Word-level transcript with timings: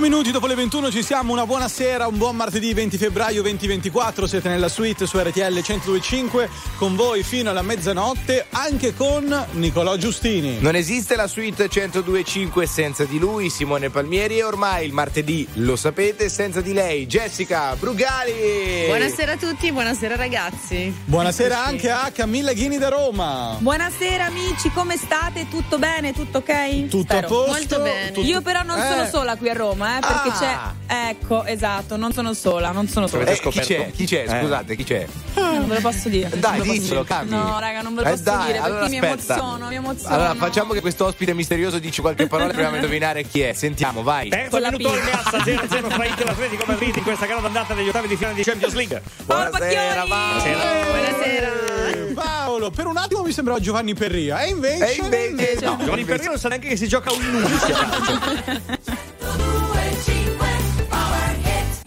4 0.00 0.08
minuti 0.16 0.30
dopo 0.32 0.46
le 0.46 0.54
21 0.54 0.90
ci 0.90 1.02
siamo, 1.02 1.30
una 1.34 1.44
buona 1.44 1.68
sera, 1.68 2.06
un 2.06 2.16
buon 2.16 2.34
martedì 2.34 2.72
20 2.72 2.96
febbraio 2.96 3.42
2024, 3.42 4.26
siete 4.26 4.48
nella 4.48 4.70
suite 4.70 5.04
su 5.06 5.18
RTL 5.18 5.52
1025 5.52 6.48
con 6.78 6.96
voi 6.96 7.22
fino 7.22 7.50
alla 7.50 7.60
mezzanotte, 7.60 8.46
anche 8.48 8.94
con 8.94 9.44
Nicolò 9.52 9.96
Giustini. 9.96 10.56
Non 10.60 10.74
esiste 10.74 11.16
la 11.16 11.26
suite 11.26 11.68
1025 11.70 12.64
senza 12.66 13.04
di 13.04 13.18
lui, 13.18 13.50
Simone 13.50 13.90
Palmieri 13.90 14.38
e 14.38 14.42
ormai 14.42 14.86
il 14.86 14.94
martedì, 14.94 15.46
lo 15.56 15.76
sapete, 15.76 16.30
senza 16.30 16.62
di 16.62 16.72
lei, 16.72 17.06
Jessica 17.06 17.76
Brugali. 17.76 18.86
Buonasera 18.86 19.32
a 19.32 19.36
tutti, 19.36 19.70
buonasera 19.70 20.16
ragazzi. 20.16 20.94
Buonasera 21.04 21.62
anche 21.62 21.90
a 21.90 22.10
Camilla 22.10 22.54
Ghini 22.54 22.78
da 22.78 22.88
Roma. 22.88 23.56
Buonasera 23.58 24.24
amici, 24.24 24.70
come 24.72 24.96
state? 24.96 25.46
Tutto 25.50 25.78
bene? 25.78 26.14
Tutto 26.14 26.38
ok? 26.38 26.88
Tutto 26.88 27.02
Spero. 27.02 27.26
a 27.26 27.28
posto? 27.28 27.50
Molto 27.50 27.80
bene. 27.80 28.12
Tutto- 28.12 28.26
Io 28.26 28.40
però 28.40 28.62
non 28.62 28.78
Eh. 28.78 28.88
sono 28.88 29.06
sola 29.06 29.36
qui 29.36 29.50
a 29.50 29.52
Roma, 29.52 29.88
eh, 29.96 30.00
perché 30.00 30.28
Ah. 30.28 30.74
c'è. 30.86 31.08
Ecco, 31.10 31.44
esatto, 31.44 31.96
non 31.96 32.12
sono 32.12 32.32
sola, 32.34 32.70
non 32.72 32.88
sono 32.88 33.06
sola. 33.06 33.24
Eh, 33.24 33.38
chi 33.38 33.60
c'è? 33.60 33.90
Chi 33.92 34.06
c'è? 34.06 34.24
Scusate, 34.40 34.76
chi 34.76 34.84
c'è? 34.84 35.06
Non 35.34 35.68
ve 35.68 35.74
lo 35.74 35.80
posso 35.80 36.08
dire. 36.08 36.30
Dai, 36.34 36.60
diccelo, 36.62 37.02
dire. 37.02 37.04
Cambi. 37.04 37.30
No, 37.30 37.58
raga, 37.60 37.80
non 37.82 37.94
ve 37.94 38.02
lo 38.02 38.06
Eh, 38.08 38.10
posso 38.10 38.22
dai, 38.22 38.46
dire 38.46 38.58
allora 38.58 38.80
perché 38.80 38.98
mi 39.00 39.06
aspetta. 39.08 39.34
emoziono, 39.38 39.68
mi 39.68 39.74
emoziono. 39.74 40.14
Allora, 40.14 40.34
facciamo 40.34 40.72
che 40.72 40.80
questo 40.80 41.04
ospite 41.06 41.34
misterioso 41.34 41.78
dici 41.78 42.00
qualche 42.00 42.26
parola 42.26 42.48
e 42.48 42.52
proviamo 42.52 42.74
a 42.74 42.78
indovinare 42.78 43.22
chi 43.24 43.40
è. 43.40 43.52
Sentiamo, 43.52 44.02
vai. 44.02 44.28
Terzo 44.28 44.50
Con 44.50 44.60
la 44.60 44.70
minuto 44.70 44.90
P. 44.90 44.96
in 44.96 45.02
piazza 45.04 45.38
0-0 45.38 45.90
fra 45.90 46.04
Inter 46.06 46.26
e 46.26 46.30
Atletico 46.30 46.64
Madrid 46.66 46.96
in 46.96 47.02
questa 47.02 47.26
gara 47.26 47.40
d'andata 47.40 47.74
degli 47.74 47.88
ottavi 47.88 48.08
di 48.08 48.16
finale 48.16 48.34
di 48.34 48.42
Champions 48.42 48.74
League. 48.74 49.02
Buonasera. 49.24 50.04
Buonasera. 50.04 51.48
Eh, 51.88 52.12
Paolo, 52.14 52.70
per 52.70 52.86
un 52.86 52.96
attimo 52.96 53.22
mi 53.22 53.32
sembrava 53.32 53.60
Giovanni 53.60 53.94
Perria, 53.94 54.40
e 54.42 54.48
invece... 54.48 54.84
E 55.08 55.26
invece 55.26 55.64
no. 55.64 55.76
Giovanni 55.80 56.04
Perrino 56.04 56.30
non 56.30 56.38
sa 56.38 56.48
neanche 56.48 56.68
che 56.68 56.76
si 56.76 56.88
gioca 56.88 57.12
un 57.12 57.22
11 57.34 57.72
a 57.72 57.76
calcio. 57.88 59.49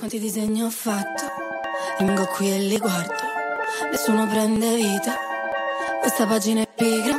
Quanti 0.03 0.19
disegni 0.19 0.61
ho 0.61 0.69
fatto? 0.69 1.23
Rimango 1.97 2.25
qui 2.25 2.51
e 2.51 2.59
li 2.59 2.77
guardo. 2.77 3.13
Nessuno 3.89 4.27
prende 4.27 4.75
vita. 4.75 5.15
Questa 6.01 6.25
pagina 6.25 6.59
è 6.59 6.67
pigra. 6.67 7.17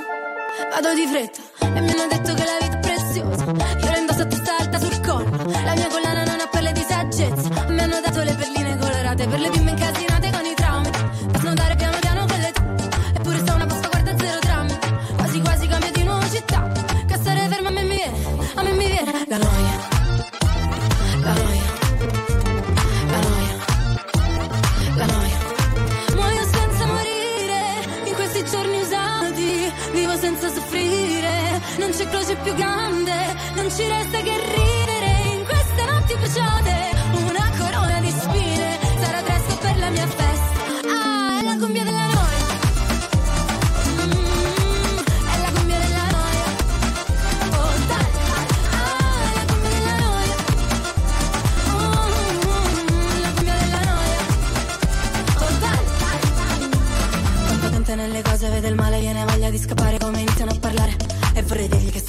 Vado 0.70 0.92
di 0.92 1.06
fretta 1.06 1.40
e 1.60 1.80
mi 1.80 1.90
hanno 1.90 2.06
detto 2.10 2.34
che 2.34 2.44
la 2.44 2.58
vita 2.60 2.76
è 2.76 2.80
preziosa. 2.80 3.44
Io 3.44 3.90
la 3.90 3.96
indosso 3.96 4.20
a 4.20 4.26
testa 4.26 4.56
alta 4.58 4.78
sul 4.78 5.00
collo. 5.00 5.30
La 5.64 5.74
mia 5.74 5.86
collana 5.86 6.24
non 6.24 6.40
ha 6.40 6.46
perle 6.46 6.72
di 6.72 6.84
saggezza. 6.86 7.48
Mi 7.68 7.80
hanno 7.80 8.00
dato 8.02 8.22
le 8.22 8.34
perline 8.34 8.76
colorate 8.76 9.28
per 9.28 9.40
le 9.40 9.48
bimbe 9.48 9.73
c'è 31.96 32.08
croce 32.08 32.34
più 32.36 32.54
grande. 32.54 33.12
Non 33.54 33.70
ci 33.70 33.86
resta 33.86 34.18
che 34.20 34.32
ridere 34.32 35.36
in 35.36 35.44
queste 35.44 35.84
notti 35.84 36.14
bruciate. 36.14 36.90
Una 37.28 37.50
corona 37.56 38.00
di 38.00 38.10
spine. 38.10 38.78
Sarà 38.98 39.22
presto 39.22 39.56
per 39.60 39.78
la 39.78 39.90
mia 39.90 40.06
festa. 40.06 40.60
Ah, 40.90 41.38
è 41.40 41.44
la 41.44 41.56
cumbia 41.56 41.84
della 41.84 42.06
noia. 42.06 42.42
Mm, 44.02 44.98
è 45.34 45.40
la 45.40 45.50
cumbia 45.54 45.78
della 45.78 46.06
noia. 46.16 46.46
Oh, 47.58 47.76
dai. 47.86 48.10
Ah, 48.74 49.30
è 49.30 49.34
la 49.36 49.44
cumbia 49.52 49.70
della 49.70 49.96
noia. 50.04 50.36
La 53.22 53.30
cumbia 53.34 53.54
della 53.54 53.82
noia 53.92 54.20
Oh 55.36 55.52
dai 55.60 55.84
Quanto 57.46 57.70
tante 57.70 57.94
nelle 57.94 58.22
cose 58.22 58.48
vede 58.48 58.68
il 58.68 58.74
male 58.74 58.98
Viene 59.00 59.24
voglia 59.24 59.50
di 59.50 59.58
scappare 59.58 59.98
come 59.98 60.20
iniziano 60.20 60.33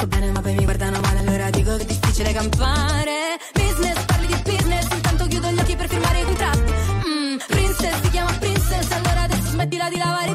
sto 0.06 0.08
bene 0.08 0.32
ma 0.32 0.42
poi 0.42 0.54
mi 0.56 0.64
guardano 0.64 1.00
male. 1.00 1.20
Allora 1.20 1.50
dico 1.50 1.76
che 1.76 1.84
è 1.84 1.86
difficile 1.86 2.32
campare. 2.32 3.38
Business, 3.54 4.06
parli 4.06 4.28
di 4.28 4.42
business 4.44 4.88
Intanto 4.92 5.26
chiudo 5.28 5.50
gli 5.50 5.60
occhi 5.60 5.76
per 5.76 5.88
firmare 5.88 6.20
i 6.20 6.24
contratti. 6.24 6.74
Mm, 7.08 7.38
Princess, 7.48 8.02
si 8.02 8.10
chiama 8.10 8.32
princess 8.40 8.92
Allora 8.92 9.22
adesso 9.24 9.50
smettila 9.50 9.90
di 9.90 9.98
lavare 9.98 10.35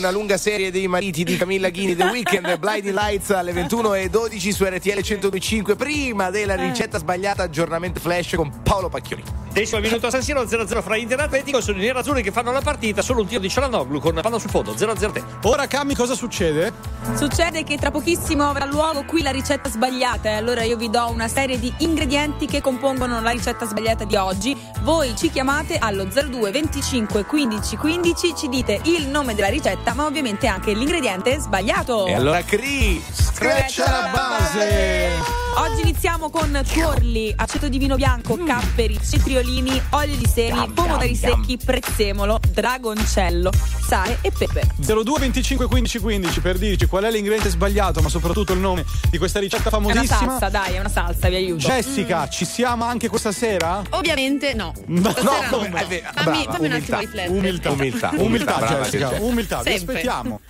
una 0.00 0.10
lunga 0.10 0.38
serie 0.38 0.70
dei 0.70 0.88
mariti 0.88 1.24
di 1.24 1.36
Camilla 1.36 1.68
Ghini 1.68 1.94
The 1.94 2.04
Weekend, 2.04 2.58
Blinding 2.58 2.94
Lights 2.94 3.30
alle 3.30 3.52
21 3.52 3.94
e 3.94 4.08
12 4.08 4.52
su 4.52 4.64
RTL 4.64 5.00
1025. 5.02 5.76
Prima 5.76 6.30
della 6.30 6.54
ricetta 6.54 6.98
sbagliata, 6.98 7.42
aggiornamento 7.42 8.00
flash 8.00 8.34
con 8.34 8.50
Paolo 8.62 8.88
Pacchioni. 8.88 9.22
Decimo 9.52 9.80
minuto 9.80 10.06
a 10.06 10.10
San 10.10 10.22
Siro 10.22 10.42
0-0 10.42 10.82
fra 10.82 10.96
Inter 10.96 11.18
e 11.18 11.22
Atletico. 11.24 11.60
Sono 11.60 11.78
i 11.78 11.82
nerazzurri 11.82 12.22
che 12.22 12.32
fanno 12.32 12.50
la 12.50 12.62
partita. 12.62 13.02
Solo 13.02 13.20
un 13.20 13.26
tiro 13.26 13.40
di 13.40 13.50
Cialanoglu 13.50 14.00
con 14.00 14.18
palla 14.22 14.38
sul 14.38 14.48
fondo. 14.48 14.72
0-0 14.72 15.12
te. 15.12 15.22
Ora 15.42 15.66
Cami 15.66 15.94
cosa 15.94 16.14
succede? 16.14 16.72
Succede 17.16 17.64
che 17.64 17.76
tra 17.76 17.90
pochissimo 17.90 18.48
avrà 18.48 18.64
luogo 18.64 19.04
qui 19.04 19.22
la 19.22 19.30
ricetta 19.30 19.68
sbagliata 19.68 20.28
e 20.28 20.34
allora 20.34 20.62
io 20.62 20.76
vi 20.76 20.90
do 20.90 21.08
una 21.10 21.28
serie 21.28 21.58
di 21.58 21.72
ingredienti 21.78 22.46
che 22.46 22.60
compongono 22.60 23.20
la 23.20 23.30
ricetta 23.30 23.66
sbagliata 23.66 24.04
di 24.04 24.16
oggi. 24.16 24.56
Voi 24.80 25.14
ci 25.16 25.30
chiamate 25.30 25.76
allo 25.78 26.04
02 26.04 26.50
25 26.50 27.24
15 27.24 27.76
15, 27.76 28.34
ci 28.36 28.48
dite 28.48 28.80
il 28.84 29.08
nome 29.08 29.34
della 29.34 29.48
ricetta, 29.48 29.94
ma 29.94 30.04
ovviamente 30.04 30.46
anche 30.46 30.72
l'ingrediente 30.72 31.38
sbagliato. 31.38 32.06
E 32.06 32.14
allora 32.14 32.42
Cri, 32.42 33.02
Screccia 33.12 33.90
la 33.90 34.10
base! 34.12 35.08
Oggi 35.56 35.80
iniziamo 35.82 36.30
con 36.30 36.60
tuorli, 36.70 37.32
aceto 37.34 37.68
di 37.68 37.78
vino 37.78 37.96
bianco, 37.96 38.36
capperi, 38.36 38.98
cetriolini, 39.02 39.80
olio 39.90 40.16
di 40.16 40.26
semi, 40.26 40.70
pomodori 40.72 41.14
secchi, 41.14 41.56
prezzemolo, 41.56 42.38
dragoncello, 42.50 43.50
sale 43.90 44.18
e 44.20 44.30
pepe. 44.30 44.68
02 44.76 45.18
25 45.18 45.66
15 45.66 45.98
15 45.98 46.40
per 46.40 46.58
dirci 46.58 46.86
qual 46.86 47.02
è 47.02 47.10
l'ingrediente 47.10 47.50
sbagliato, 47.50 48.00
ma 48.00 48.08
soprattutto 48.08 48.52
il 48.52 48.60
nome 48.60 48.84
di 49.10 49.18
questa 49.18 49.40
ricetta 49.40 49.68
È 49.68 49.74
una 49.74 49.88
famosissima. 49.90 50.30
salsa, 50.38 50.48
dai, 50.48 50.74
è 50.74 50.78
una 50.78 50.88
salsa, 50.88 51.28
vi 51.28 51.34
aiuto. 51.34 51.66
Jessica, 51.66 52.28
ci 52.28 52.44
siamo 52.44 52.84
anche 52.84 53.08
questa 53.08 53.32
sera? 53.32 53.82
Ovviamente 53.90 54.54
no. 54.54 54.72
No, 54.86 55.10
Stasera 55.10 55.48
no. 55.50 55.64
eh, 55.64 55.68
beh, 55.68 56.02
Fammi, 56.14 56.44
brava, 56.44 56.52
fammi 56.52 56.66
un 56.66 56.72
umiltà. 56.72 56.96
attimo 56.98 57.00
riflettere. 57.00 57.28
Umiltà. 57.28 57.70
Umiltà. 57.72 58.10
Umiltà, 58.16 58.54
brava 58.58 58.78
Jessica. 58.84 59.10
Umiltà, 59.18 59.62
vi 59.62 59.72
aspettiamo. 59.72 60.40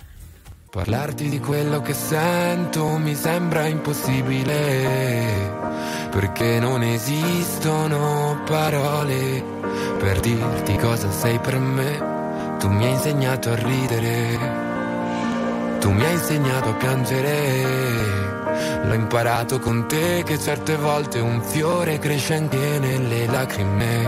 Parlarti 0.69 1.27
di 1.27 1.39
quello 1.39 1.81
che 1.81 1.93
sento 1.93 2.85
mi 2.97 3.15
sembra 3.15 3.65
impossibile, 3.65 5.51
perché 6.11 6.59
non 6.59 6.81
esistono 6.83 8.41
parole 8.45 9.43
per 9.97 10.19
dirti 10.19 10.75
cosa 10.77 11.11
sei 11.11 11.39
per 11.39 11.57
me. 11.59 12.20
Tu 12.61 12.69
mi 12.69 12.85
hai 12.85 12.91
insegnato 12.91 13.49
a 13.49 13.55
ridere, 13.55 14.37
tu 15.79 15.89
mi 15.89 16.05
hai 16.05 16.13
insegnato 16.13 16.69
a 16.69 16.73
piangere. 16.73 17.63
L'ho 18.83 18.93
imparato 18.93 19.57
con 19.57 19.87
te 19.87 20.21
che 20.23 20.37
certe 20.37 20.75
volte 20.75 21.17
un 21.19 21.41
fiore 21.41 21.97
cresce 21.97 22.35
anche 22.35 22.77
nelle 22.77 23.25
lacrime, 23.25 24.03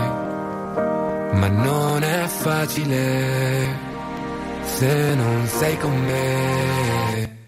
ma 1.32 1.48
non 1.48 2.04
è 2.04 2.26
facile 2.28 3.66
se 4.62 5.14
non 5.16 5.46
sei 5.48 5.76
con 5.78 5.96
me. 5.96 7.38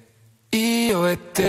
Io 0.51 1.07
e 1.07 1.31
te 1.31 1.47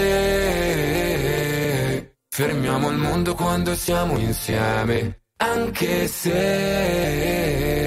fermiamo 2.29 2.91
il 2.91 2.97
mondo 2.97 3.33
quando 3.33 3.73
siamo 3.73 4.19
insieme, 4.19 5.21
anche 5.37 6.07
se 6.07 7.86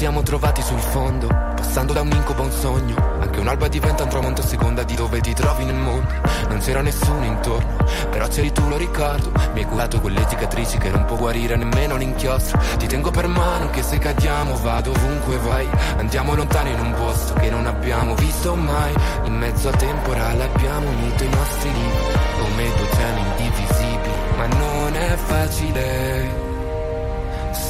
Siamo 0.00 0.22
trovati 0.22 0.62
sul 0.62 0.78
fondo, 0.78 1.26
passando 1.26 1.92
da 1.92 2.00
un 2.00 2.10
incubo 2.10 2.40
a 2.40 2.46
un 2.46 2.52
sogno. 2.52 2.94
Anche 3.20 3.38
un'alba 3.38 3.68
diventa 3.68 4.04
un 4.04 4.08
tramonto 4.08 4.40
a 4.40 4.46
seconda 4.46 4.82
di 4.82 4.94
dove 4.94 5.20
ti 5.20 5.34
trovi 5.34 5.66
nel 5.66 5.74
mondo. 5.74 6.08
Non 6.48 6.58
c'era 6.60 6.80
nessuno 6.80 7.22
intorno, 7.22 7.76
però 8.08 8.26
c'eri 8.26 8.50
tu, 8.50 8.66
lo 8.66 8.78
ricordo. 8.78 9.30
Mi 9.52 9.60
hai 9.60 9.66
curato 9.66 10.00
quelle 10.00 10.26
cicatrici 10.26 10.78
che 10.78 10.88
non 10.88 11.04
può 11.04 11.18
guarire 11.18 11.54
nemmeno 11.56 11.96
l'inchiostro. 11.96 12.58
Ti 12.78 12.86
tengo 12.86 13.10
per 13.10 13.26
mano 13.26 13.68
che 13.68 13.82
se 13.82 13.98
cadiamo 13.98 14.56
vado 14.62 14.90
ovunque 14.92 15.36
vai. 15.36 15.68
Andiamo 15.98 16.34
lontano 16.34 16.70
in 16.70 16.80
un 16.80 16.94
posto 16.94 17.34
che 17.34 17.50
non 17.50 17.66
abbiamo 17.66 18.14
visto 18.14 18.54
mai. 18.54 18.94
In 19.24 19.34
mezzo 19.34 19.68
al 19.68 19.76
temporale 19.76 20.44
abbiamo 20.44 20.88
unito 20.88 21.24
i 21.24 21.28
nostri 21.28 21.70
libri 21.70 22.18
come 22.38 22.72
due 22.74 22.88
oceani 22.90 23.20
indivisibili. 23.20 24.14
Ma 24.38 24.46
non 24.46 24.94
è 24.94 25.16
facile 25.26 26.49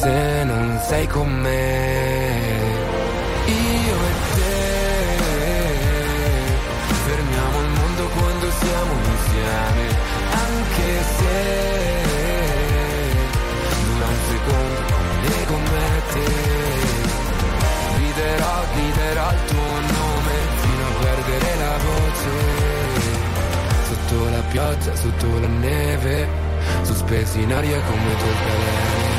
se 0.01 0.45
non 0.45 0.81
sei 0.89 1.07
con 1.09 1.29
me. 1.29 1.59
Io 3.47 3.97
e 4.09 4.13
te 4.35 4.55
fermiamo 7.07 7.57
il 7.61 7.71
mondo 7.81 8.05
quando 8.17 8.47
siamo 8.63 8.93
insieme, 9.13 9.85
anche 10.47 10.89
se 11.17 11.37
dura 13.85 14.07
un 14.07 14.21
secondo 14.31 14.81
come 14.97 15.45
come 15.51 15.83
te. 16.13 16.29
Griderò, 17.97 18.55
griderò 18.73 19.29
il 19.37 19.43
tuo 19.51 19.73
nome 19.99 20.35
fino 20.63 20.83
a 20.87 20.93
perdere 21.05 21.51
la 21.65 21.77
voce. 21.89 22.33
Sotto 23.89 24.17
la 24.31 24.43
pioggia, 24.49 24.97
sotto 24.97 25.41
la 25.41 25.53
neve, 25.69 26.29
sospesi 26.83 27.43
in 27.43 27.53
aria 27.53 27.81
come 27.83 28.15
due 28.17 28.35
balene. 28.45 29.10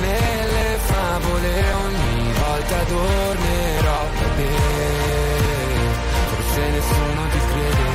Nelle 0.00 0.78
favole, 0.84 1.72
ogni 1.84 2.32
volta 2.32 2.78
tornerò 2.84 4.00
da 4.18 4.28
te. 4.36 4.52
Forse 6.30 6.62
nessuno 6.70 7.22
ti 7.32 7.38
crede. 7.50 7.88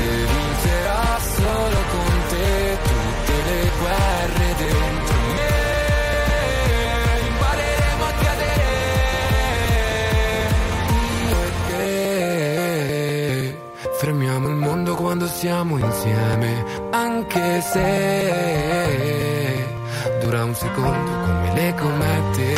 E 0.00 0.02
vincerò 0.32 1.18
solo 1.36 1.78
con 1.92 2.12
te 2.28 2.78
tutte 2.82 3.34
le 3.48 3.60
guerre 3.80 4.46
dentro 4.58 5.16
me. 5.36 5.56
Impareremo 7.28 8.04
a 8.04 8.12
cadere. 8.24 8.66
Io 11.28 11.38
e 11.42 11.50
te 11.68 13.58
fermiamo 13.98 14.47
quando 14.98 15.28
siamo 15.28 15.78
insieme, 15.78 16.64
anche 16.90 17.60
se 17.60 19.64
dura 20.20 20.42
un 20.42 20.52
secondo 20.56 21.10
come 21.20 21.52
le 21.54 21.72
comete. 21.76 22.54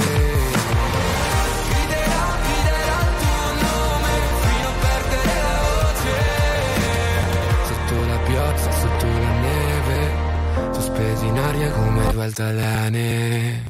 Griderò, 1.69 2.25
griderò 2.47 2.97
il 3.05 3.13
tuo 3.21 3.45
nome 3.61 4.13
fino 4.41 4.69
a 4.69 4.73
perdere 4.81 5.35
la 5.37 5.57
voce. 5.69 6.17
Sotto 7.67 7.95
la 8.09 8.19
pioggia, 8.25 8.71
sotto 8.73 9.05
la 9.07 9.33
neve, 9.49 9.99
sospesi 10.73 11.27
in 11.27 11.39
aria 11.39 11.71
come 11.73 12.11
due 12.11 12.25
altalene. 12.25 13.70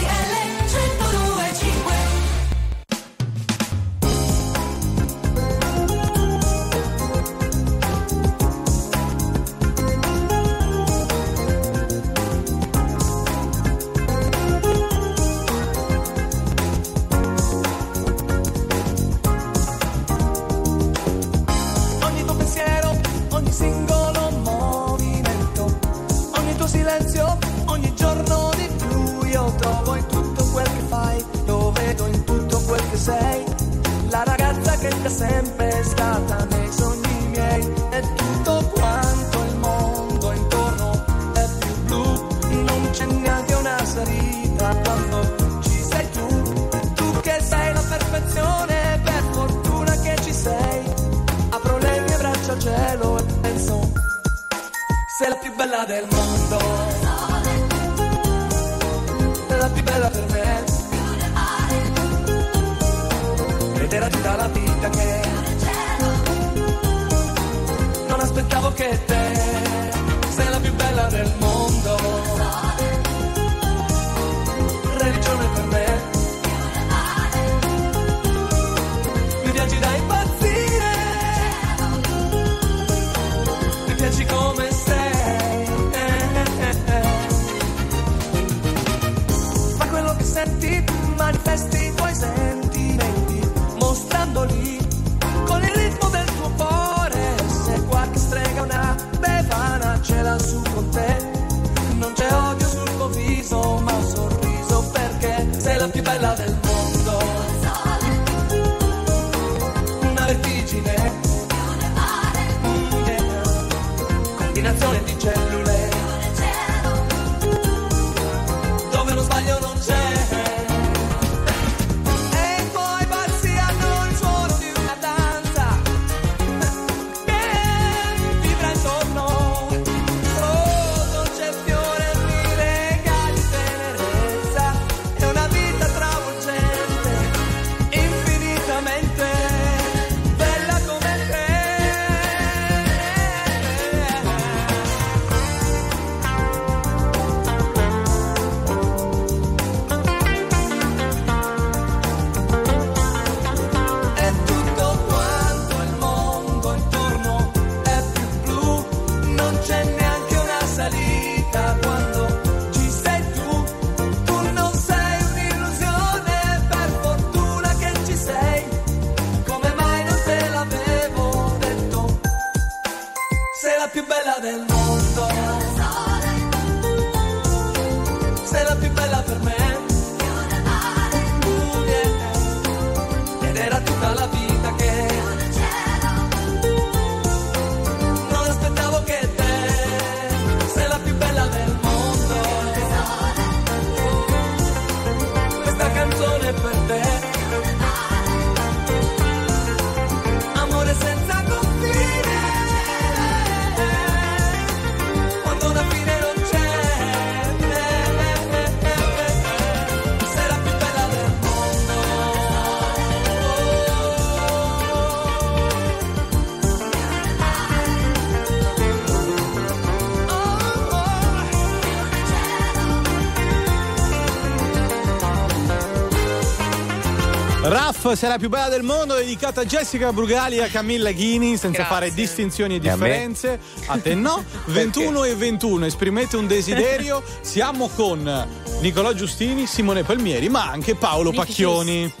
Sei 228.15 228.29
la 228.29 228.37
più 228.37 228.49
bella 228.49 228.67
del 228.69 228.83
mondo, 228.83 229.15
dedicata 229.15 229.61
a 229.61 229.65
Jessica 229.65 230.11
Brugali 230.11 230.57
e 230.57 230.63
a 230.63 230.67
Camilla 230.67 231.11
Ghini, 231.11 231.57
senza 231.57 231.83
Grazie. 231.83 231.85
fare 231.85 232.13
distinzioni 232.13 232.75
e 232.75 232.79
E 232.83 232.89
a 232.89 232.93
differenze. 232.93 233.59
A 233.87 233.97
te 233.97 234.13
no. 234.15 234.43
21 234.65 235.23
e 235.23 235.35
21, 235.35 235.85
esprimete 235.85 236.35
un 236.37 236.45
desiderio. 236.45 237.23
Siamo 237.41 237.89
con 237.89 238.47
Nicolò 238.81 239.13
Giustini, 239.13 239.65
Simone 239.65 240.03
Palmieri, 240.03 240.49
ma 240.49 240.69
anche 240.69 240.95
Paolo 240.95 241.31
Pacchioni. 241.31 242.13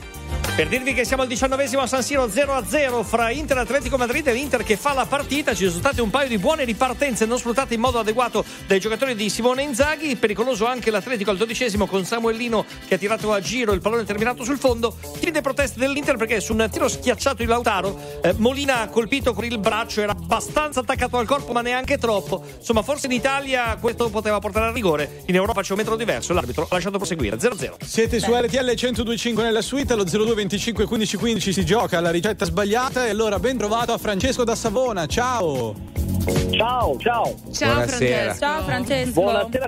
Per 0.53 0.67
dirvi 0.67 0.93
che 0.93 1.05
siamo 1.05 1.23
al 1.23 1.29
diciannovesimo 1.29 1.81
a 1.81 1.87
San 1.87 2.03
Siro 2.03 2.27
0-0 2.27 3.03
fra 3.05 3.29
Inter 3.29 3.57
e 3.57 3.59
Atletico 3.61 3.95
Madrid 3.95 4.27
e 4.27 4.33
l'Inter 4.33 4.63
che 4.63 4.75
fa 4.75 4.93
la 4.93 5.05
partita. 5.05 5.55
Ci 5.55 5.65
sono 5.67 5.79
state 5.79 6.01
un 6.01 6.09
paio 6.09 6.27
di 6.27 6.37
buone 6.37 6.65
ripartenze 6.65 7.25
non 7.25 7.39
sfruttate 7.39 7.73
in 7.73 7.79
modo 7.79 7.99
adeguato 7.99 8.43
dai 8.67 8.81
giocatori 8.81 9.15
di 9.15 9.29
Simone 9.29 9.63
Inzaghi. 9.63 10.17
Pericoloso 10.17 10.65
anche 10.65 10.91
l'Atletico 10.91 11.31
al 11.31 11.37
dodicesimo 11.37 11.87
con 11.87 12.03
Samuellino 12.03 12.65
che 12.85 12.95
ha 12.95 12.97
tirato 12.97 13.31
a 13.31 13.39
giro 13.39 13.71
il 13.71 13.79
pallone 13.79 14.03
terminato 14.03 14.43
sul 14.43 14.59
fondo. 14.59 14.97
Timide 15.19 15.39
proteste 15.39 15.79
dell'Inter 15.79 16.17
perché 16.17 16.41
su 16.41 16.51
un 16.51 16.67
tiro 16.69 16.89
schiacciato 16.89 17.37
di 17.37 17.45
Lautaro 17.45 18.19
eh, 18.21 18.33
Molina 18.33 18.81
ha 18.81 18.87
colpito 18.89 19.33
con 19.33 19.45
il 19.45 19.57
braccio, 19.57 20.01
era 20.01 20.13
abbastanza 20.31 20.79
attaccato 20.79 21.17
al 21.17 21.25
corpo 21.25 21.51
ma 21.51 21.61
neanche 21.61 21.97
troppo. 21.97 22.41
Insomma, 22.57 22.81
forse 22.83 23.07
in 23.07 23.11
Italia 23.11 23.75
questo 23.79 24.09
poteva 24.09 24.39
portare 24.39 24.67
al 24.67 24.73
rigore. 24.73 25.23
In 25.25 25.35
Europa 25.35 25.61
c'è 25.61 25.73
un 25.73 25.79
metro 25.79 25.97
diverso. 25.97 26.31
L'arbitro 26.31 26.63
ha 26.63 26.75
lasciato 26.75 26.95
proseguire 26.95 27.35
0-0. 27.35 27.83
Siete 27.83 28.19
su 28.21 28.33
RTL 28.33 28.63
1025 28.65 29.43
nella 29.43 29.61
suite, 29.61 29.91
allo 29.91 30.05
02 30.05 30.33
25 30.33 30.85
15 30.85 31.17
15 31.17 31.53
si 31.53 31.65
gioca 31.65 31.97
alla 31.97 32.11
ricetta 32.11 32.45
sbagliata 32.45 33.05
e 33.05 33.09
allora 33.09 33.39
ben 33.39 33.57
trovato 33.57 33.91
a 33.91 33.97
Francesco 33.97 34.45
da 34.45 34.55
Savona. 34.55 35.05
Ciao! 35.05 35.75
Ciao, 36.51 36.97
ciao. 36.97 37.35
Ciao 37.51 37.73
Buonasera. 37.73 37.87
Francesco. 37.87 38.39
Ciao 38.39 38.63
Francesco. 38.63 39.11
Buonasera, 39.11 39.65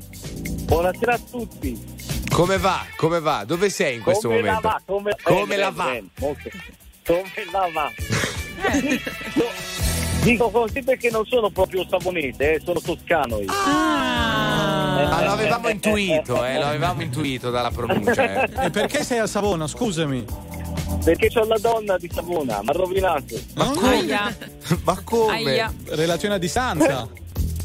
buonasera 0.65 1.13
a 1.13 1.19
tutti. 1.29 1.85
Come 2.29 2.57
va? 2.57 2.85
Come 2.95 3.19
va? 3.19 3.43
Dove 3.45 3.69
sei 3.69 3.95
in 3.95 4.01
questo 4.01 4.29
come 4.29 4.39
momento? 4.41 4.67
la 4.67 4.73
va? 4.73 4.81
Come, 4.85 5.15
Come 5.21 5.45
bene, 5.45 5.61
la 5.61 5.71
bene, 5.71 5.83
va? 5.83 5.91
bene, 5.91 6.07
molto. 6.19 6.49
Come 7.05 7.51
la 7.51 7.69
va? 7.73 7.91
No, 9.35 9.45
dico 10.23 10.49
così 10.49 10.81
perché 10.81 11.09
non 11.09 11.25
sono 11.25 11.49
proprio 11.49 11.85
savonese, 11.89 12.53
eh, 12.55 12.61
sono 12.63 12.79
toscano 12.79 13.39
io. 13.39 13.51
Ah, 13.51 15.21
lo 15.25 15.31
avevamo 15.31 15.69
intuito, 15.69 16.43
eh, 16.45 16.57
lo 16.59 16.65
avevamo 16.65 17.01
intuito 17.01 17.49
dalla 17.51 17.71
pronuncia. 17.71 18.45
eh. 18.45 18.65
E 18.65 18.69
perché 18.69 19.03
sei 19.03 19.19
a 19.19 19.27
Savona? 19.27 19.67
Scusami. 19.67 20.25
Perché 21.03 21.29
c'ho 21.29 21.45
la 21.45 21.57
donna 21.59 21.97
di 21.97 22.09
Savona, 22.13 22.61
mi 22.61 22.69
ha 22.69 22.73
rovinato. 22.73 23.35
Ma 23.55 23.71
Aia. 23.83 24.35
Ma 24.83 25.01
come? 25.03 25.33
Aia. 25.33 25.73
Relazione 25.89 26.35
a 26.35 26.37
distanza. 26.37 27.07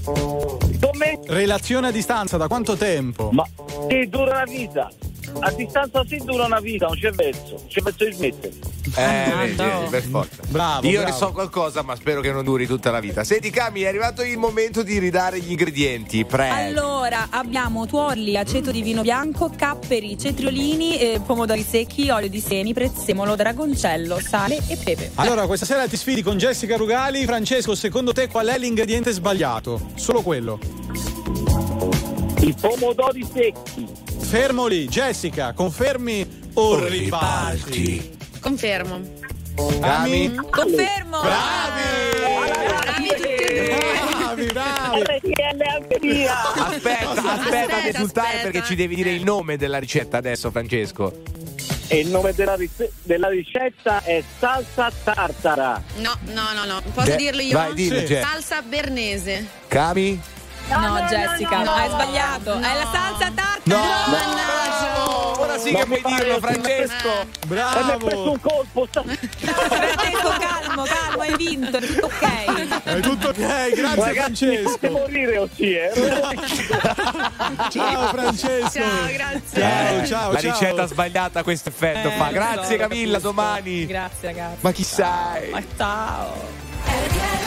Come? 0.04 1.20
Relazione 1.26 1.88
a 1.88 1.90
distanza, 1.90 2.36
da 2.38 2.48
quanto 2.48 2.76
tempo? 2.76 3.30
Ma 3.32 3.44
che 3.86 4.08
dura 4.08 4.30
una 4.42 4.44
vita. 4.44 4.88
A 5.40 5.50
distanza 5.52 6.04
sì 6.06 6.20
dura 6.25 6.47
una 6.47 6.61
vita, 6.61 6.87
non 6.87 6.97
c'è 6.97 7.11
verso, 7.11 7.50
non 7.50 7.66
c'è 7.68 7.80
verso 7.80 8.04
di 8.04 8.12
smettere. 8.12 8.52
Eh, 8.97 9.32
vedi, 9.37 9.56
vedi, 9.56 9.88
per 9.90 10.02
forza. 10.02 10.42
Bravo, 10.49 10.87
Io 10.87 11.00
bravo. 11.00 11.12
ne 11.12 11.16
so 11.16 11.32
qualcosa, 11.32 11.82
ma 11.82 11.94
spero 11.94 12.20
che 12.20 12.32
non 12.32 12.44
duri 12.44 12.66
tutta 12.66 12.90
la 12.90 13.00
vita. 13.00 13.23
Senti, 13.23 13.50
Cami, 13.50 13.82
è 13.82 13.87
arrivato 13.87 14.23
il 14.23 14.38
momento 14.38 14.82
di 14.82 14.99
ridare 14.99 15.38
gli 15.40 15.50
ingredienti. 15.50 16.25
Prego. 16.25 16.54
Allora, 16.54 17.28
abbiamo 17.30 17.87
tuorli, 17.87 18.37
aceto 18.37 18.70
di 18.70 18.82
vino 18.82 19.02
bianco, 19.02 19.52
capperi, 19.54 20.18
cetriolini, 20.18 20.99
eh, 20.99 21.20
pomodori 21.25 21.62
secchi, 21.62 22.11
olio 22.11 22.28
di 22.28 22.40
semi, 22.40 22.73
prezzemolo, 22.73 23.37
dragoncello, 23.37 24.18
sale 24.20 24.58
e 24.66 24.76
pepe. 24.76 25.12
Allora, 25.16 25.47
questa 25.47 25.66
sera 25.66 25.87
ti 25.87 25.97
sfidi 25.97 26.23
con 26.23 26.37
Jessica 26.37 26.76
Rugali. 26.76 27.25
Francesco, 27.25 27.75
secondo 27.75 28.12
te 28.12 28.28
qual 28.28 28.49
è 28.49 28.58
l'ingrediente 28.58 29.12
sbagliato? 29.12 29.80
Solo 29.94 30.23
quello. 30.23 30.58
I 32.40 32.54
pomodori 32.58 33.26
secchi. 33.30 33.87
Fermo 34.28 34.66
lì, 34.66 34.87
Jessica, 34.88 35.52
confermi 35.54 36.50
o 36.54 36.85
riparti? 36.87 38.17
Confermo. 38.41 39.00
Cami? 39.80 40.34
Confermo! 40.50 41.21
Bravi! 41.23 41.82
Bravi 42.21 43.08
tutti 43.08 43.23
e 43.23 43.76
due! 44.34 44.47
bravi. 44.52 45.02
Aspetta, 45.02 47.10
aspetta, 47.10 47.32
Aspetta, 47.32 47.76
ad 47.76 47.84
esultare 47.86 48.26
aspetta. 48.28 48.43
perché 48.50 48.62
ci 48.67 48.75
devi 48.75 48.95
dire 48.95 49.10
il 49.10 49.23
nome 49.25 49.56
della 49.56 49.78
ricetta 49.78 50.19
adesso, 50.19 50.50
Francesco. 50.50 51.23
E 51.88 51.99
il 52.00 52.08
nome 52.08 52.34
della, 52.34 52.54
rice- 52.54 52.93
della 53.02 53.28
ricetta 53.28 54.02
è 54.04 54.23
salsa 54.38 54.93
tartara. 55.04 55.82
No, 55.97 56.12
no, 56.34 56.52
no, 56.54 56.64
no. 56.67 56.82
Posso 56.93 57.08
De- 57.10 57.17
dirlo 57.17 57.41
io? 57.41 57.56
vai, 57.56 57.73
dillo, 57.73 58.06
Sì. 58.06 58.19
Salsa 58.21 58.60
bernese. 58.60 59.47
Cami? 59.69 60.21
No, 60.69 61.07
Jessica, 61.09 61.59
hai 61.75 61.89
sbagliato. 61.89 62.54
È 62.54 62.75
la 62.75 62.89
salsa 62.93 63.31
tartara. 63.35 63.61
No! 63.65 63.83
Mannaggia. 64.11 65.41
Ora 65.41 65.59
sì 65.59 65.71
Ma 65.71 65.78
che 65.81 65.87
mi 65.87 65.99
puoi 65.99 66.15
dirlo, 66.15 66.39
Francesco. 66.41 67.09
E 67.21 67.26
mi 67.49 67.59
ha 67.61 67.69
preso 67.73 67.97
Bravo. 67.99 68.31
un 68.33 68.41
colpo. 68.41 68.87
sta- 68.91 69.02
Francesco, 69.09 70.28
calmo, 70.39 70.83
calmo, 70.85 71.23
hai 71.23 71.37
vinto, 71.37 71.76
è 71.76 71.81
tutto 71.81 72.07
ok. 72.07 72.83
È 72.85 73.00
tutto 73.00 73.28
ok, 73.28 73.35
grazie 73.37 74.04
Ragazzi, 74.04 74.47
Francesco. 74.47 74.91
morire 74.91 75.39
così, 75.39 75.75
eh. 75.75 75.91
Ciao 77.71 78.07
Francesco. 78.09 78.71
Ciao, 78.78 79.07
grazie. 79.13 79.61
Ciao, 79.61 80.07
ciao, 80.07 80.33
La 80.33 80.41
ciao. 80.41 80.50
ricetta 80.52 80.87
sbagliata 80.87 81.41
a 81.41 81.43
questo 81.43 81.69
effetto 81.71 82.09
Eh, 82.09 82.13
fa. 82.13 82.28
Grazie 82.31 82.76
so, 82.76 82.89
Camilla, 82.89 83.19
domani. 83.19 83.87
Grazie 83.87 84.28
ragazzi. 84.28 84.57
Ma 84.61 84.73
chi 84.73 84.83
sai? 84.85 85.50
Ma 85.50 85.63
ciao. 85.76 87.47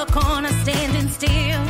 stuck 0.00 0.24
on 0.24 0.46
standing 0.62 1.08
still. 1.10 1.69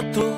di 0.00 0.29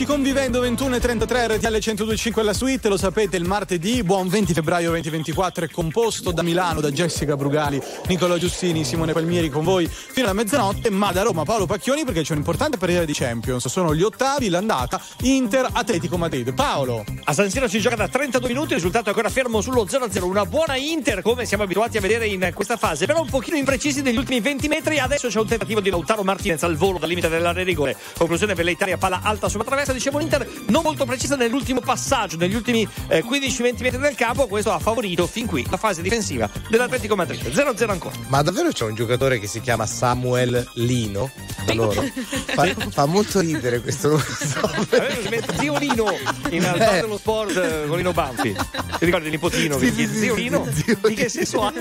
Antracci 0.00 0.04
convivendo 0.06 0.60
21 0.60 0.96
e 0.96 1.00
33 1.00 1.46
RTL 1.56 1.66
1025 1.66 2.42
alla 2.42 2.52
suite, 2.52 2.88
lo 2.88 2.96
sapete 2.96 3.36
il 3.36 3.44
martedì, 3.44 4.02
buon 4.02 4.28
20 4.28 4.54
febbraio 4.54 4.90
2024 4.90 5.64
è 5.66 5.68
composto 5.68 6.30
da 6.30 6.42
Milano, 6.42 6.80
da 6.80 6.90
Jessica 6.90 7.36
Brugali, 7.36 7.80
Nicola 8.06 8.38
Giustini, 8.38 8.84
Simone 8.84 9.12
Palmieri 9.12 9.50
con 9.50 9.64
voi 9.64 9.86
fino 9.88 10.26
alla 10.26 10.34
mezzanotte, 10.34 10.90
ma 10.90 11.12
da 11.12 11.22
Roma 11.22 11.44
Paolo 11.44 11.66
Pacchioni 11.66 12.04
perché 12.04 12.22
c'è 12.22 12.32
un'importante 12.32 12.78
partita 12.78 13.04
di 13.04 13.12
Champions, 13.12 13.66
sono 13.68 13.94
gli 13.94 14.02
ottavi, 14.02 14.48
l'andata 14.48 15.00
Inter 15.22 15.68
Atletico 15.70 16.16
Madrid. 16.16 16.54
Paolo. 16.54 17.04
A 17.24 17.32
San 17.32 17.50
Siro 17.50 17.68
si 17.68 17.78
gioca 17.80 17.96
da 17.96 18.08
32 18.08 18.48
minuti, 18.48 18.68
il 18.68 18.76
risultato 18.76 19.06
è 19.06 19.08
ancora 19.08 19.28
fermo 19.28 19.60
sullo 19.60 19.84
0-0. 19.84 20.22
Una 20.22 20.46
buona 20.46 20.76
Inter, 20.76 21.20
come 21.22 21.44
siamo 21.44 21.64
abituati 21.64 21.98
a 21.98 22.00
vedere 22.00 22.26
in 22.26 22.50
questa 22.54 22.76
fase, 22.76 23.06
però 23.06 23.20
un 23.20 23.28
pochino 23.28 23.56
imprecisi 23.56 24.00
negli 24.02 24.16
ultimi 24.16 24.40
20 24.40 24.68
metri. 24.68 24.98
Adesso 24.98 25.28
c'è 25.28 25.38
un 25.38 25.46
tentativo 25.46 25.80
di 25.80 25.90
Lautaro 25.90 26.22
Martinez 26.22 26.62
al 26.62 26.76
volo 26.76 26.98
dal 26.98 27.08
limite 27.08 27.28
dell'area 27.28 27.64
rigore. 27.64 27.96
Conclusione 28.16 28.54
per 28.54 28.64
l'Italia, 28.64 28.96
palla 28.96 29.20
alta 29.22 29.48
sulla 29.48 29.64
traversa. 29.64 29.89
Dicevo 29.92 30.18
l'Inter 30.18 30.48
non 30.68 30.82
molto 30.82 31.04
precisa 31.04 31.36
nell'ultimo 31.36 31.80
passaggio, 31.80 32.36
negli 32.36 32.54
ultimi 32.54 32.86
eh, 33.08 33.22
15-20 33.24 33.62
metri 33.82 33.98
del 33.98 34.14
campo. 34.14 34.46
Questo 34.46 34.72
ha 34.72 34.78
favorito 34.78 35.26
fin 35.26 35.46
qui 35.46 35.66
la 35.70 35.76
fase 35.76 36.02
difensiva 36.02 36.48
dell'Atletico 36.68 37.16
Madrid. 37.16 37.42
0-0 37.42 37.90
ancora. 37.90 38.14
Ma 38.28 38.42
davvero 38.42 38.70
c'è 38.70 38.84
un 38.84 38.94
giocatore 38.94 39.38
che 39.38 39.46
si 39.46 39.60
chiama 39.60 39.86
Samuel 39.86 40.68
Lino? 40.74 41.30
Da 41.66 41.74
loro? 41.74 42.02
Fa, 42.46 42.66
fa 42.90 43.06
molto 43.06 43.40
ridere 43.40 43.80
questo. 43.80 44.18
Zio 45.58 45.78
Lino 45.78 46.10
in 46.50 46.60
realtà 46.60 46.96
Eh. 46.96 47.00
dello 47.02 47.18
sport 47.18 47.56
eh, 47.56 47.84
con 47.86 47.96
Lino 47.96 48.12
Banfi. 48.12 48.54
Ti 48.98 49.04
ricordi 49.04 49.26
il 49.26 49.32
nipotino? 49.32 49.76
che 49.76 49.92
chiede, 49.92 50.18
Zio 50.18 50.34
Lino? 50.34 50.66
Di 51.06 51.14
che 51.14 51.28
senso 51.28 51.62
ha? 51.62 51.72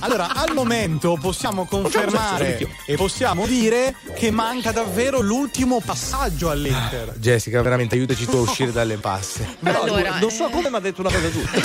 Allora, 0.00 0.34
al 0.34 0.52
momento 0.54 1.18
possiamo 1.20 1.64
confermare 1.66 2.58
e 2.86 2.96
possiamo 2.96 3.46
dire 3.46 3.94
che 4.14 4.30
manca 4.30 4.72
davvero 4.72 5.20
l'ultimo 5.20 5.80
passaggio 5.84 6.50
all'Inter. 6.50 7.14
Jessica, 7.32 7.62
veramente 7.62 7.94
aiutaci 7.94 8.26
tu 8.26 8.36
a 8.36 8.40
uscire 8.40 8.72
dalle 8.76 8.98
passe. 8.98 9.56
No, 9.60 9.80
Allora, 9.80 10.18
non 10.18 10.30
so 10.30 10.50
come 10.50 10.68
mi 10.68 10.76
ha 10.76 10.80
detto 10.80 11.00
una 11.00 11.10
cosa 11.10 11.30
giusta. 11.30 11.60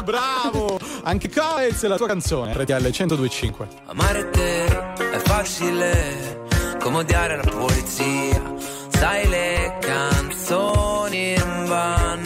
Bravo! 0.02 0.78
Anche 1.02 1.28
Coez 1.28 1.84
la 1.84 1.96
tua 1.96 2.06
canzone, 2.06 2.54
RTL 2.54 2.72
1025. 2.82 3.68
Amare 3.86 4.30
te 4.30 4.64
è 4.64 5.18
facile 5.24 6.46
come 6.80 6.98
odiare 6.98 7.36
la 7.36 7.50
polizia. 7.50 8.54
Sai 8.88 9.28
le 9.28 9.76
canzoni 9.80 11.34
non 11.36 11.64
vanno 11.66 12.25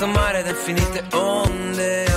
questo 0.00 0.18
mare 0.18 0.42
da 0.42 0.48
infinite 0.48 1.04
onde 1.12 2.09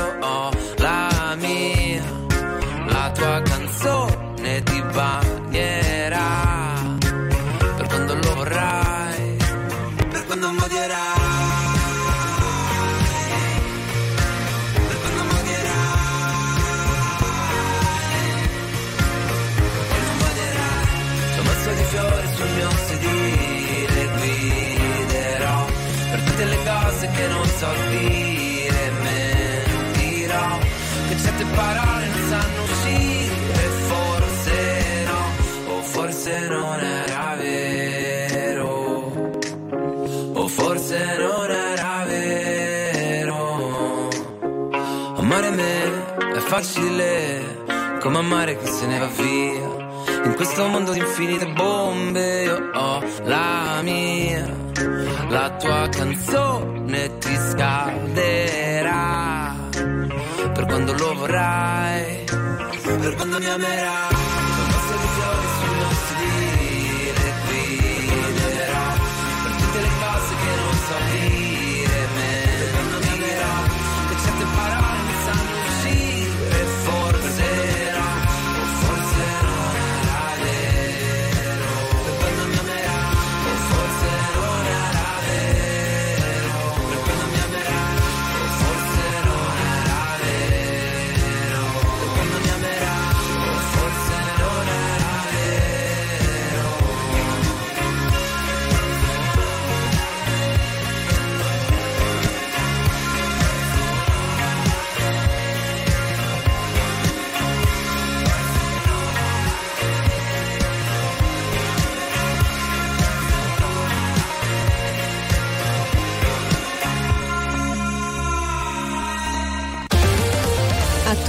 facile 46.54 47.64
come 48.00 48.20
amare 48.20 48.60
chi 48.60 48.68
se 48.68 48.86
ne 48.86 49.00
va 49.00 49.08
via. 49.08 49.82
In 50.26 50.34
questo 50.36 50.68
mondo 50.68 50.92
di 50.92 51.00
infinite 51.00 51.48
bombe 51.48 52.44
io 52.44 52.70
ho 52.76 53.04
la 53.24 53.80
mia. 53.82 54.46
La 55.30 55.50
tua 55.58 55.90
canzone 55.90 57.18
ti 57.18 57.36
scalderà. 57.50 58.36
Per 60.54 60.66
quando 60.68 60.94
lo 60.94 61.16
vorrai, 61.16 62.24
per 62.28 63.16
quando 63.16 63.40
mi 63.40 63.48
amerai. 63.48 64.43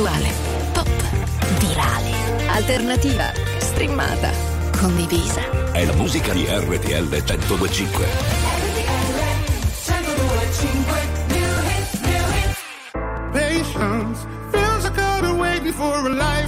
Attuale, 0.05 0.33
pop, 0.75 0.87
virale, 1.61 2.13
alternativa, 2.49 3.33
streamata, 3.57 4.31
condivisa. 4.79 5.41
È 5.73 5.83
la 5.87 5.95
musica 5.95 6.35
di 6.35 6.45
RTL 6.47 7.09
1025. 7.09 8.07
Patience 13.33 14.27
feels 14.53 14.85
like 14.85 15.21
been 15.23 15.39
waiting 15.39 15.73
for 15.73 16.07
a 16.07 16.11
lifetime 16.11 16.44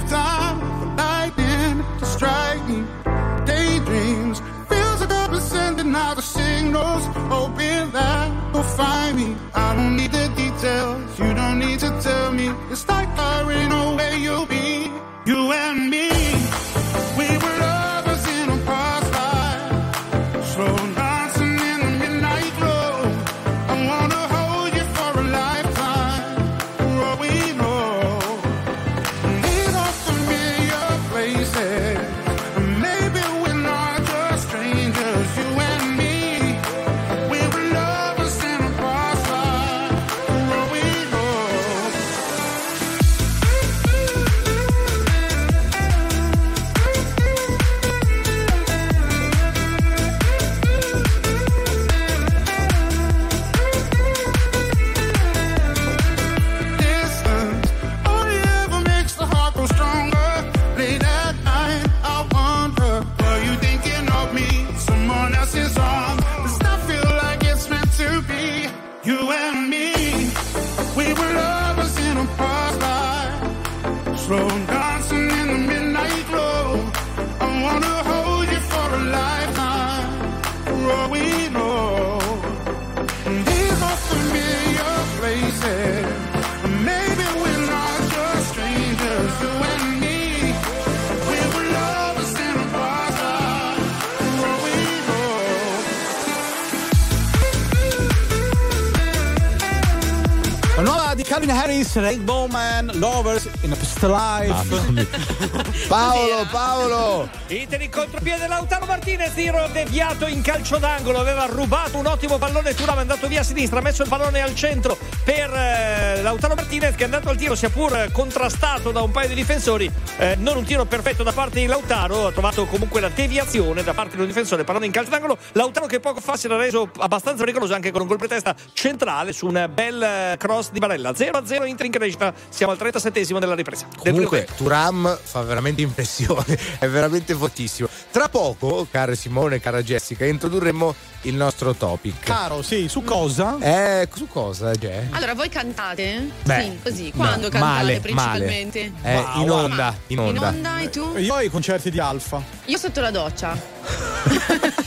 Calvin 101.97 102.03
Harris, 102.03 102.15
Rainbow 102.17 102.47
Man, 102.47 102.91
Lovers 102.95 103.49
in 103.61 103.71
a 103.71 103.75
Past 103.75 104.03
Life. 104.03 105.87
Paolo, 105.87 106.45
Paolo! 106.51 107.29
Inter 107.47 107.81
in 107.81 107.89
contropiede 107.89 108.47
Lautaro 108.47 108.85
Martinez, 108.85 109.33
tiro 109.33 109.67
deviato 109.71 110.27
in 110.27 110.41
calcio 110.41 110.77
d'angolo, 110.77 111.19
aveva 111.19 111.45
rubato 111.45 111.97
un 111.97 112.05
ottimo 112.05 112.37
pallone, 112.37 112.73
Turam 112.73 112.97
è 112.97 113.01
andato 113.01 113.27
via 113.27 113.41
a 113.41 113.43
sinistra, 113.43 113.79
ha 113.79 113.81
messo 113.81 114.03
il 114.03 114.09
pallone 114.09 114.41
al 114.41 114.55
centro 114.55 114.97
per 115.23 115.51
eh, 115.53 116.21
Lautaro 116.21 116.55
Martinez 116.55 116.95
che 116.95 117.01
è 117.01 117.05
andato 117.05 117.29
al 117.29 117.37
tiro, 117.37 117.55
sia 117.55 117.69
pur 117.69 118.09
contrastato 118.11 118.91
da 118.91 119.01
un 119.01 119.11
paio 119.11 119.29
di 119.29 119.35
difensori, 119.35 119.91
eh, 120.17 120.35
non 120.39 120.57
un 120.57 120.63
tiro 120.63 120.85
perfetto 120.85 121.23
da 121.23 121.31
parte 121.31 121.59
di 121.59 121.65
Lautaro, 121.65 122.27
ha 122.27 122.31
trovato 122.31 122.65
comunque 122.65 122.99
la 122.99 123.09
deviazione 123.09 123.83
da 123.83 123.93
parte 123.93 124.15
di 124.15 124.21
un 124.21 124.27
difensore, 124.27 124.63
pallone 124.63 124.85
in 124.85 124.91
calcio 124.91 125.11
d'angolo, 125.11 125.37
Lautaro 125.53 125.85
che 125.85 125.99
poco 125.99 126.19
fa 126.19 126.35
si 126.35 126.47
era 126.47 126.57
reso 126.57 126.89
abbastanza 126.97 127.43
pericoloso 127.43 127.73
anche 127.73 127.91
con 127.91 128.01
un 128.01 128.07
colpo 128.07 128.23
di 128.23 128.29
testa 128.29 128.55
centrale 128.73 129.31
su 129.31 129.45
un 129.47 129.69
bel 129.73 130.01
eh, 130.01 130.35
cross 130.37 130.71
di 130.71 130.79
Barella, 130.79 131.11
0-0 131.11 131.65
Inter 131.67 131.85
in 131.85 131.91
crescita, 131.91 132.33
siamo 132.49 132.71
al 132.71 132.77
37esimo 132.79 133.39
della 133.39 133.55
ripresa. 133.55 133.87
Comunque, 133.97 134.47
Turam 134.55 135.17
fa 135.21 135.41
veramente 135.43 135.81
impressione, 135.81 136.57
è 136.79 136.87
veramente 136.87 137.35
fortissimo. 137.35 137.87
Tra 138.11 138.29
poco, 138.29 138.87
cara 138.89 139.15
Simone, 139.15 139.59
cara 139.59 139.81
Jessica, 139.83 140.25
introdurremo 140.25 140.95
il 141.21 141.35
nostro 141.35 141.73
topic. 141.73 142.19
Caro, 142.23 142.61
sì, 142.61 142.87
su 142.87 143.03
cosa? 143.03 143.57
Eh, 143.59 144.07
su 144.13 144.27
cosa, 144.27 144.71
Jay? 144.71 145.07
Allora, 145.11 145.33
voi 145.33 145.49
cantate? 145.49 146.29
Beh, 146.43 146.61
sì, 146.61 146.79
così. 146.81 147.11
no, 147.13 147.23
Quando 147.23 147.49
cantate 147.49 147.83
male, 147.83 147.99
principalmente? 147.99 148.91
Eh, 149.01 149.23
in 149.35 149.51
onda, 149.51 149.95
in 150.07 150.19
In 150.19 150.19
onda. 150.19 150.47
onda 150.49 150.79
e 150.79 150.89
tu? 150.89 151.15
Io 151.17 151.33
ai 151.33 151.49
concerti 151.49 151.89
di 151.91 151.99
Alfa. 151.99 152.41
Io 152.65 152.77
sotto 152.77 153.01
la 153.01 153.11
doccia. 153.11 153.57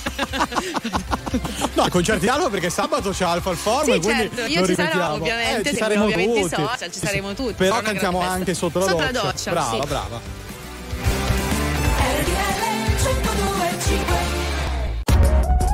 No, 1.75 1.83
ai 1.85 1.91
concerti 1.91 2.23
di 2.23 2.29
Alfa 2.29 2.49
perché 2.51 2.69
sabato 2.71 3.11
c'è 3.11 3.25
Alfa 3.25 3.51
al 3.51 3.57
Forum 3.57 3.85
Sì, 3.85 3.91
e 3.93 4.01
quindi 4.01 4.31
certo, 4.35 4.45
io 4.53 4.67
ci 4.67 4.75
sarò, 4.75 5.13
ovviamente, 5.15 5.69
Eh, 5.69 5.73
ci 5.73 5.79
saremo 5.79 6.05
ovviamente 6.05 6.39
i 6.39 6.43
tutti. 6.43 6.55
social, 6.55 6.91
ci 6.93 6.99
saremo 6.99 7.35
tutti. 7.35 7.53
Però 7.55 7.81
cantiamo 7.81 8.21
anche 8.21 8.45
festa. 8.47 8.67
sotto 8.67 8.79
la 8.81 8.87
Sotto 8.87 8.99
la 9.03 9.11
doccia. 9.13 9.23
doccia, 9.31 9.51
Brava, 9.51 9.71
sì. 9.81 9.87
brava. 9.89 10.21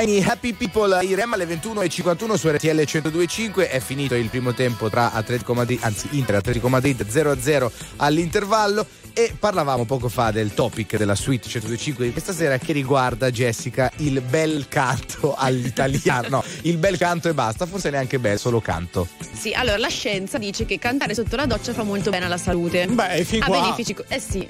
Shiny 0.00 0.22
Happy 0.22 0.54
People 0.54 1.04
Irem 1.04 1.34
alle 1.34 1.44
21.51 1.44 2.34
su 2.34 2.48
RTL 2.48 2.68
102.5 2.68 3.68
è 3.68 3.80
finito 3.80 4.14
il 4.14 4.30
primo 4.30 4.54
tempo 4.54 4.88
tra 4.88 5.12
Atletico 5.12 5.52
Madrid, 5.52 5.78
anzi 5.82 6.08
Inter 6.12 6.36
e 6.36 6.38
Atletico 6.38 6.70
Madrid 6.70 7.04
0-0 7.06 7.70
all'intervallo 7.96 8.86
e 9.12 9.34
parlavamo 9.38 9.84
poco 9.84 10.08
fa 10.08 10.30
del 10.30 10.54
topic 10.54 10.96
della 10.96 11.14
suite 11.14 11.48
102.5 11.48 12.02
di 12.04 12.12
questa 12.12 12.32
sera 12.32 12.56
che 12.56 12.72
riguarda 12.72 13.30
Jessica 13.30 13.92
il 13.96 14.22
bel 14.22 14.68
canto 14.68 15.34
all'italiano 15.36 16.28
no 16.30 16.44
il 16.62 16.78
bel 16.78 16.96
canto 16.96 17.28
e 17.28 17.34
basta 17.34 17.66
forse 17.66 17.90
neanche 17.90 18.18
bel 18.18 18.38
solo 18.38 18.62
canto 18.62 19.06
Sì, 19.32 19.52
allora 19.52 19.76
la 19.76 19.88
scienza 19.88 20.38
dice 20.38 20.64
che 20.64 20.78
cantare 20.78 21.12
sotto 21.14 21.36
la 21.36 21.44
doccia 21.44 21.74
fa 21.74 21.82
molto 21.82 22.08
bene 22.08 22.24
alla 22.24 22.38
salute. 22.38 22.86
Beh, 22.86 23.22
fin 23.24 23.40
qua. 23.40 23.60
benefici. 23.60 23.92
co- 23.92 24.04
Eh 24.08 24.20
sì. 24.20 24.48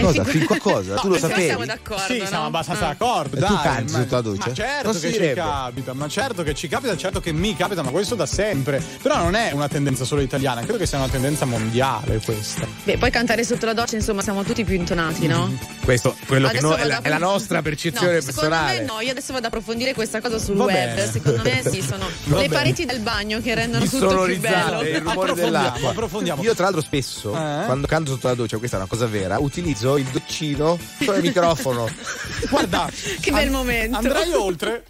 Cosa? 0.00 0.24
Fin 0.24 0.44
qua 0.44 0.56
cosa? 0.58 0.94
Tu 0.96 1.08
lo 1.08 1.18
sapevi? 1.18 1.44
Siamo 1.46 1.64
d'accordo. 1.64 2.02
Sì, 2.02 2.18
no? 2.18 2.26
siamo 2.26 2.44
abbastanza 2.46 2.84
Ah. 2.84 2.88
d'accordo. 2.88 3.36
E 3.36 3.40
tu 3.40 3.46
dai, 3.54 3.62
canti 3.62 3.92
ma- 3.92 3.98
sotto 4.00 4.14
la 4.14 4.20
doccia? 4.20 4.48
Ma 4.48 4.54
certo 4.54 4.92
Non 4.92 5.00
che 5.00 5.12
ci 5.12 5.32
capita, 5.34 5.92
ma 5.94 6.08
certo 6.08 6.42
che 6.42 6.54
ci 6.54 6.68
capita, 6.68 6.96
certo 6.96 7.20
che 7.20 7.32
mi 7.32 7.56
capita, 7.56 7.82
ma 7.82 7.90
questo 7.90 8.14
da 8.14 8.26
sempre. 8.26 8.82
Però 9.02 9.16
non 9.18 9.34
è 9.34 9.52
una 9.52 9.68
tendenza 9.68 10.04
solo 10.04 10.20
italiana, 10.20 10.60
credo 10.62 10.78
che 10.78 10.86
sia 10.86 10.98
una 10.98 11.08
tendenza 11.08 11.44
mondiale 11.44 12.20
questa. 12.24 12.66
Beh, 12.84 12.98
poi 12.98 13.10
cantare 13.10 13.44
sotto 13.44 13.66
la 13.66 13.72
doccia, 13.72 13.96
insomma, 13.96 14.22
siamo 14.22 14.42
tutti 14.42 14.64
più 14.64 14.74
intonati, 14.74 15.26
no? 15.26 15.52
Questo 15.84 16.16
quello 16.26 16.48
che 16.48 16.60
noi- 16.60 16.80
è, 16.80 16.84
la, 16.84 17.00
è 17.00 17.08
la 17.08 17.18
nostra 17.18 17.62
percezione 17.62 18.14
no, 18.14 18.20
Secondo 18.20 18.48
personale. 18.50 18.80
me 18.80 18.84
no, 18.86 19.00
io 19.00 19.10
adesso 19.10 19.32
vado 19.32 19.46
ad 19.46 19.52
approfondire 19.52 19.94
questa 19.94 20.20
cosa 20.20 20.38
sul 20.38 20.56
Va 20.56 20.64
web. 20.64 20.74
bene. 20.74 21.10
Secondo 21.10 21.42
me 21.42 21.62
sì, 21.70 21.82
sono 21.82 22.06
Va 22.24 22.36
le 22.36 22.42
bene. 22.48 22.54
pareti 22.54 22.84
del 22.84 23.00
bagno 23.00 23.40
che 23.40 23.54
rendono 23.54 23.84
tutto 23.84 24.24
più 24.24 24.38
bello. 24.40 24.82
il 24.82 24.96
rumore 24.96 24.98
Approfondiamo, 24.98 25.34
dell'acqua. 25.34 25.90
approfondiamo. 25.90 26.42
Io, 26.42 26.54
tra 26.54 26.64
l'altro, 26.64 26.82
spesso 26.82 27.30
Eh? 27.34 27.64
quando 27.64 27.86
canto 27.86 28.10
sotto 28.12 28.26
la 28.28 28.34
doccia, 28.34 28.58
questa 28.58 28.76
è 28.76 28.80
una 28.80 28.88
cosa 28.88 29.06
vera, 29.06 29.38
utilizzo 29.38 29.83
il 29.96 30.04
doccino 30.06 30.78
con 31.04 31.14
il 31.16 31.22
microfono. 31.22 31.88
Guarda, 32.50 32.90
Che 33.20 33.30
bel 33.30 33.50
momento. 33.50 33.96
andrai 33.98 34.32
oltre. 34.32 34.84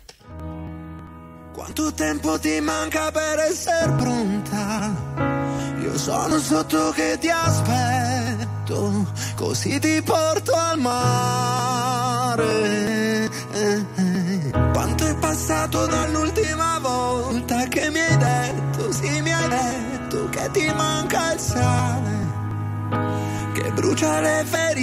Quanto 1.52 1.92
tempo 1.92 2.38
ti 2.38 2.60
manca 2.60 3.10
per 3.12 3.38
essere 3.50 3.92
pronta? 3.92 4.92
Io 5.80 5.96
sono 5.98 6.38
sotto 6.38 6.90
che 6.90 7.16
ti 7.20 7.28
aspetto, 7.30 9.06
così 9.36 9.78
ti 9.78 10.00
porto 10.02 10.52
al 10.54 10.78
mare. 10.78 12.52
Quanto 14.72 15.06
è 15.06 15.14
passato 15.16 15.86
dall'ultima 15.86 16.78
volta 16.80 17.64
che 17.68 17.88
mi 17.90 18.00
hai 18.00 18.16
detto, 18.16 18.90
sì 18.92 19.20
mi 19.20 19.32
hai 19.32 19.48
detto 19.48 20.28
che 20.30 20.50
ti 20.52 20.66
manca 20.74 21.32
il 21.34 21.38
sale, 21.40 22.23
che 23.64 23.72
brucia 23.72 24.20
le 24.20 24.44
ferite. 24.44 24.82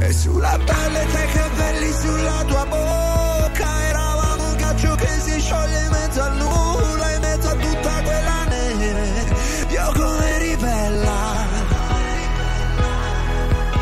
E 0.00 0.12
sulla 0.12 0.58
pelle 0.64 1.06
tre 1.06 1.26
capelli 1.32 1.92
sulla 1.92 2.44
tua 2.46 2.66
bocca. 2.66 3.82
Eravamo 3.88 4.48
un 4.48 4.56
ghiaccio 4.56 4.94
che 4.96 5.08
si 5.20 5.40
scioglie 5.40 5.84
in 5.84 5.90
mezzo 5.90 6.22
al 6.22 6.36
nulla 6.36 7.10
In 7.14 7.20
mezzo 7.20 7.48
a 7.48 7.54
tutta 7.54 8.02
quella 8.02 8.44
neve. 8.48 9.24
Io 9.70 9.92
come 9.94 10.38
ribella. 10.38 11.20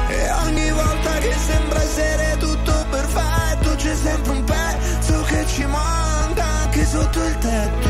E 0.09 0.31
ogni 0.45 0.71
volta 0.71 1.19
che 1.19 1.35
sembra 1.35 1.83
essere 1.83 2.37
tutto 2.39 2.87
perfetto 2.91 3.75
C'è 3.77 3.95
sempre 3.95 4.33
un 4.33 4.45
pezzo 4.45 5.23
che 5.23 5.47
ci 5.47 5.65
manca 5.67 6.45
anche 6.45 6.85
sotto 6.87 7.25
il 7.25 7.39
tetto. 7.39 7.89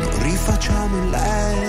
Non 0.00 0.22
rifacciamo 0.22 0.96
il 0.96 1.10
letto 1.10 1.67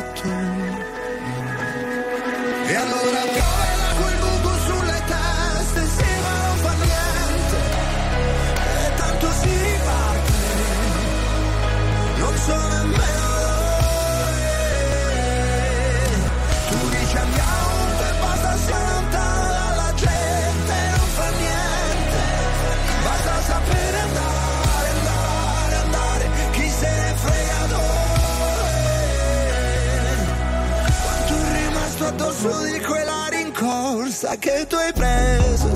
rincorsa 33.60 34.38
che 34.38 34.66
tu 34.68 34.76
hai 34.76 34.94
preso, 34.94 35.76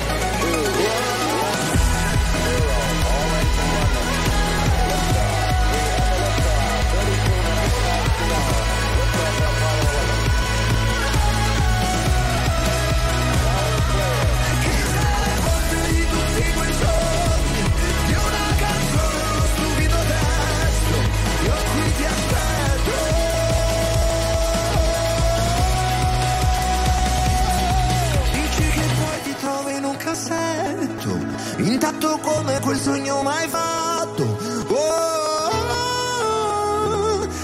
intatto 31.81 32.19
come 32.19 32.59
quel 32.59 32.77
sogno 32.77 33.23
mai 33.23 33.47
fatto. 33.47 34.23
Oh, 34.67 35.67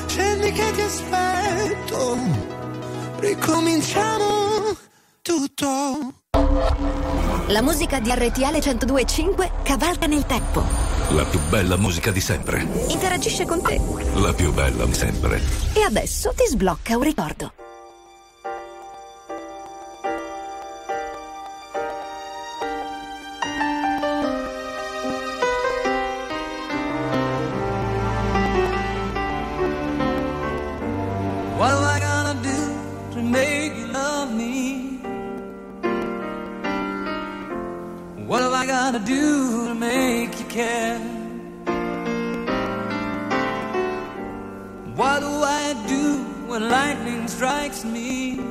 scendi 0.05 0.51
che 0.51 0.71
ti 0.73 0.81
aspetto. 0.81 2.17
Ricominciamo 3.17 4.77
tutto. 5.23 6.13
La 7.47 7.63
musica 7.63 7.99
di 7.99 8.11
RTL 8.11 8.59
1025 8.59 9.51
cavalca 9.63 10.05
nel 10.05 10.27
tempo. 10.27 10.63
La 11.09 11.25
più 11.25 11.39
bella 11.49 11.77
musica 11.77 12.11
di 12.11 12.21
sempre. 12.21 12.67
Interagisce 12.89 13.43
con 13.43 13.63
te. 13.63 13.81
La 14.15 14.33
più 14.33 14.53
bella 14.53 14.85
di 14.85 14.93
sempre. 14.93 15.41
E 15.73 15.81
adesso 15.81 16.31
ti 16.35 16.45
sblocca 16.45 16.95
un 16.95 17.01
ricordo. 17.03 17.53
What 38.27 38.41
am 38.41 38.53
I 38.53 38.65
gotta 38.65 38.99
do 38.99 39.67
to 39.69 39.73
make 39.73 40.37
you 40.37 40.45
care? 40.47 40.99
What 44.97 45.21
do 45.21 45.27
I 45.27 45.73
do 45.87 46.23
when 46.49 46.67
lightning 46.69 47.29
strikes 47.29 47.85
me? 47.85 48.41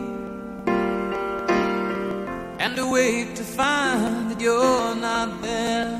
And 2.58 2.78
awake 2.78 3.34
to 3.34 3.42
find 3.42 4.30
that 4.30 4.40
you're 4.40 4.94
not 4.94 5.42
there. 5.42 5.90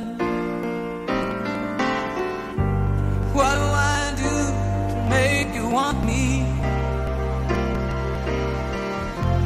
What 3.34 3.54
do 3.60 3.66
I 3.92 4.14
do 4.24 4.34
to 4.92 5.06
make 5.10 5.54
you 5.54 5.68
want 5.68 6.02
me? 6.02 6.44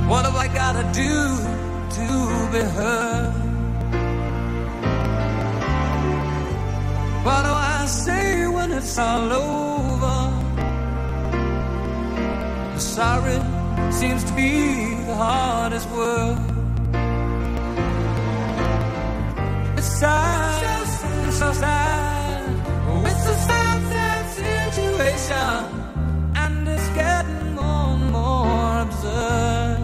What 0.08 0.24
have 0.24 0.36
I 0.36 0.46
gotta 0.46 0.84
do 0.94 1.14
to 1.96 2.52
be 2.52 2.60
heard? 2.78 3.29
it's 8.90 8.98
all 8.98 9.32
over. 9.32 10.18
Sorry 12.76 13.38
seems 13.92 14.24
to 14.24 14.32
be 14.34 14.96
the 15.06 15.14
hardest 15.14 15.88
word. 15.90 16.38
It's 19.78 19.92
sad, 20.00 20.60
so 20.66 20.84
sad, 20.98 21.32
so 21.32 21.52
sad. 21.52 22.50
It's 23.10 23.26
a 23.32 23.36
sad, 23.48 23.80
sad 23.92 24.24
situation, 24.38 25.60
and 26.42 26.68
it's 26.68 26.88
getting 27.00 27.54
more 27.54 27.94
and 27.94 28.10
more 28.10 28.72
absurd. 28.86 29.78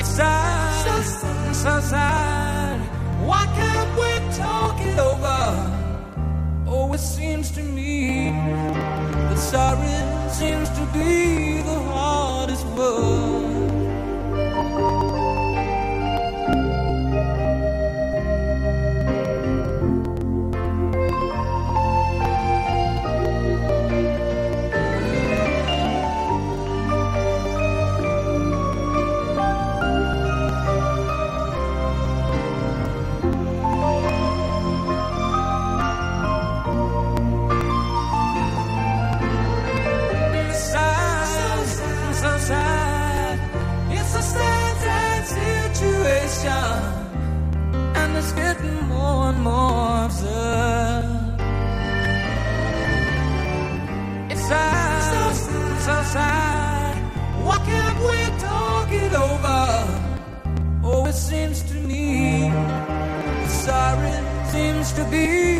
It's 0.00 0.10
sad, 0.18 1.04
so. 1.06 1.52
So 1.52 1.80
sad. 1.80 2.25
Seems 7.06 7.52
to 7.52 7.62
me 7.62 8.30
that 8.30 9.38
sorry 9.38 9.96
seems 10.32 10.68
to 10.70 10.84
be 10.92 11.35
to 64.96 65.04
be 65.10 65.55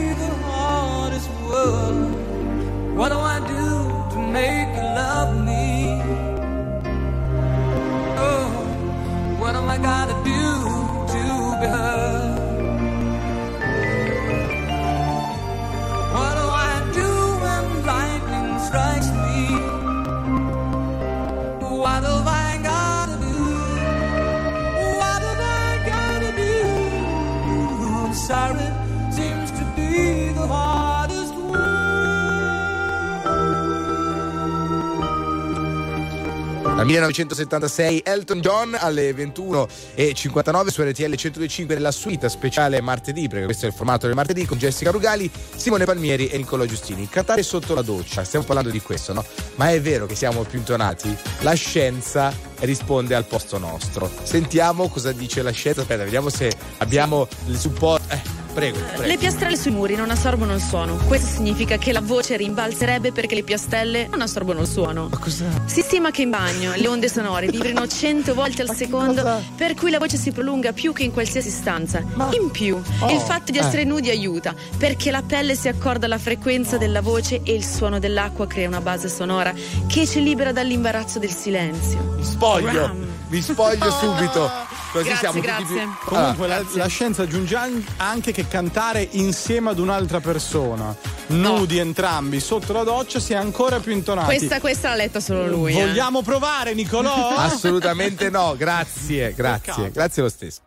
1976 36.87 38.03
Elton 38.05 38.41
John 38.41 38.77
alle 38.79 39.11
21.59 39.11 40.69
su 40.69 40.83
RTL 40.83 41.15
125 41.15 41.75
nella 41.75 41.91
suite 41.91 42.29
speciale 42.29 42.81
martedì, 42.81 43.27
perché 43.27 43.45
questo 43.45 43.67
è 43.67 43.69
il 43.69 43.75
formato 43.75 44.07
del 44.07 44.15
martedì 44.15 44.47
con 44.47 44.57
Jessica 44.57 44.93
Rugali, 44.93 45.29
Simone 45.57 45.85
Palmieri 45.85 46.29
e 46.29 46.37
Niccolò 46.37 46.65
Giustini. 46.65 47.09
Cantare 47.09 47.43
sotto 47.43 47.75
la 47.75 47.83
doccia, 47.83 48.23
stiamo 48.23 48.45
parlando 48.45 48.71
di 48.71 48.81
questo, 48.81 49.13
no? 49.13 49.25
Ma 49.57 49.71
è 49.71 49.81
vero 49.81 50.07
che 50.07 50.15
siamo 50.15 50.45
più 50.45 50.59
intonati? 50.59 51.15
La 51.41 51.55
scienza 51.55 52.33
risponde 52.61 53.17
al 53.17 53.25
posto 53.25 53.59
nostro. 53.59 54.09
Sentiamo 54.23 54.89
cosa 54.89 55.11
dice 55.11 55.43
la 55.43 55.51
scienza. 55.51 55.81
Aspetta, 55.81 56.05
vediamo 56.05 56.29
se 56.29 56.53
abbiamo 56.79 57.27
il 57.47 57.59
supporto. 57.59 58.15
Eh, 58.15 58.46
prego, 58.57 58.79
prego. 58.79 59.03
Le 59.03 59.19
piastrelle 59.19 59.57
sui 59.57 59.71
muri 59.71 59.97
non 59.97 60.09
assorbono 60.11 60.55
il 60.55 60.63
suono. 60.63 60.97
Questo 61.07 61.27
significa 61.27 61.77
che 61.77 61.93
la 61.93 62.01
voce 62.01 62.39
rimbalzerebbe 62.39 63.13
perché 63.13 63.35
le 63.35 63.43
piastrelle 63.43 64.09
non 64.11 64.23
assorbono 64.23 64.63
il 64.63 64.67
suono. 64.67 65.09
Ma 65.11 65.19
cosa? 65.19 65.45
Si 65.67 65.83
stima 65.83 66.11
che 66.11 66.23
in 66.23 66.31
bagno 66.31 66.73
le 66.75 66.89
onde 66.89 67.11
sonore 67.11 67.49
vibrino 67.49 67.87
100 67.87 68.33
volte 68.33 68.63
al 68.63 68.75
secondo, 68.75 69.43
per 69.55 69.75
cui 69.75 69.91
la 69.91 69.99
voce 69.99 70.17
si 70.17 70.33
prolunga 70.33 70.73
più 70.73 70.95
che 70.95 71.03
in 71.03 71.13
qualsiasi 71.13 71.51
stanza. 71.51 71.99
In 71.99 72.51
più, 72.51 72.81
Oh, 73.01 73.11
il 73.11 73.21
fatto 73.21 73.53
di 73.53 73.59
essere 73.59 73.83
eh. 73.83 73.85
nudi 73.85 74.09
aiuta, 74.09 74.55
perché 74.79 75.11
la 75.11 75.23
pelle 75.23 75.55
si 75.55 75.69
accorda 75.69 76.07
alla 76.07 76.19
frequenza 76.19 76.79
della 76.79 77.03
voce 77.03 77.43
e 77.45 77.53
il 77.53 77.65
suono 77.65 77.99
dell'acqua 77.99 78.47
crea 78.47 78.69
una 78.69 78.81
base 78.81 79.09
sonora 79.09 79.53
che 79.87 80.07
ci 80.07 80.23
libera 80.23 80.53
dall'imbarazzo 80.53 81.19
del 81.19 81.31
silenzio. 81.31 82.17
Spoglio, 82.23 82.87
Ram. 82.87 83.16
Vi 83.29 83.43
spoglio 83.43 83.91
subito. 83.91 84.51
Così 84.93 85.09
Grazie, 85.09 85.17
siamo 85.17 85.35
tutti 85.41 85.47
grazie. 85.47 85.77
più. 85.83 85.95
Comunque 86.05 86.47
la, 86.47 86.65
la 86.75 86.87
scienza 86.87 87.23
aggiunge 87.23 87.57
an- 87.57 87.85
anche 87.99 88.33
che 88.33 88.49
cantare 88.49 89.07
insieme 89.13 89.71
ad 89.71 89.79
un'altra 89.79 90.21
persona, 90.21 90.95
nudi 91.29 91.79
entrambi 91.79 92.41
sotto 92.41 92.73
la 92.73 92.83
doccia, 92.83 93.21
sia 93.21 93.41
ancora 93.41 93.79
più 93.81 93.93
intonati. 93.93 94.37
Questa, 94.37 94.61
questa 94.61 94.89
l'ha 94.91 94.95
letta 94.97 95.21
solo 95.21 95.47
lui. 95.49 95.77
eh. 95.77 95.87
Vogliamo 95.87 96.23
provare, 96.23 96.73
Nicolò? 96.75 97.35
Assolutamente 97.37 98.31
no, 98.31 98.55
grazie, 98.57 99.35
grazie, 99.35 99.91
grazie 99.91 100.23
lo 100.23 100.29
stesso. 100.29 100.61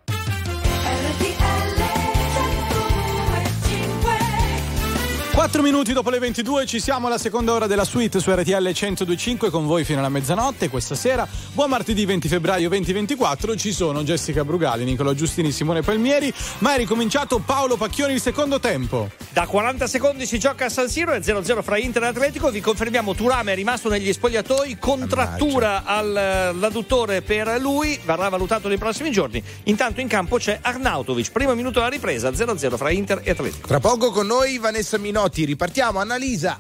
4 5.40 5.62
minuti 5.62 5.94
dopo 5.94 6.10
le 6.10 6.20
22 6.20 6.66
ci 6.66 6.82
siamo 6.82 7.08
alla 7.08 7.18
seconda 7.18 7.54
ora 7.54 7.66
della 7.66 7.86
suite 7.86 8.20
su 8.20 8.30
RTL 8.30 8.52
1025 8.52 9.50
con 9.50 9.66
voi 9.66 9.86
fino 9.86 10.00
alla 10.00 10.10
mezzanotte. 10.10 10.68
Questa 10.68 10.96
sera, 10.96 11.26
buon 11.54 11.70
martedì 11.70 12.06
20 12.06 12.28
febbraio 12.28 12.68
2024, 12.68 13.56
ci 13.56 13.72
sono 13.72 14.04
Jessica 14.04 14.44
Brugali, 14.44 14.84
Nicolò 14.84 15.14
Giustini, 15.14 15.54
Simone 15.54 15.82
Palmieri, 15.82 16.34
ma 16.58 16.74
è 16.74 16.78
ricominciato 16.78 17.40
Paolo 17.40 17.78
Pacchioni 17.78 18.16
il 18.16 18.20
secondo 18.20 18.60
tempo. 18.60 19.10
Da 19.30 19.48
40 19.48 19.88
secondi 19.88 20.26
si 20.26 20.40
gioca 20.40 20.66
a 20.66 20.70
San 20.70 20.90
Siro, 20.90 21.14
è 21.14 21.20
0-0 21.20 21.64
fra 21.64 21.78
Inter 21.78 22.04
e 22.04 22.08
Atletico. 22.08 22.52
Vi 22.52 22.60
confermiamo 22.60 23.16
Turame 23.16 23.54
è 23.54 23.56
rimasto 23.56 23.88
negli 23.88 24.12
spogliatoi, 24.12 24.78
contrattura 24.78 25.86
all'adduttore 25.86 27.22
per 27.22 27.62
lui, 27.62 27.98
verrà 28.04 28.28
valutato 28.28 28.68
nei 28.68 28.78
prossimi 28.78 29.10
giorni. 29.10 29.42
Intanto 29.64 30.02
in 30.02 30.10
campo 30.10 30.36
c'è 30.36 30.60
Arnautovic, 30.62 31.32
primo 31.32 31.56
minuto 31.56 31.80
alla 31.80 31.88
ripresa, 31.88 32.30
0-0 32.30 32.76
fra 32.76 32.90
Inter 32.90 33.22
e 33.24 33.32
Atletico. 33.32 33.68
Tra 33.70 33.80
poco 33.80 34.12
con 34.12 34.28
noi 34.28 34.58
Vanessa 34.58 34.98
Minotti, 34.98 35.28
ripartiamo, 35.36 36.00
Annalisa. 36.00 36.58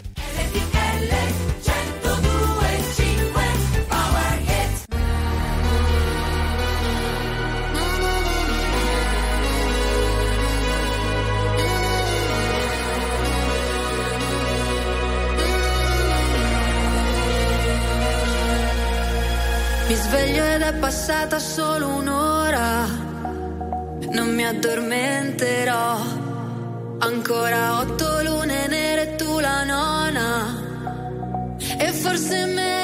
Mi 19.87 19.95
sveglio 19.95 20.45
ed 20.45 20.61
è 20.61 20.73
passata 20.75 21.39
solo 21.39 21.87
un'ora. 21.87 22.85
Non 24.11 24.35
mi 24.35 24.45
addormenterò. 24.45 26.18
Ancora 27.01 27.79
otto 27.79 28.21
lune 28.23 28.67
nere 28.67 29.15
tu 29.15 29.39
la 29.39 29.63
nona. 29.63 30.27
E 31.77 31.91
forse 31.93 32.45
me 32.45 32.78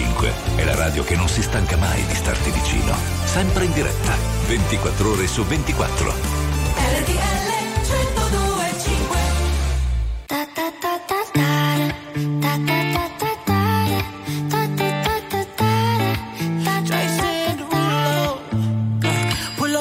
5 0.00 0.32
è 0.56 0.64
la 0.64 0.74
radio 0.76 1.04
che 1.04 1.14
non 1.14 1.28
si 1.28 1.42
stanca 1.42 1.76
mai 1.76 2.02
di 2.06 2.14
starti 2.14 2.50
vicino. 2.50 2.96
Sempre 3.24 3.66
in 3.66 3.72
diretta, 3.72 4.16
24 4.46 5.10
ore 5.10 5.26
su 5.26 5.44
24. 5.44 6.08
RTL 6.08 7.48
102.5 7.84 9.20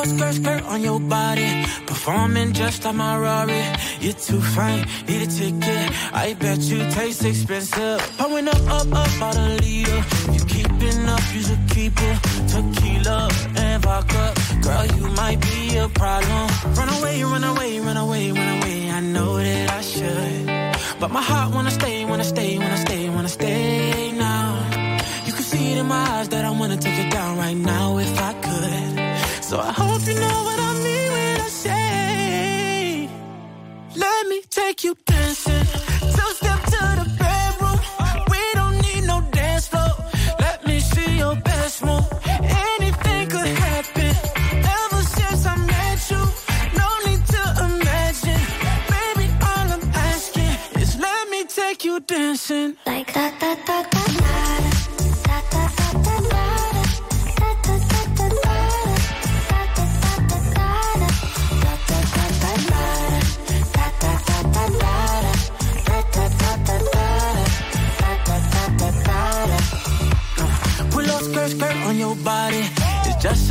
skirt, 0.06 0.34
skirt 0.34 0.64
on 0.66 0.82
your 0.82 1.00
body. 1.00 1.66
Performing 1.86 2.54
just 2.54 2.84
like 2.84 2.96
my 2.96 3.18
Rari. 3.18 3.64
You're 4.00 4.14
too 4.14 4.42
fine, 4.42 4.86
need 5.08 5.22
a 5.22 5.28
ticket. 5.28 5.92
I 6.14 6.34
bet 6.34 6.60
you 6.60 6.80
taste 6.92 7.24
expensive. 7.26 8.02
Pouring 8.18 8.48
up, 8.48 8.62
up, 8.68 8.88
up, 8.92 9.22
out 9.22 9.36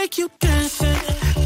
take 0.00 0.18
you 0.18 0.30
dancing. 0.38 1.37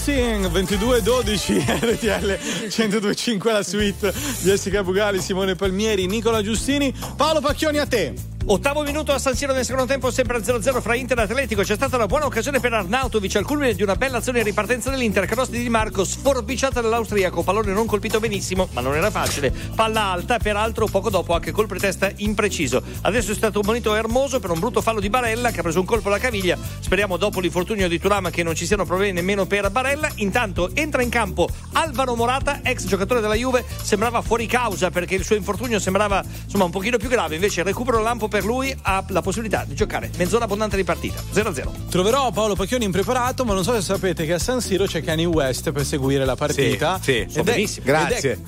Dancing 0.00 0.46
22-12 0.48 1.60
RTL 1.78 2.38
1025 2.70 3.52
la 3.52 3.62
suite 3.62 4.10
Jessica 4.42 4.82
Bugali, 4.82 5.20
Simone 5.20 5.54
Palmieri, 5.54 6.06
Nicola 6.06 6.42
Giustini. 6.42 6.94
Paolo 7.16 7.40
Pacchioni 7.40 7.78
a 7.78 7.86
te 7.86 8.29
Ottavo 8.46 8.82
minuto 8.82 9.12
a 9.12 9.18
San 9.18 9.36
Siro 9.36 9.52
nel 9.52 9.64
secondo 9.64 9.86
tempo, 9.86 10.10
sempre 10.10 10.38
a 10.38 10.40
0-0 10.40 10.80
fra 10.80 10.96
Inter 10.96 11.18
e 11.18 11.22
Atletico. 11.22 11.62
C'è 11.62 11.74
stata 11.74 11.94
una 11.96 12.06
buona 12.06 12.24
occasione 12.24 12.58
per 12.58 12.72
Arnautovic 12.72 13.36
al 13.36 13.44
culmine 13.44 13.74
di 13.74 13.82
una 13.82 13.94
bella 13.94 14.16
azione 14.16 14.38
di 14.38 14.44
ripartenza 14.44 14.90
dell'Inter. 14.90 15.26
Cross 15.26 15.50
di 15.50 15.60
Di 15.60 15.68
Marco 15.68 16.04
sforbiciata 16.04 16.80
dall'austriaco. 16.80 17.42
Pallone 17.42 17.72
non 17.72 17.86
colpito 17.86 18.18
benissimo, 18.18 18.68
ma 18.72 18.80
non 18.80 18.96
era 18.96 19.10
facile. 19.10 19.52
Palla 19.74 20.04
alta, 20.04 20.38
peraltro 20.38 20.86
poco 20.86 21.10
dopo 21.10 21.34
anche 21.34 21.52
colpo 21.52 21.74
di 21.74 21.80
testa 21.80 22.10
impreciso. 22.16 22.82
Adesso 23.02 23.30
è 23.30 23.34
stato 23.34 23.60
monito 23.62 23.94
Hermoso 23.94 24.40
per 24.40 24.50
un 24.50 24.58
brutto 24.58 24.80
fallo 24.80 25.00
di 25.00 25.10
Barella 25.10 25.52
che 25.52 25.60
ha 25.60 25.62
preso 25.62 25.78
un 25.78 25.86
colpo 25.86 26.08
alla 26.08 26.18
caviglia. 26.18 26.58
Speriamo 26.80 27.18
dopo 27.18 27.38
l'infortunio 27.38 27.86
di 27.86 28.00
Turama 28.00 28.30
che 28.30 28.42
non 28.42 28.56
ci 28.56 28.66
siano 28.66 28.84
problemi 28.84 29.12
nemmeno 29.12 29.46
per 29.46 29.70
Barella. 29.70 30.10
Intanto 30.16 30.74
entra 30.74 31.02
in 31.02 31.10
campo 31.10 31.48
Alvaro 31.74 32.16
Morata, 32.16 32.60
ex 32.64 32.86
giocatore 32.86 33.20
della 33.20 33.34
Juve. 33.34 33.64
Sembrava 33.80 34.22
fuori 34.22 34.46
causa 34.46 34.90
perché 34.90 35.14
il 35.14 35.24
suo 35.24 35.36
infortunio 35.36 35.78
sembrava 35.78 36.24
insomma 36.44 36.64
un 36.64 36.70
pochino 36.70 36.96
più 36.96 37.08
grave. 37.08 37.34
Invece 37.36 37.62
recupero 37.62 38.00
lampo 38.00 38.28
per 38.30 38.44
lui 38.44 38.74
ha 38.82 39.04
la 39.08 39.20
possibilità 39.20 39.64
di 39.66 39.74
giocare 39.74 40.08
mezz'ora 40.16 40.44
abbondante 40.44 40.76
di 40.76 40.84
partita 40.84 41.20
0-0 41.34 41.88
Troverò 41.90 42.30
Paolo 42.30 42.54
Pacchioni 42.54 42.84
impreparato, 42.84 43.44
ma 43.44 43.52
non 43.52 43.64
so 43.64 43.74
se 43.74 43.82
sapete 43.82 44.24
che 44.24 44.34
a 44.34 44.38
San 44.38 44.60
Siro 44.60 44.84
c'è 44.86 45.02
Kanye 45.02 45.24
West 45.24 45.72
per 45.72 45.84
seguire 45.84 46.24
la 46.24 46.36
partita. 46.36 47.00
Sì, 47.02 47.24
sì, 47.26 47.32
so 47.32 47.40
è- 47.40 47.42
benissimo. 47.42 47.84
è- 47.84 47.88
Grazie. 47.88 48.40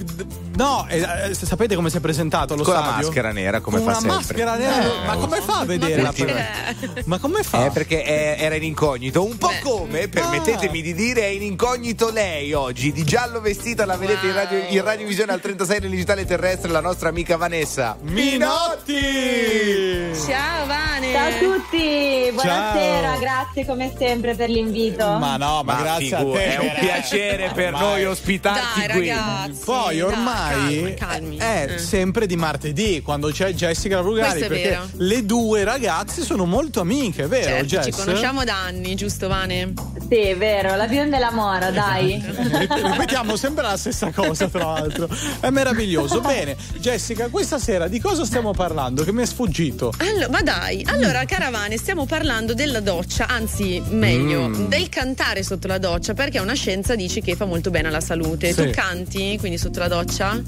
no, 0.54 0.86
eh, 0.88 1.00
eh, 1.30 1.34
sapete 1.34 1.74
come 1.74 1.90
si 1.90 1.96
è 1.96 2.00
presentato 2.00 2.54
allo 2.54 2.62
Con 2.62 2.72
la 2.74 2.82
stadio? 2.82 3.06
maschera 3.06 3.32
nera, 3.32 3.60
come 3.60 3.78
Con 3.82 3.86
fa 3.92 3.98
una 3.98 4.00
sempre. 4.20 4.44
maschera 4.44 4.56
nera. 4.56 5.02
Eh, 5.02 5.06
ma 5.06 5.14
come 5.16 5.40
fa 5.40 5.58
a 5.58 5.64
vedere 5.64 6.02
la 6.02 6.12
perché? 6.12 7.02
Ma 7.06 7.18
come 7.18 7.42
fa? 7.42 7.66
Eh, 7.66 7.70
perché 7.70 8.04
è- 8.04 8.36
era 8.38 8.54
in 8.54 8.62
incognito. 8.62 9.24
Un 9.24 9.36
po' 9.36 9.50
come, 9.62 10.06
permettetemi 10.06 10.80
di 10.82 10.94
dire, 10.94 11.22
è 11.22 11.26
in 11.26 11.42
incognito 11.42 12.10
lei 12.10 12.52
oggi. 12.52 12.92
Di 12.92 13.02
giallo 13.02 13.40
vestita 13.40 13.84
la 13.84 13.96
vedete 13.96 14.24
in, 14.26 14.34
radio, 14.34 14.58
in 14.68 14.82
radiovisione 14.84 15.32
al 15.32 15.40
36 15.40 15.80
nel 15.80 15.90
digitale 15.90 16.24
terrestre, 16.24 16.70
la 16.70 16.80
nostra 16.80 17.08
amica 17.08 17.36
Vanessa. 17.36 17.96
Minotti! 18.02 19.71
Ciao 19.76 20.66
Vane! 20.66 21.12
Ciao 21.12 21.28
a 21.28 21.32
tutti, 21.38 22.30
buonasera, 22.32 23.08
Ciao. 23.12 23.18
grazie 23.18 23.64
come 23.64 23.90
sempre 23.98 24.34
per 24.34 24.50
l'invito. 24.50 25.04
Ma 25.06 25.36
no, 25.38 25.62
ma, 25.62 25.74
Ma 25.74 25.80
grazie 25.80 26.16
figu- 26.16 26.34
a 26.34 26.38
te. 26.38 26.44
è 26.54 26.58
un 26.58 26.72
piacere 26.78 27.50
per 27.54 27.72
noi 27.72 28.04
ospitarti 28.04 28.86
Dai, 28.86 28.88
qui. 28.98 29.08
ragazzi, 29.08 29.64
Poi 29.64 29.84
dai, 29.96 30.00
ormai 30.02 30.54
calmi, 30.64 30.94
calmi. 30.94 31.36
è 31.38 31.66
Eh. 31.70 31.78
sempre 31.78 32.26
di 32.26 32.36
martedì 32.36 33.00
quando 33.02 33.28
c'è 33.30 33.52
Jessica 33.54 34.00
è 34.00 34.02
perché 34.48 34.68
vero. 34.68 34.88
le 34.96 35.24
due 35.24 35.64
ragazze 35.64 36.22
sono 36.22 36.44
molto 36.44 36.80
amiche, 36.80 37.26
vero 37.26 37.44
Certo, 37.44 37.66
Jess? 37.66 37.84
ci 37.84 37.90
conosciamo 37.92 38.44
da 38.44 38.54
anni, 38.62 38.94
giusto 38.94 39.26
Vane? 39.28 39.72
Sì, 40.08 40.18
è 40.18 40.36
vero, 40.36 40.76
la 40.76 40.86
bionda 40.86 41.16
e 41.16 41.20
la 41.20 41.30
mora, 41.32 41.70
dai. 41.70 42.22
Ripetiamo 42.22 43.36
sempre 43.36 43.62
la 43.64 43.76
stessa 43.78 44.10
cosa, 44.12 44.48
tra 44.48 44.64
l'altro. 44.64 45.08
È 45.40 45.48
meraviglioso. 45.48 46.20
Bene, 46.22 46.56
Jessica, 46.78 47.28
questa 47.28 47.58
sera 47.58 47.88
di 47.88 47.98
cosa 47.98 48.26
stiamo 48.26 48.52
parlando? 48.52 49.04
Che 49.04 49.12
mi 49.12 49.22
è 49.22 49.26
sfuggito. 49.26 49.60
Allo- 49.98 50.28
ma 50.30 50.42
dai, 50.42 50.82
allora 50.86 51.24
caravane, 51.24 51.76
stiamo 51.76 52.04
parlando 52.06 52.54
della 52.54 52.80
doccia, 52.80 53.26
anzi 53.28 53.80
meglio, 53.90 54.48
Mm. 54.48 54.66
del 54.68 54.88
cantare 54.88 55.42
sotto 55.42 55.66
la 55.68 55.78
doccia, 55.78 56.14
perché 56.14 56.38
una 56.40 56.54
scienza 56.54 56.94
dice 56.94 57.20
che 57.20 57.36
fa 57.36 57.44
molto 57.44 57.70
bene 57.70 57.88
alla 57.88 58.00
salute. 58.00 58.52
Sì. 58.52 58.62
Tu 58.64 58.70
canti 58.70 59.36
quindi 59.38 59.58
sotto 59.58 59.78
la 59.78 59.88
doccia? 59.88 60.40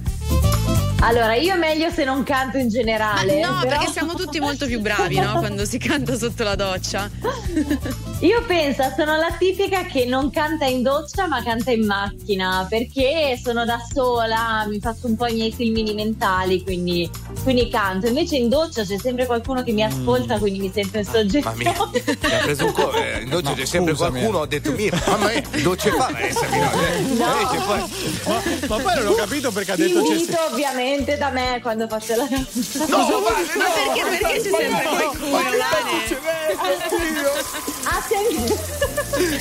Allora, 1.06 1.34
io 1.34 1.56
meglio 1.56 1.90
se 1.90 2.04
non 2.04 2.22
canto 2.22 2.56
in 2.56 2.68
generale. 2.68 3.40
Ma 3.40 3.48
no, 3.48 3.58
però- 3.60 3.76
perché 3.78 3.92
siamo 3.92 4.14
tutti 4.16 4.40
molto 4.40 4.66
più 4.66 4.80
bravi, 4.80 5.18
no? 5.18 5.32
Quando 5.38 5.64
si 5.66 5.78
canta 5.78 6.16
sotto 6.16 6.42
la 6.44 6.54
doccia. 6.54 7.10
Io 8.20 8.42
penso, 8.46 8.82
sono 8.96 9.16
la 9.16 9.34
tipica 9.38 9.82
che 9.84 10.06
non 10.06 10.30
canta 10.30 10.64
in 10.64 10.82
doccia 10.82 11.26
ma 11.26 11.42
canta 11.42 11.72
in 11.72 11.84
macchina 11.84 12.64
perché 12.70 13.38
sono 13.42 13.66
da 13.66 13.78
sola, 13.92 14.64
mi 14.66 14.78
faccio 14.80 15.08
un 15.08 15.16
po' 15.16 15.26
i 15.26 15.34
miei 15.34 15.52
filmini 15.52 15.92
mentali, 15.92 16.62
quindi, 16.62 17.10
quindi 17.42 17.68
canto. 17.68 18.06
Invece 18.06 18.36
in 18.36 18.48
doccia 18.48 18.82
c'è 18.82 18.96
sempre 18.98 19.26
qualcuno 19.26 19.62
che 19.62 19.72
mi 19.72 19.82
ascolta, 19.82 20.38
quindi 20.38 20.58
mi 20.60 20.70
sento 20.72 20.96
in 20.98 21.04
soggetto. 21.04 21.48
Mamma 21.50 21.58
mia, 21.58 21.74
mi 21.92 22.34
ha 22.34 22.38
preso 22.44 22.64
un 22.64 22.72
co'. 22.72 22.94
eh, 22.94 23.20
In 23.24 23.28
doccia 23.28 23.52
c'è 23.52 23.66
sempre 23.66 23.92
scusami. 23.92 24.12
qualcuno, 24.20 24.38
ho 24.38 24.46
detto 24.46 24.72
mia, 24.72 25.02
mamma 25.06 25.28
mia, 25.28 25.42
doccia 25.62 25.90
fa 25.90 26.08
Vanessa 26.10 26.46
mi 26.48 26.58
No. 27.18 27.26
Ma, 27.26 28.42
ma 28.68 28.76
poi 28.82 28.94
non 28.94 29.06
ho 29.08 29.14
capito 29.14 29.50
perché 29.50 29.72
ha 29.72 29.76
detto 29.76 29.98
Finito 30.02 30.14
Jessica. 30.14 30.46
ovviamente 30.50 30.93
da 31.02 31.30
me 31.30 31.58
quando 31.60 31.88
faccio 31.88 32.14
la 32.14 32.26
doccia. 32.28 32.86
No, 32.86 33.20
ma 33.20 33.30
perché, 33.30 34.02
perché 34.18 34.40
c'è 34.40 34.50
sempre 34.50 34.82
qualcuno, 34.84 35.38
A, 37.84 38.00
sen- 38.06 38.54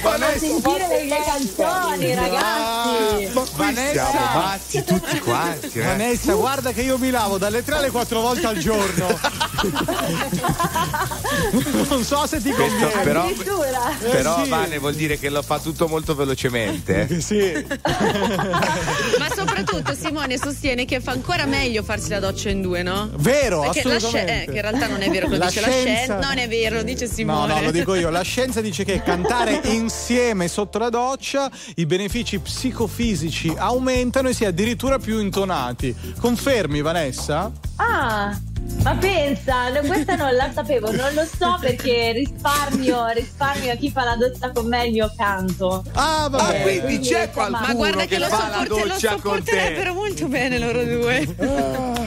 a 0.04 0.18
sentire 0.38 0.88
le 0.88 1.04
mie 1.04 1.24
canzoni, 1.24 2.14
ragazzi. 2.16 3.30
Ma 3.34 3.42
qui 3.56 3.76
siamo 3.92 4.20
matti 4.34 4.84
tutti 4.84 5.20
quanti, 5.20 5.80
eh. 5.80 5.84
Vanessa, 5.84 6.34
guarda 6.34 6.72
che 6.72 6.82
io 6.82 6.98
mi 6.98 7.12
lavo 7.12 7.38
dalle 7.38 7.64
3 7.64 7.76
alle 7.76 7.92
4 7.92 8.20
volte 8.22 8.48
al 8.48 8.58
giorno. 8.58 9.20
non 11.90 12.04
so 12.04 12.26
se 12.28 12.42
ti 12.42 12.52
conviene. 12.52 13.02
però- 13.04 13.24
Addirittura. 13.24 13.92
Però 14.00 14.40
Eh, 14.40 14.44
sì. 14.44 14.50
Vane 14.50 14.78
vuol 14.80 14.94
dire 14.96 15.18
che 15.20 15.30
lo 15.30 15.42
fa 15.42 15.60
tutto 15.60 15.88
molto 15.88 16.16
velocemente. 16.16 17.08
eh. 17.10 17.22
Sì. 17.22 17.66
Ma 19.20 19.28
soprattutto 19.36 19.94
Simone 19.96 20.38
sostiene 20.38 20.86
che 20.86 21.00
fa 21.00 21.12
ancora 21.12 21.43
meglio 21.46 21.84
farsi 21.84 22.10
la 22.10 22.20
doccia 22.20 22.50
in 22.50 22.62
due, 22.62 22.84
no? 22.84 23.10
Vero, 23.18 23.62
Perché 23.62 23.84
la 23.88 23.98
sci- 24.00 24.06
assolutamente. 24.06 24.42
eh, 24.44 24.46
che 24.52 24.56
in 24.56 24.62
realtà 24.62 24.88
non 24.88 25.02
è 25.02 25.10
vero, 25.10 25.28
lo 25.28 25.38
La 25.38 25.46
dice 25.48 25.62
la 25.62 25.68
scienza- 25.68 25.94
scienza. 25.94 26.20
Non 26.20 26.38
è 26.38 26.48
vero, 26.48 26.76
lo 26.76 26.84
dice 26.84 27.06
No, 27.06 27.12
Simone. 27.12 27.54
no, 27.54 27.62
lo 27.62 27.72
dico 27.72 27.96
io. 27.96 28.10
La 28.10 28.22
scienza 28.24 28.62
dice 28.62 28.84
che 28.84 29.02
cantare 29.02 29.60
insieme 29.66 30.48
sotto 30.48 30.78
la 30.78 30.90
doccia 30.90 31.50
i 31.76 31.86
benefici 31.86 32.40
psicofisici 32.40 33.54
aumentano 33.56 34.30
e 34.30 34.34
si 34.34 34.44
è 34.44 34.48
addirittura 34.48 35.00
più 35.00 35.20
intonati. 35.20 35.96
Confermi, 36.20 36.82
Vanessa? 36.82 37.52
Ah, 37.78 38.38
ma 38.84 38.96
pensa, 38.96 39.70
no, 39.70 39.80
questa 39.82 40.16
non 40.16 40.34
la 40.36 40.52
sapevo, 40.54 40.92
non 40.92 41.14
lo 41.14 41.26
so 41.38 41.58
perché 41.62 42.12
risparmio, 42.12 43.08
risparmio 43.08 43.72
a 43.72 43.76
chi 43.76 43.90
fa 43.90 44.04
la 44.04 44.16
doccia 44.16 44.52
con 44.52 44.68
me 44.68 44.86
il 44.88 44.92
mio 44.94 45.12
canto. 45.18 45.84
Ah, 45.94 46.30
Ah, 46.32 46.54
Eh, 46.54 46.62
quindi 46.62 47.00
c'è 47.00 47.30
qualcuno 47.32 47.68
Ma 47.68 47.74
guarda 47.74 48.02
che, 48.02 48.08
che 48.08 48.20
lo, 48.20 48.28
fa 48.28 48.48
la 48.50 48.58
sopporte- 48.60 48.82
lo 48.84 48.88
doccia 48.94 49.10
con 49.12 49.20
te. 49.44 49.52
sopporterebbero 49.52 49.94
molto 49.94 50.28
bene 50.28 50.58
loro 50.60 50.84
due. 50.84 51.36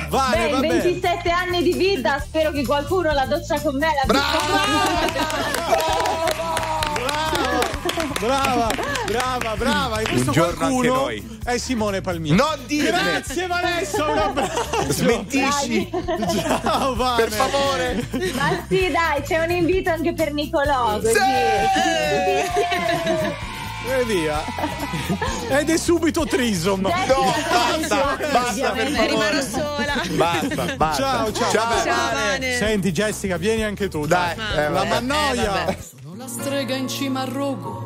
Vale, 0.09 0.37
Beh, 0.37 0.45
in 0.47 0.51
vabbè. 0.53 0.69
27 0.69 1.31
anni 1.31 1.63
di 1.63 1.73
vita 1.75 2.19
spero 2.21 2.51
che 2.53 2.65
qualcuno 2.65 3.13
la 3.13 3.27
doccia 3.27 3.61
con 3.61 3.77
me 3.77 3.87
la 3.87 4.05
Brava, 4.07 4.37
brava, 8.21 8.67
brava. 8.69 8.96
E 9.09 10.03
questo 10.09 10.27
Un 10.31 10.33
giorno 10.33 10.55
qualcuno 10.57 11.05
anche 11.07 11.21
noi. 11.23 11.39
è 11.45 11.59
Simone 11.59 12.01
Palmini. 12.01 12.35
Non 12.37 12.59
dirne. 12.67 12.91
Grazie 13.03 13.47
Vanessa, 13.47 14.05
un 14.05 14.19
abbraccio. 14.19 14.93
Smentisci. 14.93 15.91
Ciao 16.63 16.95
Vane. 16.97 17.23
Per 17.25 17.33
favore. 17.33 18.09
Ma 18.35 18.65
sì, 18.69 18.91
dai, 18.91 19.23
c'è 19.23 19.39
un 19.45 19.51
invito 19.53 19.91
anche 19.91 20.13
per 20.13 20.33
Nicolò, 20.33 20.95
così. 20.99 21.13
Tutti 21.13 21.21
insieme. 22.33 23.55
E 23.89 24.05
via. 24.05 24.43
Ed 25.51 25.71
è 25.71 25.77
subito 25.77 26.27
trisom. 26.27 26.81
No, 26.81 26.91
basta, 26.91 28.19
basta 28.33 28.71
per 28.73 28.87
Rimarrò 28.89 29.41
favore. 29.41 29.43
sola. 29.43 30.03
Basta, 30.11 30.75
basta. 30.75 31.03
Ciao, 31.03 31.33
ciao. 31.33 31.51
Ciao. 31.53 31.85
Ciao, 31.85 32.13
Vane. 32.13 32.57
Senti 32.57 32.91
Jessica, 32.91 33.37
vieni 33.37 33.63
anche 33.63 33.87
tu. 33.87 34.05
Dai, 34.05 34.35
dai. 34.35 34.65
eh, 34.65 34.69
La 34.71 34.85
mannoia. 34.85 35.67
Eh. 35.69 35.79
Sono 36.03 36.17
la 36.17 36.27
strega 36.27 36.75
in 36.75 36.89
cima 36.89 37.21
al 37.21 37.29
rogo, 37.29 37.86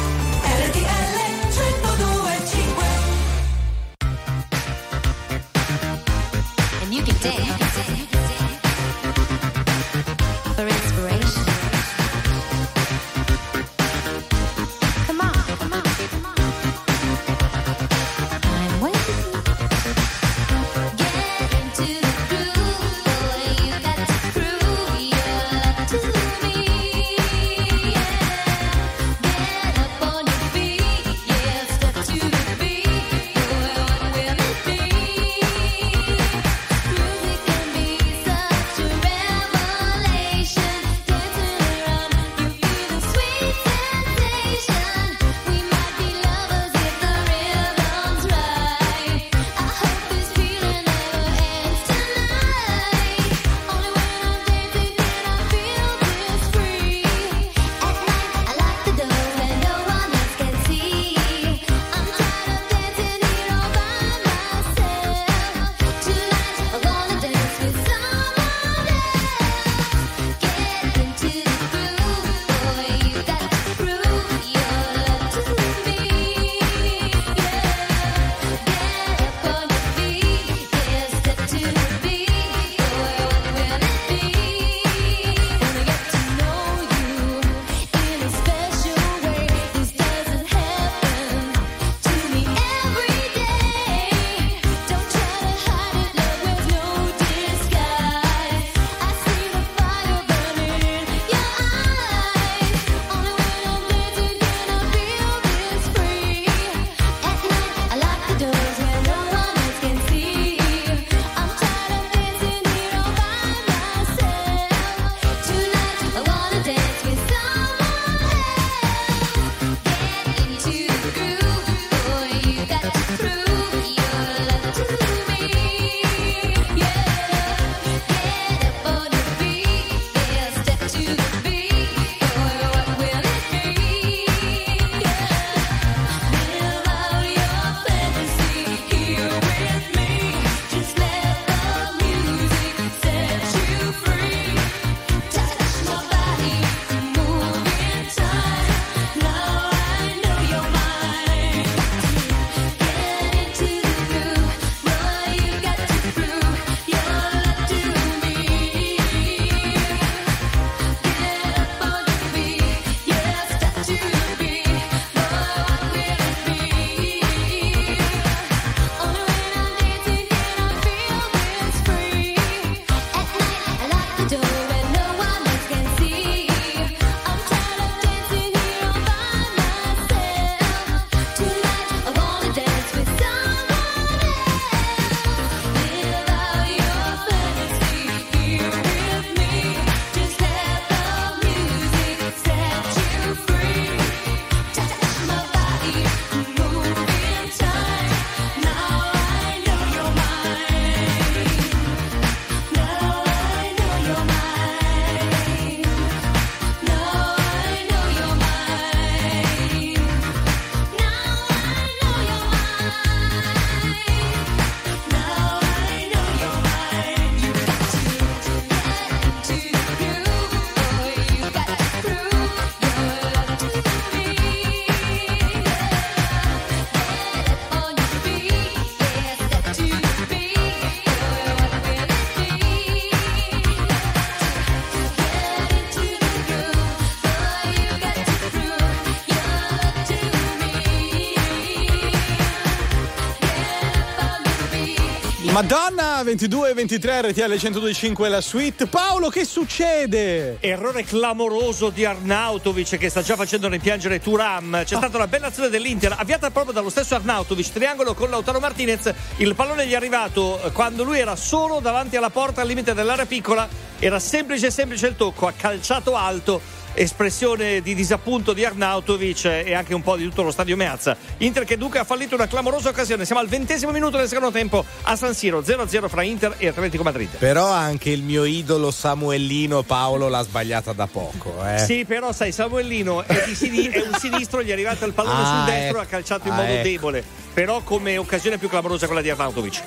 Madonna 245.61 246.23
22 246.23 246.73
23 246.73 247.21
RTL 247.21 247.41
1025 247.41 248.29
la 248.29 248.41
suite. 248.41 248.87
Paolo, 248.87 249.29
che 249.29 249.45
succede? 249.45 250.57
Errore 250.59 251.03
clamoroso 251.03 251.91
di 251.91 252.03
Arnautovic 252.03 252.97
che 252.97 253.09
sta 253.09 253.21
già 253.21 253.35
facendo 253.35 253.67
rimpiangere 253.67 254.19
Turam. 254.19 254.83
C'è 254.83 254.95
stata 254.95 255.17
una 255.17 255.27
bella 255.27 255.47
azione 255.47 255.69
dell'Inter, 255.69 256.15
avviata 256.17 256.49
proprio 256.49 256.73
dallo 256.73 256.89
stesso 256.89 257.13
Arnautovic. 257.13 257.73
Triangolo 257.73 258.15
con 258.15 258.31
Lautaro 258.31 258.59
Martinez. 258.59 259.13
Il 259.35 259.53
pallone 259.53 259.85
gli 259.85 259.91
è 259.91 259.95
arrivato 259.95 260.59
eh, 260.63 260.71
quando 260.71 261.03
lui 261.03 261.19
era 261.19 261.35
solo 261.35 261.79
davanti 261.79 262.15
alla 262.15 262.31
porta 262.31 262.61
al 262.61 262.67
limite 262.67 262.95
dell'area 262.95 263.27
piccola. 263.27 263.69
Era 263.99 264.17
semplice, 264.17 264.71
semplice 264.71 265.05
il 265.05 265.15
tocco, 265.15 265.45
ha 265.45 265.53
calciato 265.55 266.15
alto. 266.15 266.70
Espressione 267.01 267.81
di 267.81 267.95
disappunto 267.95 268.53
di 268.53 268.63
Arnautovic 268.63 269.45
e 269.45 269.73
anche 269.73 269.95
un 269.95 270.03
po' 270.03 270.15
di 270.17 270.23
tutto 270.25 270.43
lo 270.43 270.51
stadio 270.51 270.75
Meazza. 270.75 271.17
Inter 271.37 271.63
che 271.63 271.75
dunque 271.75 271.97
ha 271.97 272.03
fallito 272.03 272.35
una 272.35 272.45
clamorosa 272.45 272.89
occasione. 272.89 273.25
Siamo 273.25 273.41
al 273.41 273.47
ventesimo 273.47 273.91
minuto 273.91 274.17
del 274.17 274.27
secondo 274.27 274.51
tempo 274.51 274.85
a 275.01 275.15
San 275.15 275.33
Siro 275.33 275.61
0-0 275.61 276.07
fra 276.07 276.21
Inter 276.21 276.53
e 276.59 276.67
Atletico 276.67 277.01
Madrid. 277.01 277.29
Però 277.39 277.65
anche 277.71 278.11
il 278.11 278.21
mio 278.21 278.43
idolo 278.45 278.91
Samuellino 278.91 279.81
Paolo 279.81 280.27
l'ha 280.29 280.43
sbagliata 280.43 280.93
da 280.93 281.07
poco. 281.07 281.55
Eh. 281.65 281.79
Sì, 281.79 282.05
però 282.05 282.31
sai, 282.33 282.51
Samuellino 282.51 283.23
è, 283.25 283.45
di 283.47 283.55
sini- 283.55 283.87
è 283.87 284.01
un 284.01 284.13
sinistro, 284.19 284.61
gli 284.61 284.69
è 284.69 284.73
arrivato 284.73 285.03
il 285.05 285.13
pallone 285.13 285.41
Ah, 285.41 285.45
sul 285.65 285.73
destro, 285.73 285.97
ecco. 285.97 285.99
ha 286.01 286.05
calciato 286.05 286.47
in 286.49 286.53
Ah, 286.53 286.57
modo 286.57 286.71
ecco. 286.71 286.83
debole. 286.83 287.23
Però 287.51 287.81
come 287.81 288.17
occasione 288.17 288.59
più 288.59 288.69
clamorosa 288.69 289.07
quella 289.07 289.21
di 289.21 289.29
Arnautovic. 289.31 289.81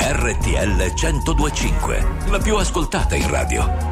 RTL 0.00 0.92
1025, 0.92 2.06
la 2.30 2.38
più 2.38 2.56
ascoltata 2.56 3.14
in 3.14 3.30
radio. 3.30 3.91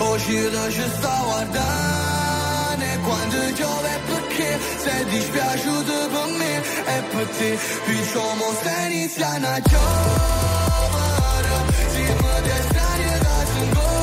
uscire 0.00 0.68
c'è 0.68 0.88
sta 0.96 1.20
guardare 1.24 2.98
quando 3.02 3.52
giove 3.52 4.00
perché 4.06 4.58
sei 4.78 5.04
dispiaciuto 5.04 6.08
per 6.08 6.26
me 6.36 6.56
e 6.58 7.02
per 7.10 7.26
te 7.26 7.58
qui 7.84 8.04
siamo 8.04 8.52
se 8.62 8.70
inizia 8.90 9.30
a 9.32 9.60
giovane 9.60 9.88
si 11.88 12.00
mi 12.00 12.40
destare 12.42 13.18
da 13.20 13.97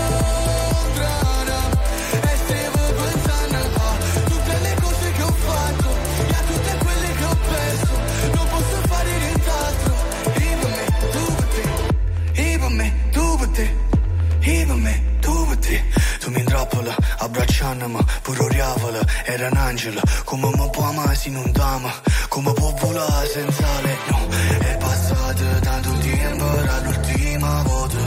abbracciandomi 17.65 18.05
Pure 18.21 18.43
oriavola, 18.43 18.99
era 19.25 19.47
un 19.49 19.57
angelo. 19.57 20.01
Come 20.23 20.49
mi 20.55 20.69
può 20.71 20.83
amare 20.83 21.15
se 21.15 21.29
non 21.29 21.51
t'ama 21.51 21.91
Come 22.29 22.53
può 22.53 22.73
volare 22.79 23.27
senza 23.27 23.65
lei 23.81 23.97
No, 24.09 24.27
è 24.59 24.77
passato 24.77 25.43
tanto 25.61 25.89
tempo 25.99 26.45
Dall'ultima 26.45 27.63
volta. 27.63 27.97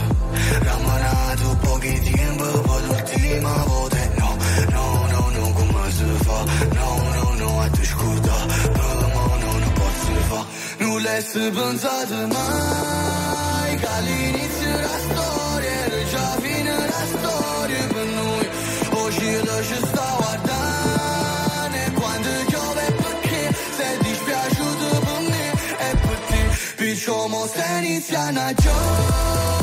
Rammanato 0.59 1.57
pochi 1.61 1.99
tempo 2.11 2.43
Poi 2.61 2.85
l'ultima 2.87 3.63
volta. 3.65 3.97
No, 4.17 4.37
no, 4.69 5.07
no, 5.11 5.29
no, 5.29 5.53
come 5.53 5.91
si 5.91 6.03
fa? 6.23 6.43
No, 6.73 7.11
no, 7.13 7.33
no, 7.37 7.61
a 7.61 7.69
scorda 7.83 8.35
Per 8.71 8.95
me 8.97 9.39
no, 9.39 9.51
non 9.59 9.73
posso 9.73 10.13
fa 10.29 10.45
Non 10.77 11.01
l'hai 11.01 11.51
pensato 11.51 12.27
mai 12.27 13.75
Che 13.77 13.87
all'inizio 13.87 14.79
la 14.79 14.87
storia 14.87 15.18
diciamo 26.89 27.45
se 27.47 27.59
o 27.59 27.61
senicama 27.61 28.51
Joe 28.55 29.58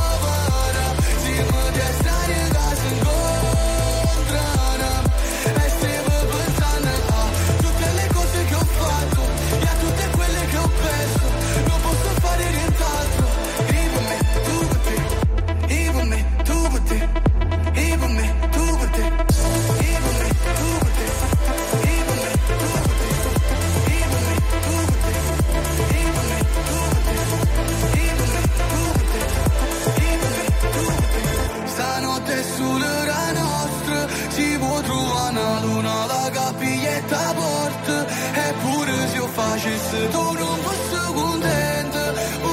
실수도록 39.67 40.63
무수군데도 40.63 41.99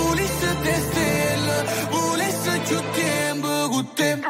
우리 0.09 0.25
스테스텔 0.25 1.37
우리 1.91 2.31
스추템 2.31 3.41
부구템 3.41 4.21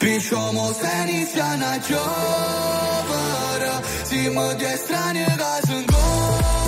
Pișomos 0.00 0.80
eniția 0.98 1.50
na 1.60 1.72
ciovără 1.86 3.74
Si 4.08 4.30
mă 4.34 4.54
de 4.58 4.72
stranie 4.82 5.34
gaz 5.36 5.68
în 5.76 5.84
gol. 5.86 6.67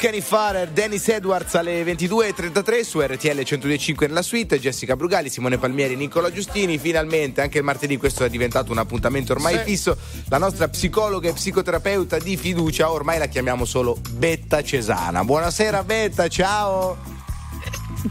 Kenny 0.00 0.22
Farrer, 0.22 0.70
Dennis 0.70 1.06
Edwards 1.08 1.54
alle 1.56 1.84
22.33 1.84 2.80
su 2.80 3.00
RTL 3.02 3.42
125 3.42 4.06
nella 4.06 4.22
suite, 4.22 4.58
Jessica 4.58 4.96
Brugali, 4.96 5.28
Simone 5.28 5.58
Palmieri, 5.58 5.94
Nicola 5.94 6.32
Giustini. 6.32 6.78
Finalmente, 6.78 7.42
anche 7.42 7.58
il 7.58 7.64
martedì, 7.64 7.98
questo 7.98 8.24
è 8.24 8.30
diventato 8.30 8.72
un 8.72 8.78
appuntamento 8.78 9.32
ormai 9.34 9.58
Sì. 9.58 9.64
fisso. 9.64 9.98
La 10.30 10.38
nostra 10.38 10.68
psicologa 10.68 11.28
e 11.28 11.34
psicoterapeuta 11.34 12.16
di 12.18 12.38
fiducia, 12.38 12.90
ormai 12.90 13.18
la 13.18 13.26
chiamiamo 13.26 13.66
solo 13.66 13.98
Betta 14.12 14.62
Cesana. 14.62 15.22
Buonasera 15.22 15.84
Betta, 15.84 16.28
ciao! 16.28 17.09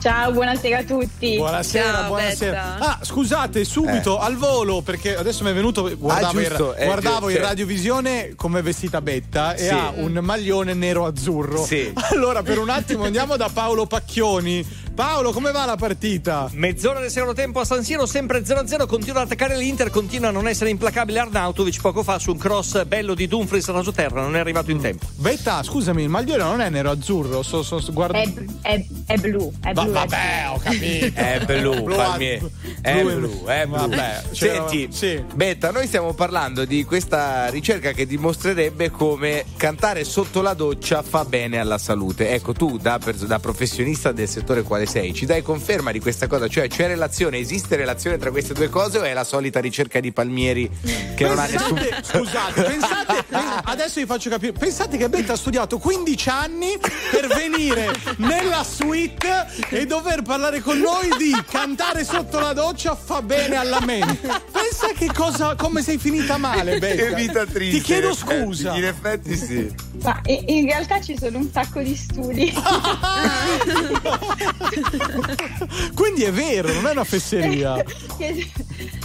Ciao, 0.01 0.31
buonasera 0.31 0.77
a 0.77 0.83
tutti. 0.83 1.35
Buonasera, 1.35 1.91
Ciao, 1.91 2.07
buonasera. 2.07 2.75
Betta. 2.77 2.91
Ah, 2.91 2.99
scusate, 3.03 3.65
subito 3.65 4.17
al 4.17 4.37
volo, 4.37 4.81
perché 4.81 5.17
adesso 5.17 5.43
mi 5.43 5.49
è 5.49 5.53
venuto. 5.53 5.93
Guardavo, 5.97 6.39
Ah, 6.39 6.41
giusto, 6.43 6.73
in, 6.77 6.81
eh, 6.81 6.85
guardavo 6.85 7.25
giusto, 7.25 7.29
in 7.41 7.45
radiovisione 7.45 8.33
come 8.37 8.59
è 8.59 8.61
vestita 8.63 9.01
Betta 9.01 9.55
e 9.55 9.65
Sì. 9.67 9.69
ha 9.73 9.91
un 9.95 10.13
maglione 10.21 10.73
nero-azzurro. 10.73 11.65
Sì. 11.65 11.91
Allora, 12.11 12.43
per 12.43 12.59
un 12.59 12.69
attimo 12.69 13.03
andiamo 13.03 13.35
da 13.35 13.49
Paolo 13.51 13.85
Pacchioni. 13.87 14.65
Paolo, 14.95 15.31
come 15.31 15.51
va 15.51 15.65
la 15.65 15.75
partita? 15.77 16.49
Mezz'ora 16.53 16.99
del 16.99 17.09
secondo 17.09 17.33
tempo 17.33 17.59
a 17.61 17.65
San 17.65 17.83
Siro, 17.83 18.05
sempre 18.05 18.43
0-0. 18.43 18.85
Continua 18.85 19.21
ad 19.21 19.27
attaccare 19.27 19.55
l'Inter, 19.57 19.89
continua 19.89 20.29
a 20.29 20.31
non 20.31 20.47
essere 20.47 20.69
implacabile 20.69 21.19
Arnautovic. 21.19 21.79
Poco 21.79 22.03
fa 22.03 22.19
su 22.19 22.31
un 22.31 22.37
cross 22.37 22.83
bello 22.85 23.13
di 23.13 23.27
Dumfries 23.27 23.67
rasoterra, 23.69 24.21
non 24.21 24.35
è 24.35 24.39
arrivato 24.39 24.71
in 24.71 24.79
tempo. 24.81 25.05
Betta, 25.15 25.61
scusami, 25.63 26.03
il 26.03 26.09
maglione 26.09 26.43
non 26.43 26.59
è 26.61 26.69
nero-azzurro. 26.69 27.43
So, 27.43 27.63
so, 27.63 27.79
so- 27.79 27.93
guarda... 27.93 28.17
È, 28.19 28.33
è- 28.61 28.85
è 29.09 29.17
blu, 29.17 29.51
è 29.63 29.73
Va- 29.73 29.81
blu. 29.83 29.91
vabbè, 29.91 30.45
ho 30.49 30.57
capito. 30.59 31.19
È 31.19 31.39
blu, 31.43 31.81
Blu, 31.81 31.95
Palmieri. 31.95 32.51
È 32.89 33.01
blu 33.01 33.09
e- 33.09 33.15
blu, 33.15 33.45
è 33.45 33.65
blu. 33.65 33.75
Vabbè, 33.77 34.23
Senti, 34.31 34.89
Betta, 35.33 35.71
noi 35.71 35.87
stiamo 35.87 36.13
parlando 36.13 36.65
di 36.65 36.83
questa 36.83 37.47
ricerca 37.49 37.91
che 37.91 38.05
dimostrerebbe 38.05 38.89
come 38.89 39.45
cantare 39.57 40.03
sotto 40.03 40.41
la 40.41 40.53
doccia 40.53 41.01
fa 41.03 41.25
bene 41.25 41.59
alla 41.59 41.77
salute. 41.77 42.29
Ecco, 42.31 42.53
tu 42.53 42.77
da, 42.77 42.97
da 42.97 43.39
professionista 43.39 44.11
del 44.11 44.27
settore 44.27 44.63
quale 44.63 44.85
sei, 44.85 45.13
ci 45.13 45.25
dai 45.25 45.41
conferma 45.41 45.91
di 45.91 45.99
questa 45.99 46.27
cosa? 46.27 46.47
Cioè, 46.47 46.67
c'è 46.67 46.87
relazione, 46.87 47.37
esiste 47.37 47.75
relazione 47.75 48.17
tra 48.17 48.31
queste 48.31 48.53
due 48.53 48.69
cose 48.69 48.97
o 48.97 49.03
è 49.03 49.13
la 49.13 49.23
solita 49.23 49.59
ricerca 49.59 49.99
di 49.99 50.11
Palmieri 50.11 50.69
che 51.15 51.27
non 51.27 51.37
ha 51.39 51.45
nessun... 51.45 51.75
Pensate, 51.75 52.03
scusate, 52.03 52.63
pensate, 52.63 53.25
adesso 53.65 53.99
vi 53.99 54.05
faccio 54.05 54.29
capire. 54.29 54.53
Pensate 54.53 54.97
che 54.97 55.09
Betta 55.09 55.33
ha 55.33 55.37
studiato 55.37 55.77
15 55.77 56.29
anni 56.29 56.77
per 57.11 57.27
venire 57.27 57.93
nella 58.17 58.63
suite 58.63 59.47
e 59.69 59.85
dover 59.85 60.21
parlare 60.21 60.61
con 60.61 60.77
noi 60.79 61.09
di 61.17 61.35
cantare 61.49 62.03
sotto 62.03 62.39
la 62.39 62.53
doccia 62.53 62.78
fa 62.95 63.21
bene 63.21 63.55
alla 63.57 63.81
mente. 63.81 64.27
Pensa 64.51 64.87
che 64.97 65.11
cosa, 65.13 65.55
come 65.55 65.81
sei 65.81 65.97
finita 65.97 66.37
male, 66.37 66.79
Betta. 66.79 67.07
Che 67.07 67.15
vita 67.15 67.45
triste. 67.45 67.77
Ti 67.77 67.83
chiedo 67.83 68.07
in 68.07 68.13
effetti, 68.13 68.43
scusa. 68.43 68.75
In 68.75 68.85
effetti 68.85 69.35
sì. 69.35 69.75
Ma 70.01 70.21
in 70.25 70.65
realtà 70.65 71.01
ci 71.01 71.17
sono 71.17 71.39
un 71.39 71.49
sacco 71.51 71.81
di 71.81 71.95
studi. 71.95 72.53
Quindi 75.93 76.23
è 76.23 76.31
vero, 76.31 76.71
non 76.73 76.87
è 76.87 76.91
una 76.91 77.03
fesseria. 77.03 77.83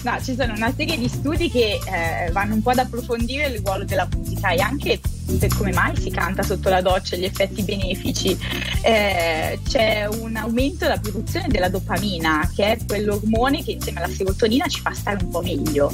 No, 0.02 0.22
ci 0.22 0.36
sono 0.36 0.52
una 0.54 0.72
serie 0.76 0.96
di 0.96 1.08
studi 1.08 1.50
che 1.50 1.80
eh, 1.84 2.30
vanno 2.30 2.54
un 2.54 2.62
po' 2.62 2.70
ad 2.70 2.78
approfondire 2.78 3.48
il 3.48 3.60
ruolo 3.64 3.84
della 3.84 4.06
musica 4.14 4.50
e 4.50 4.60
anche 4.60 5.00
per 5.38 5.54
come 5.56 5.72
mai 5.72 5.96
si 5.96 6.10
canta 6.10 6.42
sotto 6.42 6.68
la 6.68 6.80
doccia, 6.80 7.16
gli 7.16 7.24
effetti 7.24 7.62
benefici. 7.62 8.36
Eh, 8.82 9.58
c'è 9.68 10.06
un 10.06 10.36
aumento 10.36 10.84
della 10.84 10.98
produzione 10.98 11.46
della 11.48 11.68
dopamina, 11.68 12.50
che 12.54 12.72
è 12.72 12.78
quell'ormone 12.86 13.62
che 13.62 13.72
insieme 13.72 14.02
alla 14.02 14.12
serotonina 14.12 14.66
ci 14.66 14.80
fa 14.80 14.92
stare 14.92 15.22
un 15.22 15.30
po' 15.30 15.42
meglio. 15.42 15.92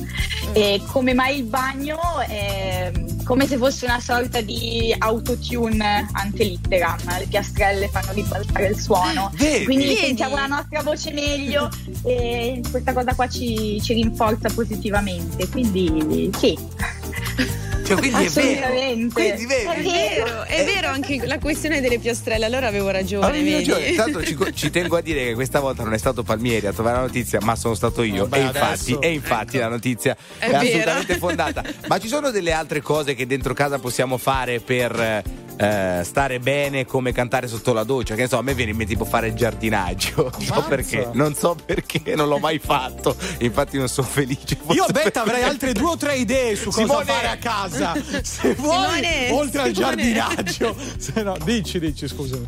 E 0.52 0.80
come 0.86 1.14
mai 1.14 1.38
il 1.38 1.44
bagno 1.44 1.98
è 2.26 2.92
come 3.30 3.46
se 3.46 3.58
fosse 3.58 3.84
una 3.84 4.00
sorta 4.00 4.40
di 4.40 4.92
autotune 4.98 6.08
ante 6.10 6.42
litteram, 6.42 6.98
le 7.16 7.26
piastrelle 7.28 7.86
fanno 7.86 8.10
ribaltare 8.12 8.66
il 8.66 8.76
suono, 8.76 9.30
Vedi? 9.34 9.66
quindi 9.66 9.84
Vedi? 9.84 9.98
sentiamo 9.98 10.34
la 10.34 10.46
nostra 10.46 10.82
voce 10.82 11.12
meglio 11.12 11.70
e 12.02 12.60
questa 12.68 12.92
cosa 12.92 13.14
qua 13.14 13.28
ci, 13.28 13.80
ci 13.80 13.92
rinforza 13.94 14.48
positivamente, 14.52 15.48
quindi 15.48 16.28
sì. 16.36 16.58
Cioè, 17.90 17.98
quindi 17.98 18.24
è 18.24 18.28
vero. 18.28 18.66
Assolutamente. 18.66 19.12
Quindi 19.14 19.46
vedi? 19.46 19.64
È 19.66 19.82
vero, 19.82 20.42
è 20.44 20.64
vero 20.64 20.88
anche 20.88 21.26
la 21.26 21.38
questione 21.38 21.80
delle 21.80 21.98
piastrelle. 21.98 22.44
Allora 22.44 22.68
avevo 22.68 22.90
ragione, 22.90 23.26
Avevi 23.26 23.50
vedi? 23.50 23.70
ragione. 23.70 23.94
Tanto 23.94 24.24
ci, 24.24 24.36
ci 24.54 24.70
tengo 24.70 24.96
a 24.96 25.00
dire 25.00 25.24
che 25.24 25.34
questa 25.34 25.58
volta 25.60 25.82
non 25.82 25.92
è 25.92 25.98
stato 25.98 26.22
Palmieri 26.22 26.66
a 26.66 26.72
trovare 26.72 26.96
la 26.96 27.02
notizia, 27.02 27.40
ma 27.42 27.56
sono 27.56 27.74
stato 27.74 28.02
io. 28.02 28.28
Vabbè, 28.28 28.42
e 28.42 28.46
infatti, 28.46 28.96
e 29.00 29.12
infatti 29.12 29.58
la 29.58 29.68
notizia 29.68 30.16
è, 30.38 30.48
È 30.50 30.54
assolutamente 30.54 31.18
fondata. 31.18 31.64
Ma 31.88 31.98
ci 31.98 32.08
sono 32.08 32.30
delle 32.30 32.52
altre 32.52 32.80
cose 32.80 33.14
che 33.14 33.26
dentro 33.26 33.54
casa 33.54 33.78
possiamo 33.78 34.18
fare 34.18 34.60
per 34.60 35.22
eh, 35.56 36.00
stare 36.04 36.38
bene 36.40 36.84
come 36.86 37.12
cantare 37.12 37.46
sotto 37.48 37.72
la 37.72 37.84
doccia? 37.84 38.14
Che 38.14 38.22
ne 38.22 38.28
so, 38.28 38.38
a 38.38 38.42
me 38.42 38.54
viene 38.54 38.70
in 38.70 38.76
mente 38.76 38.92
tipo 38.92 39.04
fare 39.04 39.28
il 39.28 39.34
giardinaggio. 39.34 40.30
Non 40.50 40.62
so 40.62 40.68
perché, 40.68 41.08
non 41.12 41.34
so 41.34 41.56
perché, 41.64 42.14
non 42.16 42.28
l'ho 42.28 42.38
mai 42.38 42.58
fatto. 42.58 43.14
Infatti 43.38 43.78
non 43.78 43.88
sono 43.88 44.06
felice. 44.06 44.58
Io 44.70 44.86
Betta 44.90 45.22
avrei 45.22 45.42
altre 45.42 45.72
due 45.72 45.90
o 45.90 45.96
tre 45.96 46.16
idee 46.16 46.56
su 46.56 46.70
cosa 46.70 46.80
Simone. 46.80 47.04
fare 47.04 47.28
a 47.28 47.36
casa. 47.36 47.94
Se 48.22 48.54
vuoi, 48.54 49.02
Simone, 49.02 49.30
oltre 49.32 49.60
al 49.62 49.74
Simone. 49.74 49.96
giardinaggio. 49.96 50.76
Se 50.98 51.22
no, 51.22 51.36
dici, 51.44 51.78
dici, 51.78 52.08
scusami. 52.08 52.46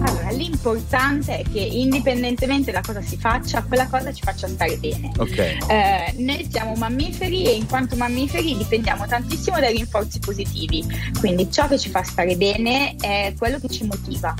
Allora, 0.00 0.30
l'importante 0.30 1.38
è 1.38 1.42
che 1.50 1.60
indipendentemente 1.60 2.72
da 2.72 2.80
cosa 2.80 3.00
si 3.02 3.16
faccia, 3.16 3.62
quella 3.62 3.86
cosa 3.86 4.12
ci 4.12 4.22
faccia 4.22 4.48
stare 4.48 4.76
bene. 4.76 5.10
Ok. 5.16 5.38
Eh, 5.38 6.14
noi 6.18 6.48
siamo 6.50 6.74
mammiferi 6.74 7.46
e 7.46 7.52
in 7.54 7.66
quanto 7.66 7.96
mammiferi 7.96 8.56
dipendiamo 8.56 9.06
tantissimo 9.06 9.58
dai 9.60 9.76
rinforzi 9.76 10.18
positivi, 10.18 10.84
quindi 11.20 11.50
ciò 11.50 11.68
che 11.68 11.78
ci 11.78 11.88
fa 11.88 12.02
stare 12.02 12.31
bene 12.36 12.96
è 13.00 13.34
quello 13.38 13.58
che 13.58 13.68
ci 13.68 13.84
motiva. 13.84 14.34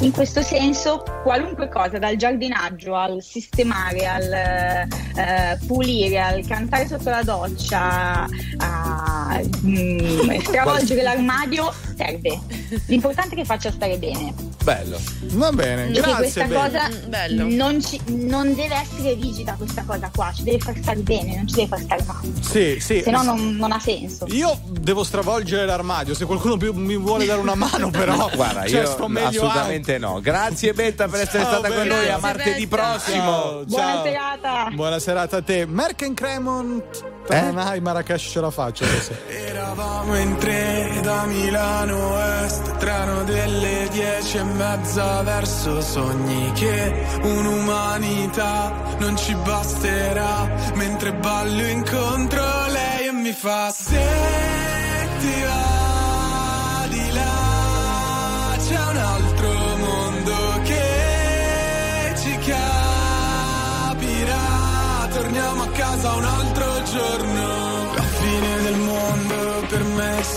In 0.00 0.12
questo 0.12 0.42
senso, 0.42 1.02
qualunque 1.22 1.68
cosa, 1.68 1.98
dal 1.98 2.16
giardinaggio 2.16 2.94
al 2.94 3.22
sistemare, 3.22 4.06
al 4.06 4.32
eh, 4.32 5.58
pulire, 5.66 6.20
al 6.20 6.46
cantare 6.46 6.86
sotto 6.86 7.10
la 7.10 7.22
doccia, 7.22 8.26
a 8.58 9.40
mm, 9.64 10.38
stravolgere 10.40 11.02
l'armadio, 11.02 11.72
serve. 11.96 12.38
L'importante 12.86 13.34
è 13.34 13.38
che 13.38 13.44
faccia 13.44 13.70
stare 13.70 13.98
bene. 13.98 14.49
Bello. 14.74 15.00
Va 15.32 15.50
bene, 15.52 15.86
che 15.90 16.00
grazie. 16.00 16.14
questa 16.16 16.46
cosa 16.46 16.88
Mm, 16.88 17.08
bello. 17.08 17.46
non, 17.48 17.82
ci- 17.82 18.00
non 18.06 18.54
deve 18.54 18.74
essere 18.76 19.14
rigida 19.14 19.54
questa 19.54 19.82
cosa 19.84 20.10
qua, 20.14 20.32
ci 20.34 20.42
deve 20.44 20.58
far 20.58 20.76
stare 20.80 21.00
bene, 21.00 21.34
non 21.36 21.48
ci 21.48 21.54
deve 21.56 21.66
far 21.68 21.80
stare 21.80 22.04
male. 22.06 22.28
Sì, 22.40 22.78
sì. 22.80 23.02
Se 23.02 23.10
no 23.10 23.22
non, 23.22 23.56
non 23.56 23.72
ha 23.72 23.80
senso. 23.80 24.26
Io 24.30 24.60
devo 24.68 25.02
stravolgere 25.02 25.66
l'armadio. 25.66 26.14
Se 26.14 26.24
qualcuno 26.24 26.56
più- 26.56 26.72
mi 26.72 26.96
vuole 26.96 27.26
dare 27.26 27.40
una 27.40 27.54
mano, 27.56 27.90
però. 27.92 28.30
Guarda, 28.34 28.66
cioè, 28.66 28.80
io 28.82 28.86
sto 28.86 29.08
meglio 29.08 29.28
assolutamente 29.28 29.98
no. 29.98 30.20
Grazie 30.20 30.72
Betta 30.72 31.08
per 31.08 31.20
essere 31.22 31.42
Ciao, 31.42 31.52
stata 31.58 31.68
con 31.68 31.82
Betta. 31.82 31.94
noi. 31.96 32.08
A 32.08 32.18
martedì 32.18 32.66
Betta. 32.66 32.82
prossimo. 32.92 33.22
Ciao, 33.22 33.64
Buona 33.64 33.92
ciao. 33.92 34.02
serata. 34.04 34.70
Buona 34.72 34.98
serata 34.98 35.36
a 35.38 35.42
te. 35.42 35.66
Merken 35.66 36.14
Cremont. 36.14 37.04
Tananai 37.26 37.80
Marrakesh 37.80 38.30
ce 38.30 38.40
la 38.40 38.50
faccio. 38.50 38.84
adesso. 38.84 39.12
Eravamo 39.28 40.16
in 40.18 40.36
tre 40.38 41.00
da 41.02 41.24
Milano 41.26 42.18
Est, 42.44 42.76
treno 42.78 43.22
delle 43.24 43.88
dieci 43.90 44.36
e 44.38 44.42
mezza 44.42 45.22
verso 45.22 45.80
sogni 45.80 46.52
che 46.52 47.06
un'umanità 47.22 48.72
non 48.98 49.16
ci 49.16 49.34
basterà, 49.34 50.48
mentre 50.74 51.12
ballo 51.14 51.66
incontro 51.66 52.42
lei 52.68 53.06
e 53.08 53.12
mi 53.12 53.32
fa 53.32 53.70
se 53.70 54.02
ti 55.20 55.42
va 55.42 55.59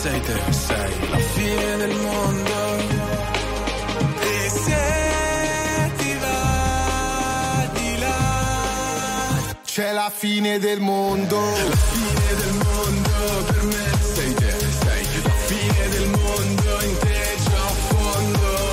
sei 0.03 0.19
te, 0.19 0.51
sei 0.51 1.09
la 1.11 1.17
fine 1.17 1.77
del 1.77 1.95
mondo. 1.95 2.55
E 4.19 4.49
se 4.49 5.91
ti 5.97 6.17
va 6.23 7.69
di 7.71 7.97
là 7.99 9.55
C'è 9.63 9.93
la 9.93 10.11
fine 10.13 10.59
del 10.59 10.81
mondo. 10.81 11.39
la 11.39 11.75
fine 11.93 12.29
del 12.41 12.53
mondo 12.65 13.13
per 13.47 13.63
me 13.63 13.85
sei 14.13 14.33
te, 14.33 14.51
sei 14.83 15.05
la 15.23 15.35
fine 15.49 15.89
del 15.95 16.07
mondo 16.09 16.71
in 16.89 16.97
te 16.97 17.21
già 17.45 17.65
a 17.65 17.73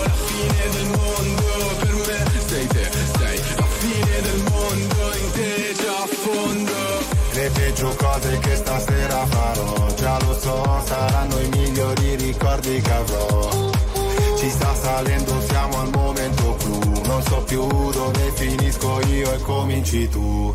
la 0.02 0.14
fine 0.30 0.64
del 0.74 0.88
mondo 0.98 1.48
per 1.78 1.94
me 2.06 2.18
sei 2.48 2.66
te, 2.66 2.90
sei 3.18 3.38
la 3.56 3.68
fine 3.78 4.20
del 4.28 4.42
mondo 4.50 5.14
in 5.22 5.30
te 5.30 5.74
già 5.80 5.96
a 5.96 6.06
fondo. 6.06 7.18
Peggio 7.52 7.94
cose 7.96 8.38
che 8.40 8.56
stasera 8.56 9.26
farò, 9.26 9.89
che 12.78 12.92
avrò. 12.92 13.70
Ci 14.38 14.48
sta 14.48 14.74
salendo, 14.74 15.40
siamo 15.48 15.80
al 15.80 15.90
momento 15.90 16.56
clou, 16.58 17.00
non 17.04 17.22
so 17.22 17.42
più 17.42 17.66
dove 17.66 18.32
finisco 18.34 19.00
io 19.08 19.32
e 19.32 19.38
cominci 19.40 20.08
tu. 20.08 20.54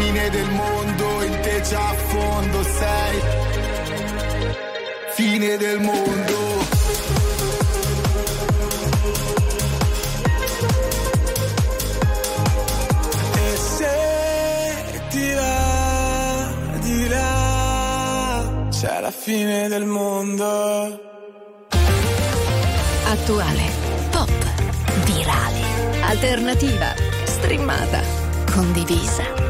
fine 0.00 0.30
del 0.30 0.50
mondo 0.50 1.22
in 1.22 1.40
te 1.42 1.60
già 1.60 1.88
a 1.90 1.94
fondo 1.94 2.62
sei. 2.62 3.20
Fine 5.14 5.56
del 5.58 5.80
mondo. 5.80 6.48
Ti 15.10 15.32
va 15.34 16.78
di 16.78 17.08
là, 17.08 18.68
c'è 18.70 19.00
la 19.00 19.10
fine 19.10 19.66
del 19.66 19.84
mondo. 19.84 21.00
Attuale, 23.06 23.70
pop, 24.12 24.30
virale, 25.04 25.64
alternativa, 26.02 26.94
streamata, 27.24 28.00
condivisa. 28.52 29.49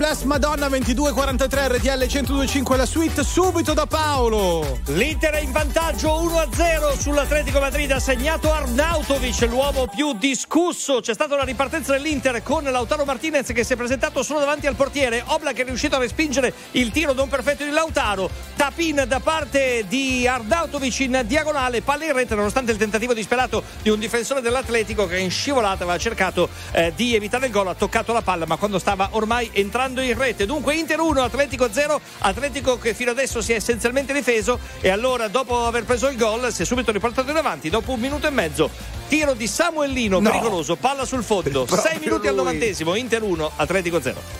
Bless 0.00 0.22
Madonna 0.22 0.66
2243 0.68 1.76
RTL 1.76 2.06
1025 2.06 2.76
la 2.78 2.86
suite 2.86 3.22
subito 3.22 3.74
da 3.74 3.84
Paolo. 3.84 4.80
L'Inter 4.86 5.34
è 5.34 5.40
in 5.40 5.52
vantaggio 5.52 6.22
1-0 6.22 6.98
sull'Atletico 6.98 7.60
Madrid, 7.60 7.90
ha 7.90 8.00
segnato 8.00 8.50
Arnautovic, 8.50 9.42
l'uomo 9.42 9.88
più 9.94 10.14
discusso. 10.14 11.00
C'è 11.00 11.12
stata 11.12 11.34
una 11.34 11.44
ripartenza 11.44 11.92
dell'Inter 11.92 12.42
con 12.42 12.64
Lautaro 12.64 13.04
Martinez 13.04 13.52
che 13.52 13.62
si 13.62 13.74
è 13.74 13.76
presentato 13.76 14.22
solo 14.22 14.38
davanti 14.38 14.66
al 14.66 14.74
portiere. 14.74 15.22
Oblak 15.26 15.58
è 15.58 15.64
riuscito 15.64 15.96
a 15.96 15.98
respingere 15.98 16.54
il 16.70 16.90
tiro 16.92 17.12
non 17.12 17.28
perfetto 17.28 17.64
di 17.64 17.70
Lautaro 17.70 18.30
la 18.70 18.72
pin 18.74 19.04
da 19.06 19.20
parte 19.20 19.84
di 19.88 20.26
Ardautovic 20.26 21.00
in 21.00 21.22
diagonale, 21.26 21.82
palla 21.82 22.04
in 22.04 22.12
rete 22.12 22.34
nonostante 22.34 22.70
il 22.70 22.78
tentativo 22.78 23.12
disperato 23.12 23.62
di 23.82 23.90
un 23.90 23.98
difensore 23.98 24.40
dell'Atletico 24.40 25.06
che 25.06 25.18
in 25.18 25.30
scivolata 25.30 25.82
aveva 25.82 25.98
cercato 25.98 26.48
eh, 26.72 26.92
di 26.94 27.14
evitare 27.14 27.46
il 27.46 27.52
gol, 27.52 27.68
ha 27.68 27.74
toccato 27.74 28.12
la 28.12 28.22
palla 28.22 28.46
ma 28.46 28.56
quando 28.56 28.78
stava 28.78 29.08
ormai 29.12 29.50
entrando 29.52 30.00
in 30.00 30.16
rete. 30.16 30.46
Dunque 30.46 30.76
Inter 30.76 31.00
1, 31.00 31.22
Atletico 31.22 31.68
0, 31.70 32.00
Atletico 32.18 32.78
che 32.78 32.94
fino 32.94 33.10
adesso 33.10 33.42
si 33.42 33.52
è 33.52 33.56
essenzialmente 33.56 34.12
difeso 34.12 34.58
e 34.80 34.88
allora 34.88 35.28
dopo 35.28 35.66
aver 35.66 35.84
preso 35.84 36.08
il 36.08 36.16
gol 36.16 36.52
si 36.52 36.62
è 36.62 36.64
subito 36.64 36.92
riportato 36.92 37.30
in 37.30 37.36
avanti, 37.36 37.70
dopo 37.70 37.92
un 37.92 38.00
minuto 38.00 38.26
e 38.26 38.30
mezzo 38.30 38.70
tiro 39.08 39.34
di 39.34 39.48
Samuellino 39.48 40.20
no. 40.20 40.30
pericoloso, 40.30 40.76
palla 40.76 41.04
sul 41.04 41.24
fondo, 41.24 41.66
6 41.66 41.98
minuti 41.98 42.20
lui. 42.20 42.28
al 42.28 42.34
novantesimo, 42.36 42.94
Inter 42.94 43.22
1, 43.22 43.52
Atletico 43.56 44.00
0. 44.00 44.39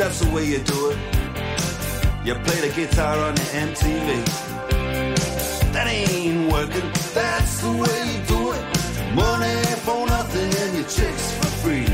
That's 0.00 0.20
the 0.20 0.30
way 0.34 0.46
you 0.46 0.60
do 0.60 0.92
it. 0.92 0.98
You 2.24 2.34
play 2.36 2.66
the 2.66 2.72
guitar 2.74 3.18
on 3.18 3.34
the 3.34 3.42
MTV. 3.42 4.24
That 5.74 5.88
ain't 5.88 6.50
working. 6.50 6.90
That's 7.12 7.60
the 7.60 7.68
way 7.70 7.98
you 8.08 8.24
do 8.26 8.52
it. 8.52 8.64
Money 9.14 9.60
for 9.84 10.06
nothing 10.06 10.54
and 10.62 10.74
your 10.78 10.88
chicks 10.88 11.34
for 11.34 11.48
free. 11.60 11.84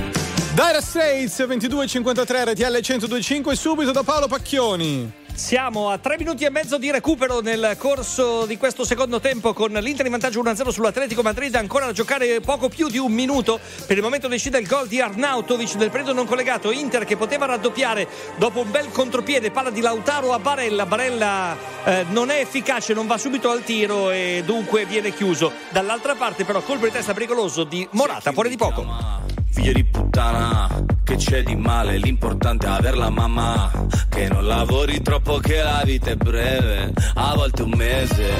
Dire 0.54 0.80
Straits 0.80 1.40
22.53 1.40 2.54
RTL 2.54 2.74
1025 2.74 3.56
subito 3.56 3.92
da 3.92 4.04
Paolo 4.04 4.28
Pacchioni. 4.28 5.25
Siamo 5.36 5.90
a 5.90 5.98
tre 5.98 6.16
minuti 6.16 6.44
e 6.44 6.50
mezzo 6.50 6.78
di 6.78 6.90
recupero 6.90 7.40
nel 7.40 7.76
corso 7.78 8.46
di 8.46 8.56
questo 8.56 8.86
secondo 8.86 9.20
tempo 9.20 9.52
con 9.52 9.70
l'Inter 9.70 10.06
in 10.06 10.12
vantaggio 10.12 10.42
1-0 10.42 10.70
sull'Atletico 10.70 11.20
Madrid, 11.20 11.54
ancora 11.56 11.84
da 11.84 11.92
giocare 11.92 12.40
poco 12.40 12.70
più 12.70 12.88
di 12.88 12.96
un 12.96 13.12
minuto. 13.12 13.60
Per 13.86 13.98
il 13.98 14.02
momento 14.02 14.28
decide 14.28 14.58
il 14.58 14.66
gol 14.66 14.88
di 14.88 14.98
Arnautovic 14.98 15.74
nel 15.74 15.90
periodo 15.90 16.14
non 16.14 16.26
collegato. 16.26 16.70
Inter 16.70 17.04
che 17.04 17.18
poteva 17.18 17.44
raddoppiare 17.44 18.08
dopo 18.38 18.60
un 18.60 18.70
bel 18.70 18.90
contropiede, 18.90 19.50
palla 19.50 19.70
di 19.70 19.82
Lautaro 19.82 20.32
a 20.32 20.38
Barella. 20.38 20.86
Barella 20.86 21.54
eh, 21.84 22.06
non 22.08 22.30
è 22.30 22.40
efficace, 22.40 22.94
non 22.94 23.06
va 23.06 23.18
subito 23.18 23.50
al 23.50 23.62
tiro 23.62 24.10
e 24.10 24.42
dunque 24.44 24.86
viene 24.86 25.12
chiuso. 25.12 25.52
Dall'altra 25.68 26.14
parte 26.14 26.44
però 26.46 26.62
colpo 26.62 26.86
di 26.86 26.92
testa 26.92 27.12
pericoloso 27.12 27.64
di 27.64 27.86
Morata, 27.90 28.32
fuori 28.32 28.48
di 28.48 28.56
poco. 28.56 29.35
Figlio 29.56 29.72
di 29.72 29.84
puttana, 29.84 30.68
che 31.02 31.16
c'è 31.16 31.42
di 31.42 31.56
male? 31.56 31.96
L'importante 31.96 32.66
è 32.66 32.68
aver 32.68 32.94
la 32.94 33.08
mamma. 33.08 33.70
Che 34.10 34.28
non 34.28 34.46
lavori 34.46 35.00
troppo, 35.00 35.38
che 35.38 35.62
la 35.62 35.80
vita 35.82 36.10
è 36.10 36.14
breve, 36.14 36.92
a 37.14 37.34
volte 37.34 37.62
un 37.62 37.72
mese. 37.74 38.34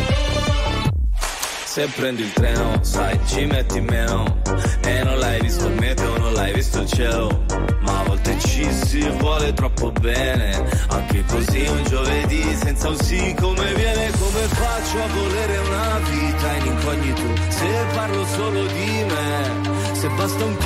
Se 1.65 1.87
prendi 1.97 2.21
il 2.21 2.33
treno, 2.35 2.83
sai, 2.83 3.19
ci 3.25 3.47
metti 3.47 3.81
meno. 3.81 4.43
E 4.83 5.03
non 5.05 5.19
l'hai 5.19 5.41
visto 5.41 5.67
il 5.67 5.75
meteo, 5.81 6.19
non 6.19 6.35
l'hai 6.35 6.53
visto 6.53 6.83
il 6.83 6.87
cielo. 6.87 7.45
Ma 7.81 8.01
a 8.01 8.03
volte 8.05 8.39
ci 8.41 8.71
si 8.71 9.09
vuole 9.19 9.55
troppo 9.55 9.93
bene. 9.93 10.69
Anche 10.89 11.25
così 11.25 11.67
un 11.67 11.83
giovedì 11.85 12.43
senza 12.57 12.91
un 12.91 12.97
sì 12.99 13.35
come 13.41 13.73
viene. 13.73 14.11
Come 14.11 14.41
faccio 14.49 15.03
a 15.03 15.07
volere 15.07 15.59
una 15.59 15.99
vita 16.11 16.53
in 16.57 16.67
incognito? 16.67 17.23
Se 17.49 17.87
parlo 17.95 18.27
solo 18.27 18.67
di 18.67 19.05
me. 19.09 19.95
Se 19.95 20.09
basta 20.09 20.45
un 20.45 20.57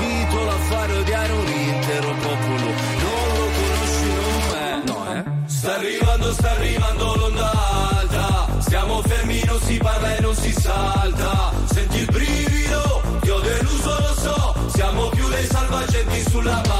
titolo 0.41 0.51
a 0.51 0.59
fare 0.59 0.93
odiare 0.97 1.33
un 1.33 1.47
intero 1.47 2.15
popolo. 2.15 2.65
Non 3.01 3.27
lo 3.37 3.47
conosci, 3.59 4.07
non 4.15 4.57
è. 4.57 4.83
No, 4.85 5.15
eh? 5.15 5.25
Sta 5.47 5.75
arrivando, 5.75 6.33
sta 6.33 6.51
arrivando 6.51 7.15
l'onda 7.17 7.53
alta. 7.91 8.47
Stiamo 8.61 9.03
fermi, 9.03 9.43
non 9.45 9.61
si 9.61 9.77
parla 9.77 10.17
e 10.17 10.21
non 10.21 10.35
si 10.35 10.53
salta. 10.53 11.53
Senti 11.67 11.99
il 11.99 12.07
brivido, 12.07 13.03
ti 13.21 13.31
ho 13.31 13.41
deluso, 13.41 13.99
lo 13.99 14.15
so. 14.15 14.55
Siamo 14.73 15.09
più 15.09 15.29
dei 15.29 15.47
salvagenti 15.47 16.21
sulla 16.31 16.61
barca. 16.67 16.80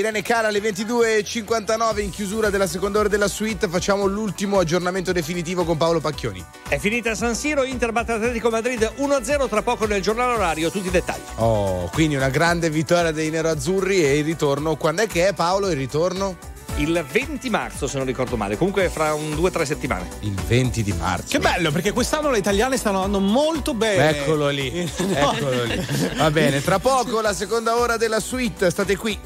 Irene 0.00 0.22
Cara 0.22 0.48
alle 0.48 0.60
22.59 0.60 2.00
in 2.00 2.08
chiusura 2.10 2.48
della 2.48 2.66
seconda 2.66 3.00
ora 3.00 3.08
della 3.08 3.28
suite. 3.28 3.68
Facciamo 3.68 4.06
l'ultimo 4.06 4.58
aggiornamento 4.58 5.12
definitivo 5.12 5.64
con 5.64 5.76
Paolo 5.76 6.00
Pacchioni. 6.00 6.42
È 6.68 6.78
finita 6.78 7.14
San 7.14 7.34
Siro, 7.34 7.64
Inter 7.64 7.92
batte 7.92 8.12
Atletico 8.12 8.48
Madrid 8.48 8.94
1-0, 8.96 9.48
tra 9.48 9.60
poco 9.60 9.84
nel 9.86 10.00
giornale 10.00 10.32
orario, 10.32 10.70
tutti 10.70 10.86
i 10.86 10.90
dettagli. 10.90 11.20
Oh, 11.36 11.90
quindi 11.92 12.16
una 12.16 12.30
grande 12.30 12.70
vittoria 12.70 13.10
dei 13.10 13.28
nerazzurri 13.28 14.02
e 14.02 14.16
il 14.18 14.24
ritorno. 14.24 14.76
Quando 14.76 15.02
è 15.02 15.06
che 15.06 15.28
è 15.28 15.34
Paolo 15.34 15.68
il 15.68 15.76
ritorno? 15.76 16.36
Il 16.76 17.04
20 17.06 17.50
marzo, 17.50 17.86
se 17.86 17.98
non 17.98 18.06
ricordo 18.06 18.38
male, 18.38 18.56
comunque 18.56 18.88
fra 18.88 19.12
un 19.12 19.32
2-3 19.32 19.62
settimane. 19.64 20.08
Il 20.20 20.32
20 20.32 20.82
di 20.82 20.92
marzo. 20.94 21.26
Che 21.28 21.38
bello, 21.40 21.70
perché 21.72 21.92
quest'anno 21.92 22.30
le 22.30 22.38
italiane 22.38 22.78
stanno 22.78 23.02
andando 23.02 23.20
molto 23.20 23.74
bene. 23.74 24.08
Eccolo 24.16 24.48
lì, 24.48 24.90
No. 24.96 25.32
eccolo 25.36 25.64
lì. 25.64 25.86
Va 26.16 26.30
bene, 26.30 26.62
tra 26.62 26.78
poco 26.78 27.20
la 27.20 27.34
seconda 27.34 27.76
ora 27.76 27.98
della 27.98 28.20
suite, 28.20 28.70
state 28.70 28.96
qui. 28.96 29.18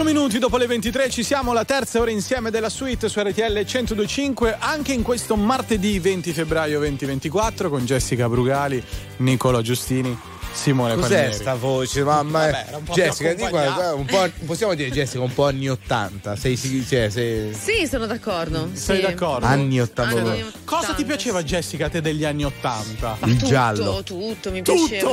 4 0.00 0.18
minuti 0.18 0.38
dopo 0.38 0.56
le 0.56 0.66
23 0.66 1.10
ci 1.10 1.22
siamo, 1.22 1.52
la 1.52 1.66
terza 1.66 2.00
ora 2.00 2.10
insieme 2.10 2.50
della 2.50 2.70
suite 2.70 3.10
su 3.10 3.20
RTL 3.20 3.52
1025, 3.52 4.56
anche 4.58 4.94
in 4.94 5.02
questo 5.02 5.36
martedì 5.36 5.98
20 5.98 6.32
febbraio 6.32 6.78
2024 6.78 7.68
con 7.68 7.84
Jessica 7.84 8.26
Brugali, 8.26 8.82
Nicola 9.18 9.60
Giustini, 9.60 10.16
Simone 10.52 10.94
Cos'è 10.94 11.08
Palmieri. 11.08 11.32
sta 11.34 11.54
voce? 11.54 12.02
Mamma 12.04 12.50
più 12.84 12.92
Jessica, 12.92 13.32
di 13.32 13.46
qua, 13.48 13.62
accompagnato. 13.62 13.96
un 13.96 14.04
po', 14.04 14.30
possiamo 14.46 14.74
dire 14.74 14.90
Jessica 14.90 15.22
un 15.22 15.32
po' 15.32 15.46
anni 15.46 15.68
80. 15.70 16.36
Sei, 16.36 16.56
cioè, 16.56 17.08
sei- 17.08 17.54
Sì, 17.54 17.86
sono 17.86 18.06
d'accordo. 18.06 18.68
Sei 18.74 18.96
sì. 18.96 19.02
d'accordo? 19.02 19.46
anni 19.46 19.80
80. 19.80 20.18
Anni 20.30 20.44
Cosa 20.64 20.92
ti 20.92 21.04
piaceva 21.04 21.42
Jessica 21.42 21.86
a 21.86 21.88
te 21.88 22.00
degli 22.00 22.24
anni 22.24 22.44
80? 22.44 23.16
Il 23.24 23.36
Tutto, 23.36 23.46
giallo. 23.46 24.02
tutto, 24.02 24.50
mi 24.50 24.62
Tutto? 24.62 24.86
piaceva. 24.88 25.10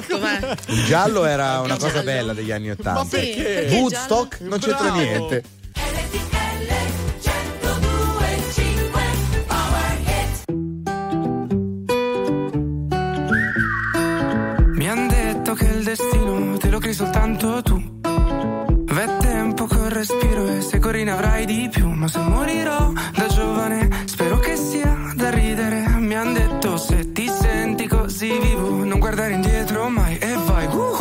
Tutto, 0.00 0.18
ma- 0.18 0.38
Il 0.66 0.84
giallo 0.84 1.24
era 1.24 1.60
una 1.60 1.74
cosa 1.76 1.88
giallo. 1.92 2.02
bella 2.04 2.32
degli 2.34 2.50
anni 2.50 2.70
80. 2.70 2.92
Ma 2.92 3.04
perché? 3.06 3.68
Woodstock 3.70 4.40
non 4.40 4.58
c'entra 4.58 4.90
niente. 4.92 5.44
Crei 16.90 16.94
soltanto 16.94 17.62
tu. 17.62 18.00
V'è 18.02 19.16
tempo 19.18 19.66
col 19.66 19.90
respiro 19.90 20.46
e 20.48 20.60
se 20.60 20.78
corri 20.78 21.04
ne 21.04 21.12
avrai 21.12 21.46
di 21.46 21.68
più. 21.70 21.88
Ma 21.88 22.08
se 22.08 22.18
morirò 22.18 22.92
da 23.14 23.26
giovane, 23.28 23.88
spero 24.06 24.38
che 24.38 24.56
sia 24.56 24.96
da 25.14 25.30
ridere. 25.30 25.86
Mi 25.98 26.16
han 26.16 26.32
detto 26.32 26.76
se 26.76 27.12
ti 27.12 27.28
senti 27.28 27.86
così 27.86 28.36
vivo, 28.38 28.84
non 28.84 28.98
guardare 28.98 29.34
indietro 29.34 29.88
mai 29.88 30.18
e 30.18 30.34
vai. 30.34 30.66
uhu. 30.66 30.99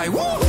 Mai 0.00 0.06
e 0.06 0.08
vai. 0.08 0.08
Woo! 0.08 0.39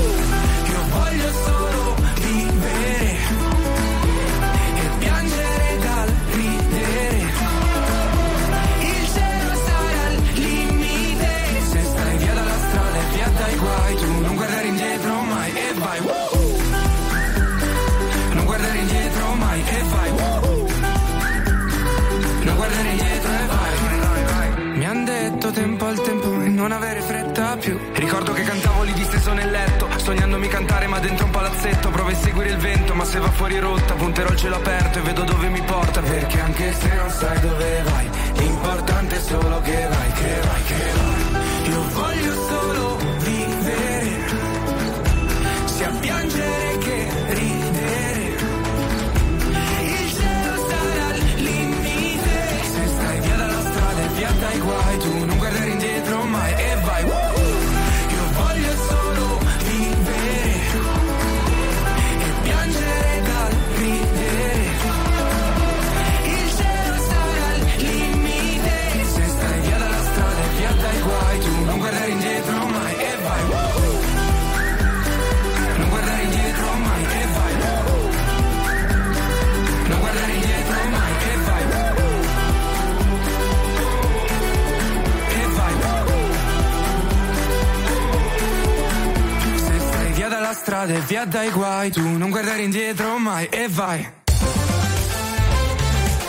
Dai 91.31 91.49
guai, 91.49 91.91
tu 91.91 92.01
non 92.17 92.29
guardare 92.29 92.61
indietro 92.61 93.17
mai 93.17 93.47
e 93.47 93.67
vai. 93.69 94.05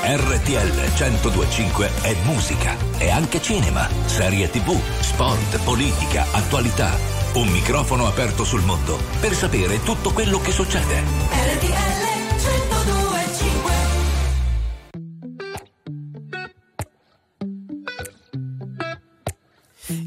RTL 0.04 0.70
1025 0.96 1.90
è 2.02 2.14
musica, 2.24 2.76
è 2.98 3.10
anche 3.10 3.42
cinema, 3.42 3.88
serie 4.06 4.48
tv, 4.48 4.78
sport, 5.00 5.60
politica, 5.64 6.24
attualità. 6.30 6.96
Un 7.34 7.48
microfono 7.48 8.06
aperto 8.06 8.44
sul 8.44 8.62
mondo 8.62 8.96
per 9.20 9.34
sapere 9.34 9.82
tutto 9.82 10.12
quello 10.12 10.40
che 10.40 10.52
succede. 10.52 11.00
RTL 11.00 12.02
1025 12.38 13.72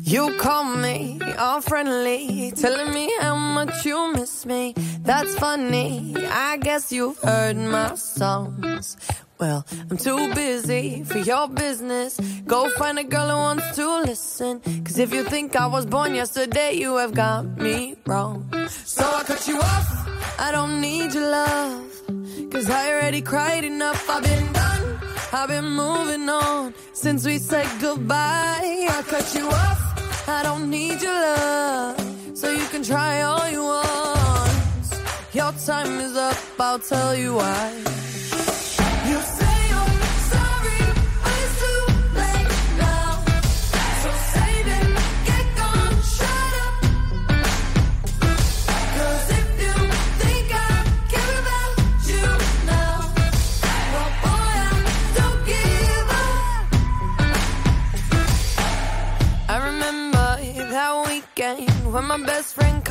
You 0.04 0.36
call 0.38 0.78
me 0.78 1.18
all 1.38 1.62
friendly, 1.62 2.52
telling 2.54 2.94
me 2.94 3.10
how 3.20 3.36
much 3.36 3.86
you 3.86 4.12
miss 4.14 4.25
guess 6.76 6.92
you've 6.92 7.18
heard 7.20 7.56
my 7.56 7.96
songs. 7.96 8.98
Well, 9.40 9.66
I'm 9.90 9.96
too 9.96 10.34
busy 10.34 11.06
for 11.06 11.20
your 11.20 11.48
business. 11.48 12.20
Go 12.46 12.70
find 12.72 13.00
a 13.00 13.06
girl 13.06 13.30
who 13.30 13.38
wants 13.48 13.78
to 13.78 13.88
listen. 14.02 14.60
Cause 14.84 15.00
if 15.00 15.14
you 15.14 15.24
think 15.24 15.56
I 15.56 15.68
was 15.68 15.86
born 15.86 16.16
yesterday, 16.16 16.74
you 16.74 16.98
have 16.98 17.14
got 17.14 17.44
me 17.58 17.96
wrong. 18.06 18.38
So 18.68 19.06
I 19.06 19.24
cut 19.24 19.48
you 19.48 19.58
off. 19.58 19.90
I 20.38 20.52
don't 20.52 20.82
need 20.82 21.14
your 21.14 21.30
love. 21.30 21.92
Cause 22.52 22.70
I 22.70 22.92
already 22.92 23.22
cried 23.22 23.64
enough. 23.64 24.10
I've 24.10 24.24
been 24.24 24.52
done. 24.52 25.00
I've 25.32 25.48
been 25.48 25.70
moving 25.84 26.28
on 26.28 26.74
since 26.92 27.26
we 27.26 27.38
said 27.38 27.70
goodbye. 27.80 28.88
I 28.98 29.02
cut 29.08 29.34
you 29.34 29.48
off. 29.48 30.28
I 30.28 30.44
don't 30.44 30.70
need 30.70 31.02
your 31.02 31.20
love. 31.30 31.98
So 32.34 32.52
you 32.52 32.66
can 32.68 32.84
try 32.84 33.22
all 33.22 33.48
you 33.50 33.64
want. 33.64 34.25
Your 35.36 35.52
time 35.66 36.00
is 36.00 36.16
up. 36.16 36.38
I'll 36.60 36.80
tell 36.80 37.14
you 37.14 37.34
why. 37.36 37.64
You 39.10 39.18
say 39.38 39.58
I'm 39.82 40.00
sorry, 40.32 40.82
but 41.24 41.36
it's 41.44 41.56
too 41.62 41.82
late 42.22 42.52
now. 42.80 43.10
So 44.02 44.10
save 44.34 44.68
it, 44.78 44.88
get 45.30 45.46
gone, 45.60 45.96
shut 46.16 46.54
up. 46.66 46.76
'Cause 48.94 49.28
if 49.40 49.48
you 49.64 49.76
think 50.22 50.48
I 50.56 50.72
care 51.14 51.36
about 51.44 51.74
you 52.12 52.26
now, 52.72 52.96
well, 53.94 54.12
boy, 54.24 54.52
I 54.68 54.78
don't 55.18 55.40
give 55.52 56.10
up. 56.24 56.66
I 59.54 59.56
remember 59.70 60.28
that 60.76 60.92
weekend 61.10 61.70
when 61.94 62.06
my 62.14 62.20
best 62.32 62.50
friend 62.56 62.75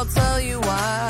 I'll 0.00 0.06
tell 0.06 0.40
you 0.40 0.58
why. 0.60 1.09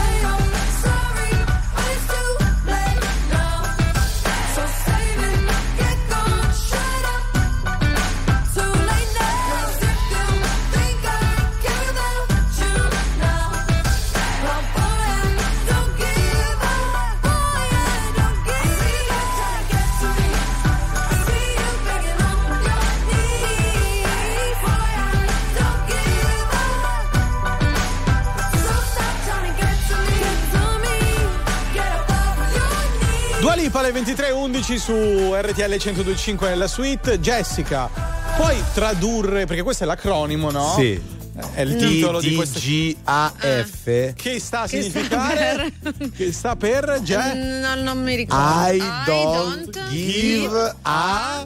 Alle 33.91 34.03
23.11 34.03 34.75
su 34.77 35.33
RTL 35.33 35.63
1025 35.69 36.47
nella 36.47 36.67
suite. 36.67 37.19
Jessica, 37.19 37.89
puoi 38.37 38.55
tradurre, 38.73 39.45
perché 39.45 39.63
questo 39.63 39.83
è 39.83 39.85
l'acronimo, 39.85 40.49
no? 40.49 40.75
Sì. 40.77 41.19
È 41.53 41.59
il 41.59 41.75
titolo 41.75 42.21
di 42.21 42.33
questo. 42.33 42.59
G-A-F. 42.59 44.13
Che 44.13 44.39
sta 44.39 44.61
a 44.61 44.67
Che 44.67 44.81
sta 44.83 44.99
significare? 45.01 45.73
che 46.15 46.31
sta 46.31 46.55
per 46.55 47.01
Ge- 47.03 47.33
No, 47.33 47.75
non 47.83 48.01
mi 48.01 48.15
ricordo. 48.15 48.71
I 48.71 48.81
don't 49.05 49.87
give 49.89 50.75
a. 50.83 51.45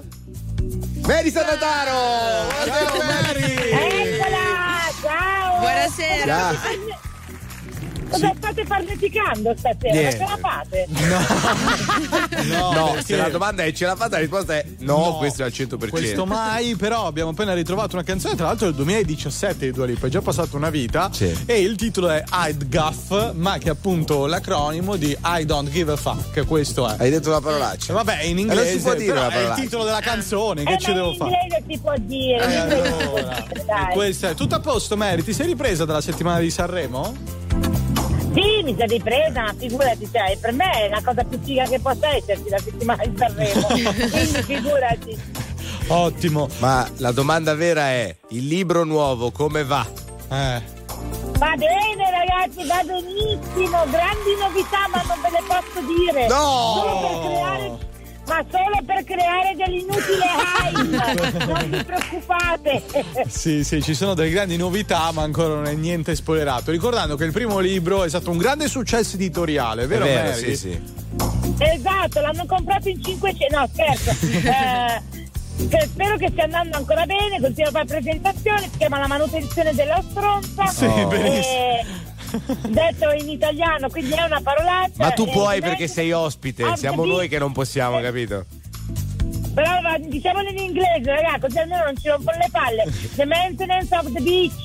Mary 1.01 1.31
Sanataro! 1.31 2.47
Ciao 2.63 2.97
Mary! 3.05 3.53
Eccola! 3.55 4.38
Ciao! 5.01 5.59
Buonasera. 5.61 7.03
Cosa 8.15 8.33
state 8.37 8.65
farneticando 8.65 9.53
stasera? 9.57 9.93
Niente. 9.93 10.17
Ma 10.17 10.25
ce 10.25 10.31
la 10.31 10.37
fate? 10.37 10.87
No, 12.45 12.71
No, 12.73 12.85
perché- 12.91 13.05
se 13.05 13.15
la 13.15 13.29
domanda 13.29 13.63
è 13.63 13.71
ce 13.71 13.85
l'ha 13.85 13.95
fatta, 13.95 14.15
la 14.15 14.19
risposta 14.19 14.53
è 14.55 14.65
no, 14.79 14.97
No, 14.97 15.17
questo 15.17 15.41
è 15.41 15.45
al 15.45 15.51
100%. 15.51 15.89
Questo 15.89 16.25
mai, 16.25 16.75
però 16.75 17.05
abbiamo 17.07 17.31
appena 17.31 17.53
ritrovato 17.53 17.95
una 17.95 18.03
canzone, 18.05 18.35
tra 18.35 18.45
l'altro 18.47 18.67
del 18.67 18.75
2017 18.75 19.65
di 19.65 19.71
Dua 19.71 19.85
Lipa, 19.85 20.07
è 20.07 20.09
già 20.09 20.21
passata 20.21 20.55
una 20.55 20.69
vita. 20.69 21.09
Sì. 21.11 21.33
E 21.45 21.59
il 21.61 21.75
titolo 21.75 22.09
è 22.09 22.23
I'd 22.31 22.67
Guff, 22.69 23.33
ma 23.33 23.57
che 23.57 23.67
è 23.67 23.71
appunto 23.71 24.25
l'acronimo 24.25 24.95
di 24.95 25.17
I 25.23 25.45
don't 25.45 25.69
give 25.69 25.91
a 25.91 25.95
fuck. 25.95 26.45
Questo 26.45 26.87
è. 26.87 26.95
Hai 26.99 27.09
detto 27.09 27.29
una 27.29 27.41
parolaccia. 27.41 27.93
vabbè, 27.93 28.21
in 28.23 28.37
Eh, 28.39 28.43
non 28.43 28.55
si 28.57 28.61
inglese, 28.61 28.79
può 28.81 28.93
dire 28.95 29.27
è 29.27 29.39
il 29.47 29.53
titolo 29.55 29.83
della 29.83 29.99
canzone, 30.01 30.63
che 30.63 30.73
Eh, 30.73 30.77
ci 30.79 30.93
devo 30.93 31.11
in 31.11 31.17
fare? 31.17 31.31
inglese 31.41 31.63
si 31.67 31.79
può 31.79 31.93
dire, 31.97 32.41
Eh, 32.41 32.53
in 32.55 32.61
inglese 32.61 32.97
si 32.99 33.07
può 33.07 33.17
allora, 33.17 33.87
questo 33.93 34.27
è 34.27 34.33
tutto 34.35 34.55
a 34.55 34.59
posto, 34.59 34.95
Mary. 34.97 35.23
Ti 35.23 35.33
sei 35.33 35.47
ripresa 35.47 35.85
dalla 35.85 36.01
settimana 36.01 36.39
di 36.39 36.49
Sanremo? 36.51 37.43
Sì, 38.35 38.63
mi 38.63 38.73
sono 38.73 38.85
ripresa, 38.87 39.41
ma 39.43 39.53
figurati, 39.57 40.09
cioè, 40.11 40.37
per 40.41 40.51
me 40.51 40.69
è 40.71 40.89
la 40.89 41.01
cosa 41.01 41.23
più 41.23 41.39
figa 41.41 41.63
che 41.63 41.79
possa 41.79 42.09
esserci 42.13 42.49
la 42.49 42.57
settimana 42.59 43.05
di 43.05 43.15
Sanremo. 43.17 43.67
Quindi 44.11 44.43
figurati. 44.43 45.17
Ottimo. 45.87 46.49
Ma 46.59 46.85
la 46.97 47.11
domanda 47.11 47.55
vera 47.55 47.87
è: 47.89 48.13
il 48.29 48.45
libro 48.47 48.83
nuovo 48.83 49.31
come 49.31 49.63
va? 49.63 49.87
Eh. 50.29 50.61
Va 51.37 51.53
bene 51.57 52.11
ragazzi, 52.11 52.65
va 52.67 52.81
benissimo, 52.83 53.83
grandi 53.89 54.35
novità 54.39 54.87
ma 54.91 55.01
non 55.07 55.21
ve 55.21 55.29
le 55.31 55.43
posso 55.47 55.85
dire. 55.85 56.27
No! 56.27 56.73
Solo 56.75 56.99
per 56.99 57.31
creare- 57.31 57.93
ma 58.27 58.43
solo 58.49 58.80
per 58.85 59.03
creare 59.03 59.56
dell'inutile 59.56 60.26
hype, 60.64 61.45
non 61.45 61.69
vi 61.69 61.84
preoccupate. 61.84 62.84
Sì, 63.27 63.64
sì, 63.64 63.81
ci 63.81 63.93
sono 63.93 64.14
delle 64.14 64.30
grandi 64.30 64.57
novità, 64.57 65.11
ma 65.11 65.22
ancora 65.23 65.53
non 65.56 65.65
è 65.68 65.73
niente 65.73 66.15
spoilerato. 66.15 66.72
Ricordando 66.72 67.15
che 67.15 67.26
il 67.26 67.31
primo 67.31 67.60
libro 67.60 68.03
è 68.03 68.10
stato 68.10 68.31
un 68.31 68.38
grande 68.38 68.68
successo 68.68 69.15
editoriale, 69.15 69.85
vero, 69.88 70.06
è 70.06 70.07
vero, 70.07 70.30
Mary? 70.30 70.41
sì, 70.41 70.56
sì. 70.56 70.81
Esatto, 71.57 72.19
l'hanno 72.22 72.45
comprato 72.45 72.89
in 72.89 73.02
500, 73.03 73.57
no 73.57 73.69
scherzo. 73.72 74.10
Eh, 75.69 75.88
spero 75.88 76.18
che 76.18 76.27
stia 76.31 76.43
andando 76.43 76.76
ancora 76.77 77.06
bene, 77.06 77.39
continua 77.39 77.69
a 77.69 77.72
fare 77.72 77.85
presentazioni, 77.85 78.61
si 78.72 78.77
chiama 78.77 78.99
La 78.99 79.07
manutenzione 79.07 79.73
della 79.73 80.03
stronza. 80.10 80.65
Sì, 80.68 80.85
Oh. 80.85 81.07
benissimo. 81.07 82.14
detto 82.67 83.11
in 83.11 83.29
italiano, 83.29 83.89
quindi 83.89 84.13
è 84.13 84.23
una 84.23 84.41
parolaccia. 84.41 84.93
Ma 84.97 85.11
tu 85.11 85.23
eh, 85.23 85.31
puoi 85.31 85.61
perché 85.61 85.87
sei 85.87 86.11
ospite, 86.11 86.63
Ah, 86.63 86.75
siamo 86.75 87.05
noi 87.05 87.27
che 87.27 87.39
non 87.39 87.51
possiamo, 87.51 87.99
capito? 88.01 88.45
Però 89.56 89.72
diciamolo 90.02 90.49
in 90.49 90.57
inglese, 90.57 91.06
ragazzi, 91.06 91.40
così 91.40 91.60
almeno 91.60 91.86
non 91.86 91.98
ci 91.98 92.10
rompono 92.10 92.38
le 92.38 92.49
palle. 92.52 92.84
The 93.15 93.26
maintenance 93.26 93.95
of 93.95 94.11
the 94.11 94.22
beach. 94.22 94.64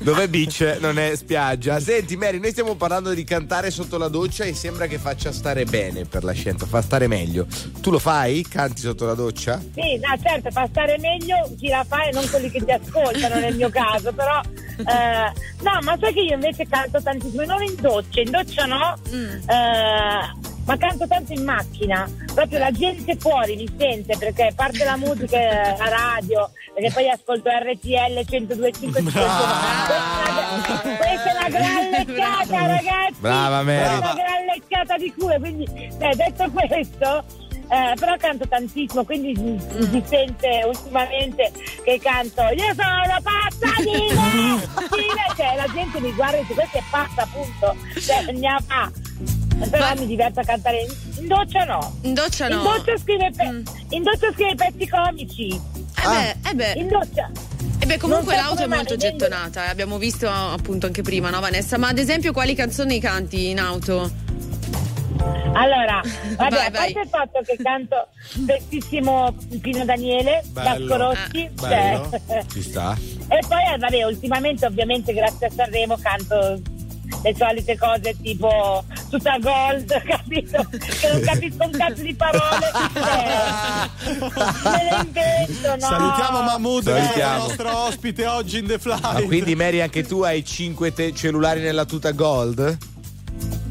Dove 0.02 0.28
beach 0.28 0.78
non 0.80 0.98
è 0.98 1.14
spiaggia. 1.14 1.78
Senti, 1.78 2.16
Mary, 2.16 2.40
noi 2.40 2.52
stiamo 2.52 2.74
parlando 2.74 3.12
di 3.12 3.22
cantare 3.24 3.70
sotto 3.70 3.98
la 3.98 4.08
doccia 4.08 4.44
e 4.44 4.54
sembra 4.54 4.86
che 4.86 4.96
faccia 4.98 5.30
stare 5.30 5.64
bene 5.66 6.06
per 6.06 6.24
la 6.24 6.32
scienza, 6.32 6.64
fa 6.64 6.80
stare 6.80 7.06
meglio. 7.06 7.46
Tu 7.82 7.90
lo 7.90 7.98
fai? 7.98 8.42
Canti 8.48 8.80
sotto 8.80 9.04
la 9.04 9.14
doccia? 9.14 9.60
Sì, 9.60 9.98
no, 9.98 10.16
certo, 10.22 10.50
fa 10.50 10.66
stare 10.70 10.98
meglio 10.98 11.36
chi 11.58 11.68
la 11.68 11.84
fa 11.86 12.04
e 12.04 12.12
non 12.12 12.26
quelli 12.30 12.50
che 12.50 12.64
ti 12.64 12.72
ascoltano 12.72 13.40
nel 13.40 13.54
mio 13.54 13.68
caso, 13.68 14.10
però 14.14 14.40
eh, 14.78 15.32
no, 15.62 15.78
ma 15.82 15.98
sai 16.00 16.14
che 16.14 16.20
io 16.20 16.34
invece 16.34 16.66
canto 16.66 17.02
tantissimo, 17.02 17.44
non 17.44 17.62
in 17.62 17.74
doccia, 17.78 18.20
in 18.20 18.30
doccia 18.30 18.64
no, 18.64 18.96
eh, 19.12 20.52
ma 20.64 20.76
canto 20.76 21.06
tanto 21.06 21.32
in 21.32 21.44
macchina, 21.44 22.08
proprio 22.34 22.58
la 22.58 22.70
gente 22.70 23.16
fuori 23.16 23.56
mi 23.56 23.72
sente 23.78 24.16
perché 24.16 24.52
parte 24.54 24.84
la 24.84 24.96
musica, 24.96 25.38
eh, 25.38 25.76
la 25.76 25.88
radio, 25.88 26.50
perché 26.74 26.90
poi 26.92 27.10
ascolto 27.10 27.50
RTL 27.50 28.20
102.5 28.20 29.02
questa 30.96 31.30
è 31.30 31.36
una 31.38 31.48
gran 31.48 31.90
leccata 31.90 32.66
ragazzi. 32.66 33.20
Brava, 33.20 33.62
Mary. 33.62 33.78
Questa 33.78 33.94
è 33.94 34.12
una 34.12 34.14
gran 34.14 34.44
leccata 34.46 34.96
di 34.96 35.14
culo 35.16 35.38
quindi 35.38 35.64
eh, 35.64 36.14
detto 36.14 36.50
questo 36.50 37.24
eh, 37.74 37.94
però 37.98 38.16
canto 38.16 38.46
tantissimo 38.46 39.04
quindi 39.04 39.34
si, 39.34 39.86
si 39.90 40.02
sente 40.06 40.62
ultimamente 40.66 41.52
che 41.82 41.98
canto 42.00 42.42
io 42.42 42.74
sono 42.74 43.20
pazza 43.22 43.82
di 43.82 45.10
me 45.14 45.24
cioè 45.36 45.56
la 45.56 45.66
gente 45.72 46.00
mi 46.00 46.12
guarda 46.12 46.36
e 46.36 46.40
dice 46.42 46.54
questa 46.54 46.78
è 46.78 46.82
pazza 46.90 47.22
appunto. 47.22 47.76
Cioè 48.00 48.24
ha 48.46 48.60
fa. 48.60 48.90
Però 49.70 49.94
mi 49.96 50.06
diverto 50.06 50.40
a 50.40 50.44
cantare. 50.44 50.86
In, 51.18 51.26
doccia 51.26 51.64
no. 51.64 51.98
In 52.02 52.14
doccia 52.14 52.48
no. 52.48 52.56
in 52.56 52.62
doccia 52.62 52.98
scrive, 52.98 53.30
pe- 53.34 53.62
in 53.90 54.02
doccia 54.02 54.32
scrive 54.32 54.54
pezzi 54.54 54.88
comici. 54.88 55.48
Eh 55.48 56.08
beh, 56.08 56.50
eh 56.50 56.54
beh. 56.54 56.72
in 56.76 56.88
doccia 56.88 57.30
E 57.84 57.86
beh, 57.86 57.98
comunque 57.98 58.34
so 58.34 58.40
l'auto 58.40 58.62
è 58.62 58.66
molto 58.66 58.96
mai, 58.96 58.98
gettonata, 58.98 59.66
eh, 59.66 59.68
abbiamo 59.68 59.98
visto 59.98 60.26
appunto 60.26 60.86
anche 60.86 61.02
prima, 61.02 61.28
no 61.28 61.38
Vanessa? 61.40 61.76
Ma 61.76 61.88
ad 61.88 61.98
esempio 61.98 62.32
quali 62.32 62.54
canzoni 62.54 62.98
canti 62.98 63.50
in 63.50 63.60
auto? 63.60 64.10
Allora, 65.52 66.00
vabbè, 66.34 66.48
Vai, 66.50 66.66
a 66.66 66.70
vai. 66.70 66.70
parte 66.70 67.00
il 67.00 67.08
fatto 67.10 67.40
che 67.44 67.58
canto 67.62 68.08
spessissimo 68.22 69.36
Pino 69.60 69.84
Daniele. 69.84 70.42
Vasco 70.52 70.96
Rossi, 70.96 71.50
Bello. 71.60 72.08
cioè, 72.26 72.44
Ci 72.50 72.62
sta. 72.62 72.96
e 73.28 73.38
poi 73.46 73.74
eh, 73.74 73.76
vabbè, 73.76 74.04
ultimamente 74.04 74.64
ovviamente 74.64 75.12
grazie 75.12 75.48
a 75.48 75.50
Sanremo 75.50 75.98
canto 76.00 76.62
le 77.22 77.34
solite 77.36 77.78
cose 77.78 78.16
tipo 78.22 78.84
tutta 79.10 79.38
gold, 79.38 80.02
capito? 80.04 80.66
Che 80.70 81.08
non 81.12 81.20
capisco 81.22 81.64
un 81.64 81.70
cazzo 81.70 82.02
di 82.02 82.14
parole, 82.14 82.70
eh, 82.94 84.20
me 84.64 84.82
le 84.82 85.04
invento, 85.04 85.68
no? 85.74 85.80
Salutiamo 85.80 86.42
Mahmood, 86.42 86.86
il 86.86 86.92
Salutiamo. 86.92 87.38
nostro 87.38 87.76
ospite 87.84 88.26
oggi 88.26 88.58
in 88.58 88.66
The 88.66 88.78
Fly. 88.78 89.00
Ma 89.00 89.22
quindi, 89.22 89.54
Mary, 89.54 89.80
anche 89.80 90.04
tu 90.04 90.22
hai 90.22 90.44
5 90.44 91.12
cellulari 91.14 91.60
nella 91.60 91.84
tuta 91.84 92.10
gold? 92.12 92.76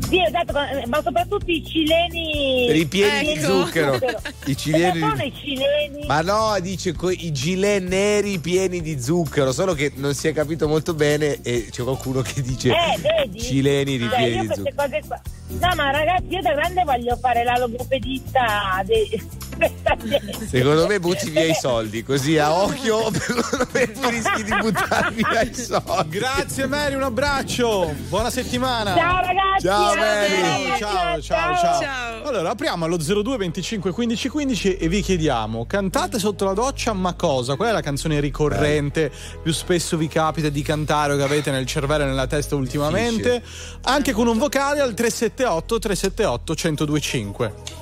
Sì, 0.07 0.21
esatto, 0.21 0.53
ma 0.87 1.01
soprattutto 1.01 1.45
i 1.49 1.63
cileni 1.65 2.71
Ripieni 2.71 3.33
di 3.33 3.39
Ecco. 3.39 3.65
zucchero. 3.65 3.99
I 4.45 4.57
cileni. 4.57 4.99
Cosa 4.99 5.11
sono 5.15 5.23
i 5.23 5.33
cileni? 5.35 6.05
Ma 6.05 6.21
no, 6.21 6.55
dice 6.59 6.93
co- 6.93 7.09
i 7.09 7.31
gilet 7.31 7.81
neri 7.83 8.39
pieni 8.39 8.81
di 8.81 9.01
zucchero, 9.01 9.51
solo 9.51 9.73
che 9.73 9.91
non 9.95 10.13
si 10.13 10.27
è 10.27 10.33
capito 10.33 10.67
molto 10.67 10.93
bene 10.93 11.39
e 11.41 11.67
c'è 11.71 11.83
qualcuno 11.83 12.21
che 12.21 12.41
dice 12.41 12.69
Eh, 12.69 12.99
vedi? 12.99 13.39
cileni 13.41 13.97
Cioè, 13.97 14.09
ripieni 14.09 14.33
io 14.35 14.41
di 14.41 14.47
queste 14.47 14.71
zucchero. 14.71 14.89
cose 14.89 15.01
qua. 15.07 15.21
No, 15.59 15.75
ma 15.75 15.91
ragazzi, 15.91 16.25
io 16.29 16.41
da 16.41 16.53
grande 16.53 16.83
voglio 16.83 17.15
fare 17.17 17.43
la 17.43 17.57
logopedista 17.57 18.81
dei. 18.85 19.41
Secondo 20.49 20.87
me 20.87 20.99
butti 20.99 21.29
via 21.29 21.43
i 21.45 21.53
soldi, 21.53 22.01
così 22.03 22.39
a 22.39 22.51
occhio, 22.51 23.11
secondo 23.13 23.67
me 23.71 23.91
tu 23.91 24.09
rischi 24.09 24.43
di 24.43 24.51
buttare 24.59 25.11
via 25.13 25.41
i 25.41 25.53
soldi. 25.53 26.17
Grazie 26.17 26.65
Mary, 26.65 26.95
un 26.95 27.03
abbraccio. 27.03 27.93
Buona 28.09 28.31
settimana. 28.31 28.95
Ciao 28.95 29.21
ragazzi. 29.21 29.65
Ciao, 29.67 29.93
Mary. 30.03 30.63
prossima. 30.73 31.21
Ciao, 31.21 31.55
ciao, 31.55 31.81
ciao. 31.81 32.23
Allora, 32.23 32.51
apriamo 32.51 32.85
allo 32.85 32.97
02 32.97 33.37
25 33.37 33.91
15 33.91 34.29
15 34.29 34.77
e 34.77 34.87
vi 34.87 35.01
chiediamo: 35.01 35.65
cantate 35.65 36.19
sotto 36.19 36.45
la 36.45 36.53
doccia, 36.53 36.93
ma 36.93 37.13
cosa? 37.13 37.55
Qual 37.55 37.69
è 37.69 37.71
la 37.71 37.81
canzone 37.81 38.19
ricorrente? 38.19 39.11
Più 39.41 39.51
spesso 39.51 39.97
vi 39.97 40.07
capita 40.07 40.49
di 40.49 40.61
cantare 40.61 41.13
o 41.13 41.17
che 41.17 41.23
avete 41.23 41.51
nel 41.51 41.65
cervello 41.65 42.03
e 42.03 42.07
nella 42.07 42.27
testa 42.27 42.55
ultimamente? 42.55 43.43
Anche 43.83 44.11
con 44.11 44.27
un 44.27 44.37
vocale 44.37 44.79
al 44.79 44.93
378 44.93 45.79
378 45.79 46.53
1025. 46.53 47.81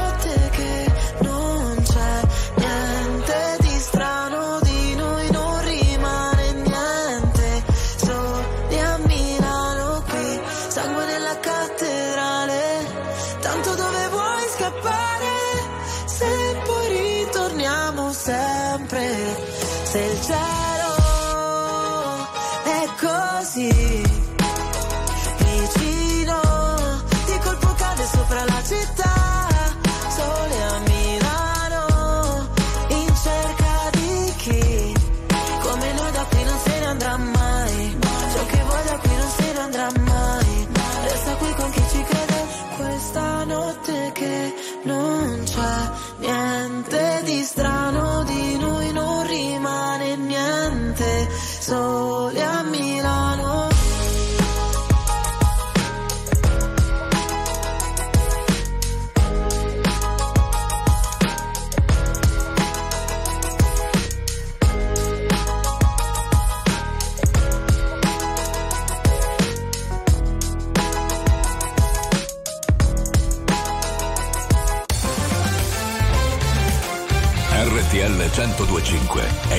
niente. 51.71 52.20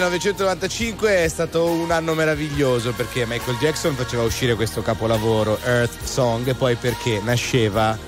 1995 0.00 1.24
è 1.24 1.28
stato 1.28 1.66
un 1.66 1.90
anno 1.90 2.14
meraviglioso 2.14 2.92
perché 2.92 3.26
Michael 3.26 3.58
Jackson 3.58 3.94
faceva 3.94 4.22
uscire 4.22 4.54
questo 4.54 4.80
capolavoro 4.80 5.58
Earth 5.62 6.04
Song 6.04 6.46
e 6.46 6.54
poi 6.54 6.76
perché 6.76 7.20
nasceva 7.22 7.98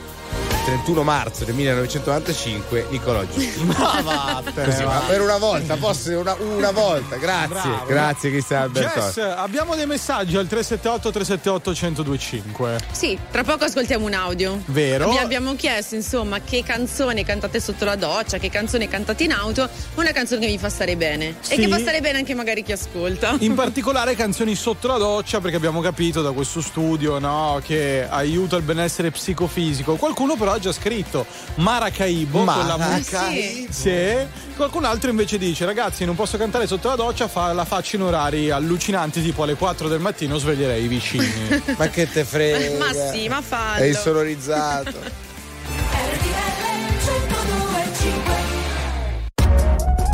31 0.64 1.02
marzo 1.02 1.44
del 1.44 1.55
1995 1.56 2.86
Nicolò 2.90 3.24
Giustini. 3.24 3.64
Ma 3.64 4.01
vattene, 4.43 4.66
Così, 4.66 4.84
ma 4.84 4.98
va. 4.98 5.05
per 5.06 5.20
una 5.20 5.36
volta, 5.39 5.76
posso 5.76 6.16
una, 6.16 6.36
una 6.39 6.70
volta, 6.70 7.16
grazie, 7.16 7.48
Bravo. 7.48 7.84
grazie 7.86 8.30
Cristian 8.30 8.62
Alberto. 8.62 9.01
Jess, 9.01 9.16
abbiamo 9.18 9.74
dei 9.74 9.86
messaggi 9.86 10.36
al 10.36 10.47
378 10.47 11.10
378 11.10 11.70
1025. 11.70 12.78
Sì, 12.93 13.18
tra 13.30 13.43
poco 13.43 13.64
ascoltiamo 13.64 14.06
un 14.06 14.14
audio. 14.14 14.62
Vero? 14.66 15.10
Vi 15.10 15.18
abbiamo 15.18 15.56
chiesto, 15.56 15.97
insomma, 15.97 16.40
che 16.40 16.62
canzone 16.62 17.24
cantate 17.24 17.59
sotto 17.59 17.84
la 17.84 17.97
doccia, 17.97 18.39
che 18.39 18.48
canzone 18.48 18.86
cantate 18.86 19.24
in 19.24 19.32
auto, 19.32 19.68
una 19.97 20.12
canzone 20.12 20.43
che 20.43 20.47
vi 20.52 20.59
fa 20.59 20.68
stare 20.68 20.97
bene. 20.97 21.36
Sì. 21.40 21.55
E 21.55 21.56
che 21.56 21.68
fa 21.68 21.78
stare 21.78 22.01
bene 22.01 22.18
anche 22.18 22.34
magari 22.34 22.62
chi 22.62 22.70
ascolta. 22.72 23.34
In 23.40 23.55
particolare 23.56 24.14
canzoni 24.14 24.55
sotto 24.55 24.86
la 24.86 24.98
doccia 24.98 25.40
perché 25.40 25.56
abbiamo 25.56 25.80
capito 25.80 26.22
da 26.22 26.30
questo 26.30 26.60
studio 26.60 27.18
no, 27.18 27.60
che 27.64 28.06
aiuta 28.09 28.55
il 28.55 28.62
benessere 28.62 29.10
psicofisico. 29.10 29.97
Qualcuno 29.97 30.36
però 30.36 30.51
ha 30.52 30.58
già 30.58 30.72
scritto 30.72 31.26
Maracaibo 31.56 32.44
con 32.44 32.66
la 32.66 32.76
Maracaibo. 32.76 33.40
musica. 33.58 33.72
Sì. 33.72 34.40
Qualcun 34.56 34.84
altro 34.84 35.10
invece 35.10 35.38
dice 35.38 35.64
ragazzi 35.64 36.04
non 36.04 36.14
posso 36.14 36.36
cantare 36.36 36.66
sotto 36.66 36.88
la 36.88 36.96
doccia, 36.96 37.26
fa- 37.28 37.52
la 37.52 37.64
faccio 37.64 37.96
in 37.96 38.02
orari 38.02 38.50
allucinanti 38.50 39.22
tipo 39.22 39.42
alle 39.42 39.54
4 39.54 39.88
del 39.88 40.00
mattino 40.00 40.38
sveglierei 40.38 40.84
i 40.84 40.88
vicini. 40.88 41.26
Ma 41.76 41.88
che 41.88 42.10
te 42.10 42.24
frega? 42.24 42.78
Ma 42.78 42.92
sì, 43.12 43.28
ma 43.28 43.40
fallo. 43.40 43.82
È 43.82 43.86
insonorizzato. 43.86 45.20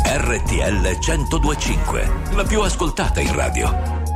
RTL 0.05 0.97
1025, 0.99 2.11
la 2.33 2.43
più 2.43 2.61
ascoltata 2.61 3.19
in 3.19 3.33
radio. 3.33 3.98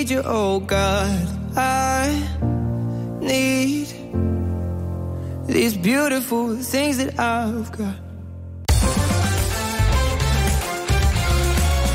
need 0.00 0.10
you, 0.10 0.22
oh 0.24 0.60
God. 0.60 1.28
I 1.56 2.08
need 3.20 3.88
these 5.46 5.76
beautiful 5.76 6.56
things 6.56 6.96
that 6.96 7.18
I've 7.18 7.70
got. 7.76 7.94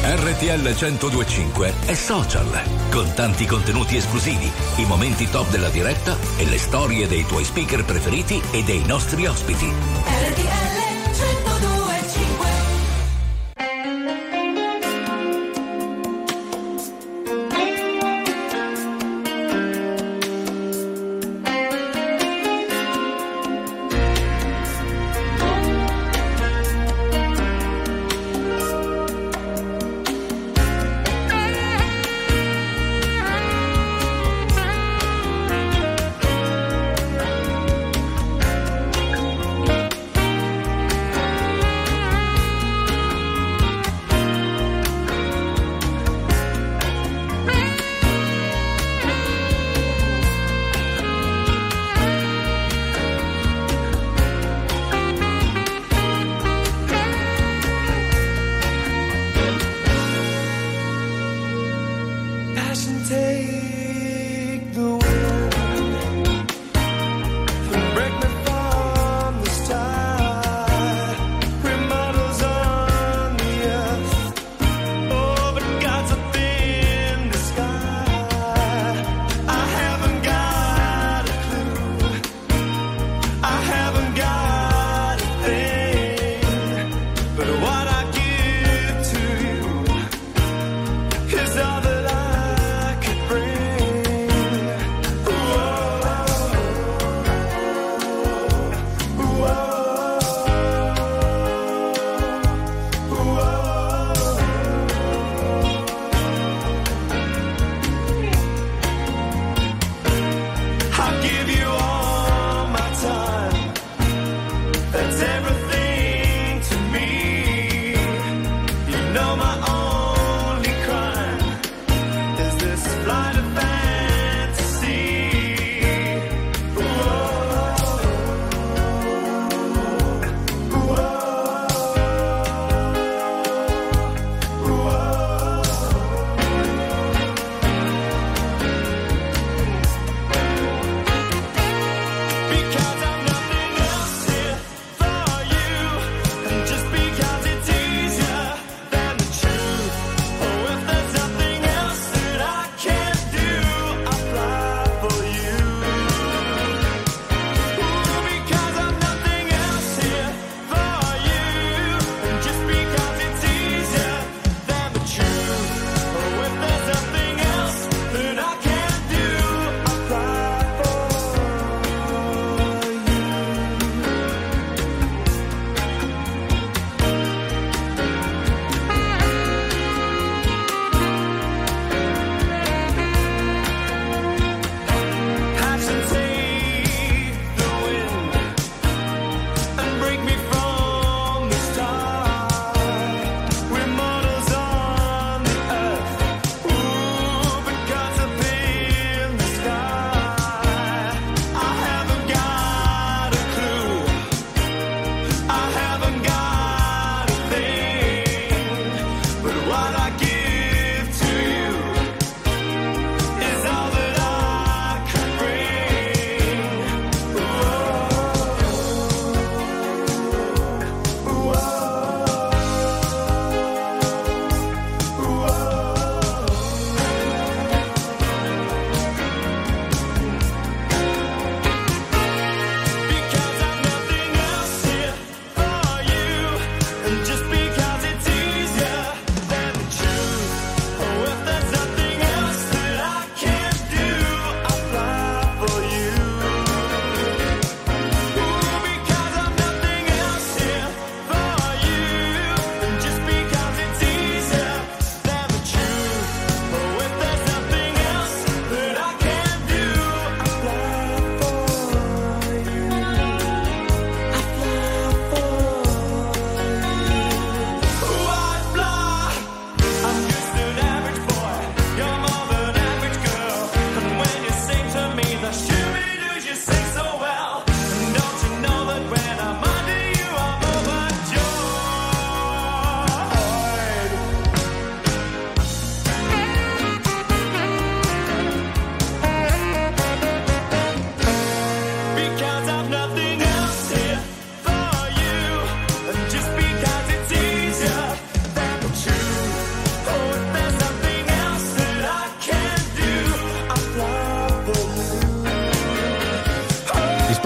RTL 0.08 0.62
1025 0.62 1.74
è 1.88 1.94
social, 1.96 2.46
con 2.92 3.12
tanti 3.16 3.46
contenuti 3.48 3.98
esclusivi, 3.98 4.52
i 4.78 4.86
momenti 4.86 5.28
top 5.28 5.50
della 5.50 5.70
diretta 5.70 6.16
e 6.38 6.46
le 6.46 6.60
storie 6.60 7.08
dei 7.08 7.26
tuoi 7.26 7.44
speaker 7.44 7.84
preferiti 7.84 8.40
e 8.52 8.64
dei 8.64 8.84
nostri 8.86 9.26
ospiti. 9.26 9.66
RTL 9.66 10.75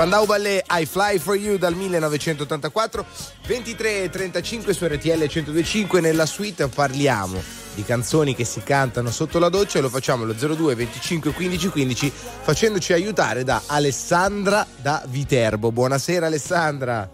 Spandau 0.09 0.25
Ballet 0.25 0.65
I 0.71 0.87
Fly 0.87 1.19
For 1.19 1.35
You 1.35 1.57
dal 1.57 1.75
1984 1.75 3.05
23 3.45 4.03
e 4.05 4.09
35 4.09 4.73
su 4.73 4.87
RTL 4.87 5.07
1025 5.07 6.01
nella 6.01 6.25
suite 6.25 6.67
parliamo 6.67 7.39
di 7.75 7.83
canzoni 7.83 8.33
che 8.33 8.43
si 8.43 8.63
cantano 8.63 9.11
sotto 9.11 9.37
la 9.37 9.49
doccia 9.49 9.77
e 9.77 9.81
lo 9.83 9.89
facciamo 9.89 10.23
allo 10.23 10.33
02 10.33 10.73
25 10.73 11.31
15 11.31 11.69
15 11.69 12.11
facendoci 12.41 12.91
aiutare 12.91 13.43
da 13.43 13.61
Alessandra 13.67 14.65
da 14.81 15.03
Viterbo. 15.07 15.71
Buonasera 15.71 16.25
Alessandra. 16.25 17.07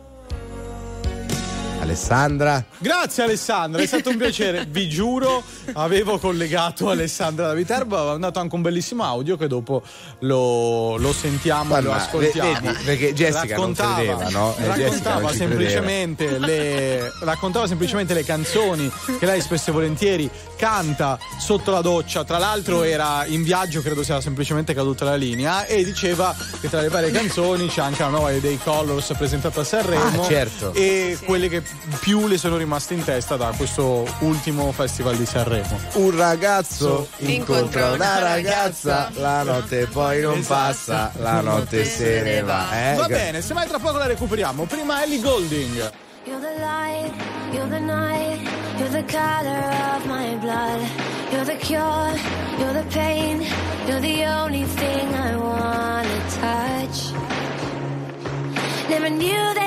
Alessandra 1.81 2.63
Grazie 2.85 3.23
Alessandra, 3.23 3.81
è 3.81 3.87
stato 3.87 4.11
un 4.11 4.17
piacere, 4.17 4.67
vi 4.69 4.87
giuro, 4.87 5.41
avevo 5.73 6.19
collegato 6.19 6.87
Alessandra 6.91 7.47
da 7.47 7.55
Viterbo, 7.55 7.95
aveva 7.95 8.11
mandato 8.11 8.37
anche 8.37 8.53
un 8.53 8.61
bellissimo 8.61 9.03
audio 9.03 9.37
che 9.37 9.47
dopo 9.47 9.81
lo, 10.19 10.95
lo 10.97 11.11
sentiamo 11.11 11.75
e 11.75 11.81
lo 11.81 11.91
ascoltiamo. 11.91 12.59
vedi, 12.61 12.83
perché 12.83 13.13
Jessica 13.15 13.55
non 13.55 13.73
credeva, 13.73 14.29
no? 14.29 14.55
Eh, 14.57 14.67
raccontava, 14.67 15.33
semplicemente 15.33 16.37
le, 16.37 17.11
raccontava 17.21 17.65
semplicemente 17.65 18.13
le 18.13 18.23
canzoni 18.23 18.91
che 19.17 19.25
lei 19.25 19.41
spesso 19.41 19.71
e 19.71 19.73
volentieri 19.73 20.29
canta 20.55 21.17
sotto 21.39 21.71
la 21.71 21.81
doccia, 21.81 22.23
tra 22.23 22.37
l'altro 22.37 22.83
era 22.83 23.25
in 23.25 23.41
viaggio, 23.41 23.81
credo 23.81 24.03
sia 24.03 24.21
semplicemente 24.21 24.75
caduta 24.75 25.05
la 25.05 25.15
linea 25.15 25.65
e 25.65 25.83
diceva 25.83 26.35
che 26.61 26.69
tra 26.69 26.81
le 26.81 26.89
varie 26.89 27.09
canzoni 27.09 27.65
c'è 27.65 27.81
anche 27.81 28.03
la 28.03 28.09
nuova 28.09 28.31
dei 28.31 28.59
Colors 28.63 29.11
presentata 29.17 29.61
a 29.61 29.63
Sanremo 29.63 30.21
Ah, 30.21 30.27
certo. 30.27 30.71
e 30.73 31.17
quelle 31.25 31.49
che 31.49 31.63
più 31.99 32.27
le 32.27 32.37
sono 32.37 32.57
rimaste 32.57 32.73
in 32.93 33.03
testa 33.03 33.35
da 33.37 33.51
questo 33.55 34.05
ultimo 34.19 34.71
festival 34.71 35.15
di 35.15 35.25
Sanremo. 35.25 35.79
un 35.93 36.15
ragazzo 36.15 37.07
Incontra 37.17 37.91
una 37.91 38.19
ragazza 38.19 39.09
la 39.15 39.43
notte 39.43 39.85
poi 39.87 40.21
non 40.21 40.37
Esatto. 40.39 40.53
passa 40.53 41.11
la 41.19 41.39
notte 41.41 41.85
se 41.85 42.21
ne 42.21 42.41
va 42.41 42.91
eh? 42.91 42.95
Va 42.95 43.07
bene, 43.07 43.41
se 43.41 43.53
mai 43.53 43.67
tra 43.67 43.79
poco 43.79 43.97
la 43.97 44.05
recuperiamo. 44.07 44.65
Prima 44.65 45.03
Ellie 45.03 45.19
Golding. 45.21 45.91
You're 46.25 46.39
the 46.39 46.59
light, 46.59 47.13
you're 47.53 47.69
the 47.69 47.79
night, 47.79 48.41
you're 48.77 48.89
the 48.89 49.03
color 49.03 49.95
of 49.95 50.05
my 50.07 50.35
blood. 50.39 50.81
You're 51.31 51.45
the 51.45 51.55
cure, 51.57 52.13
you're 52.57 52.73
the 52.73 52.85
pain, 52.89 53.41
you're 53.87 53.99
the 54.01 54.25
only 54.25 54.63
thing 54.65 55.13
I 55.13 55.35
wanna 55.35 56.21
touch. 56.41 57.13
Never 58.89 59.09
knew 59.09 59.53
that 59.53 59.64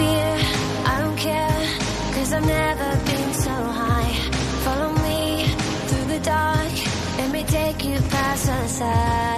I 0.00 1.00
don't 1.00 1.16
care, 1.16 1.62
cause 2.14 2.32
I've 2.32 2.46
never 2.46 2.90
been 3.04 3.34
so 3.34 3.50
high. 3.50 4.12
Follow 4.64 4.92
me 4.92 5.44
through 5.88 6.04
the 6.14 6.20
dark, 6.20 6.72
let 7.18 7.30
me 7.30 7.42
take 7.44 7.84
you 7.84 7.98
past 8.10 8.46
the 8.46 8.68
satellites. 8.68 9.37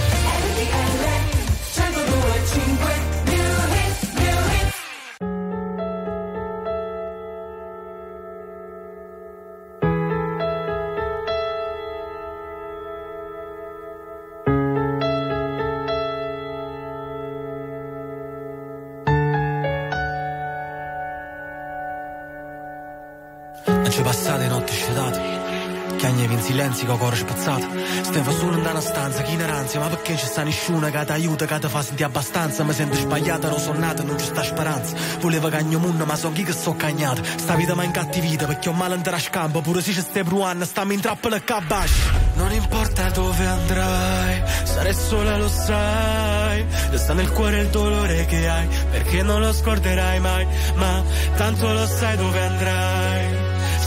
In 26.81 26.87
silenzio 26.87 26.87
con 26.87 26.97
cuore 26.97 27.15
spezzato. 27.15 27.67
Stavo 28.01 28.31
solo 28.31 28.57
in 28.57 28.65
una 28.65 28.81
stanza, 28.81 29.21
che 29.21 29.31
ignoranza 29.31 29.79
Ma 29.79 29.87
perché 29.87 30.17
ci 30.17 30.25
sta 30.25 30.43
nessuno 30.43 30.89
che 30.89 31.05
ti 31.05 31.11
aiuta, 31.11 31.45
che 31.45 31.59
ti 31.59 31.67
fa 31.67 31.81
sentire 31.83 32.07
abbastanza? 32.07 32.63
Mi 32.63 32.73
sento 32.73 32.95
sbagliata, 32.95 33.49
non 33.49 33.59
sono 33.59 33.79
nata, 33.79 34.03
non 34.03 34.17
ci 34.17 34.25
sta 34.25 34.43
speranza. 34.43 34.95
Volevo 35.19 35.49
cagno 35.49 35.79
munno, 35.79 36.05
ma 36.05 36.15
so 36.15 36.31
chi 36.31 36.43
che 36.43 36.53
so 36.53 36.73
cagnata 36.75 37.21
Sta 37.23 37.55
vita 37.55 37.75
mi 37.75 37.81
ha 37.81 37.83
incattivita, 37.83 38.45
perché 38.45 38.69
ho 38.69 38.73
male 38.73 38.95
andare 38.95 39.15
a 39.15 39.19
scampo. 39.19 39.61
Pure 39.61 39.81
se 39.81 39.91
ci 39.91 40.01
stai 40.01 40.23
bruando, 40.23 40.65
stammi 40.65 40.93
in 40.95 41.01
trappola 41.01 41.35
e 41.35 41.43
cabash 41.43 41.91
Non 42.35 42.51
importa 42.51 43.09
dove 43.09 43.45
andrai 43.45 44.41
Sarai 44.63 44.93
sola, 44.93 45.37
lo 45.37 45.49
sai. 45.49 46.65
Sta 46.93 47.13
nel 47.13 47.31
cuore 47.31 47.59
il 47.59 47.67
dolore 47.67 48.25
che 48.25 48.47
hai 48.47 48.67
Perché 48.89 49.21
non 49.21 49.41
lo 49.41 49.53
scorderai 49.53 50.19
mai. 50.19 50.47
Ma 50.75 51.03
tanto 51.35 51.71
lo 51.71 51.85
sai 51.85 52.17
dove 52.17 52.41
andrai. 52.41 53.35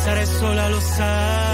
Sarai 0.05 0.27
sola, 0.27 0.69
lo 0.69 0.81
sai 0.81 1.54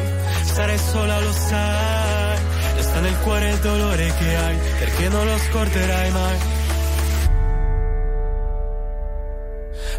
Sarai 0.61 0.77
sola, 0.77 1.19
lo 1.19 1.31
sai. 1.31 2.37
Resta 2.75 2.99
nel 2.99 3.17
cuore 3.23 3.49
il 3.49 3.57
dolore 3.61 4.13
che 4.19 4.35
hai, 4.35 4.57
perché 4.77 5.09
non 5.09 5.25
lo 5.25 5.37
scorderai 5.39 6.11
mai. 6.11 6.37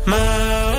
Ma 0.04 0.71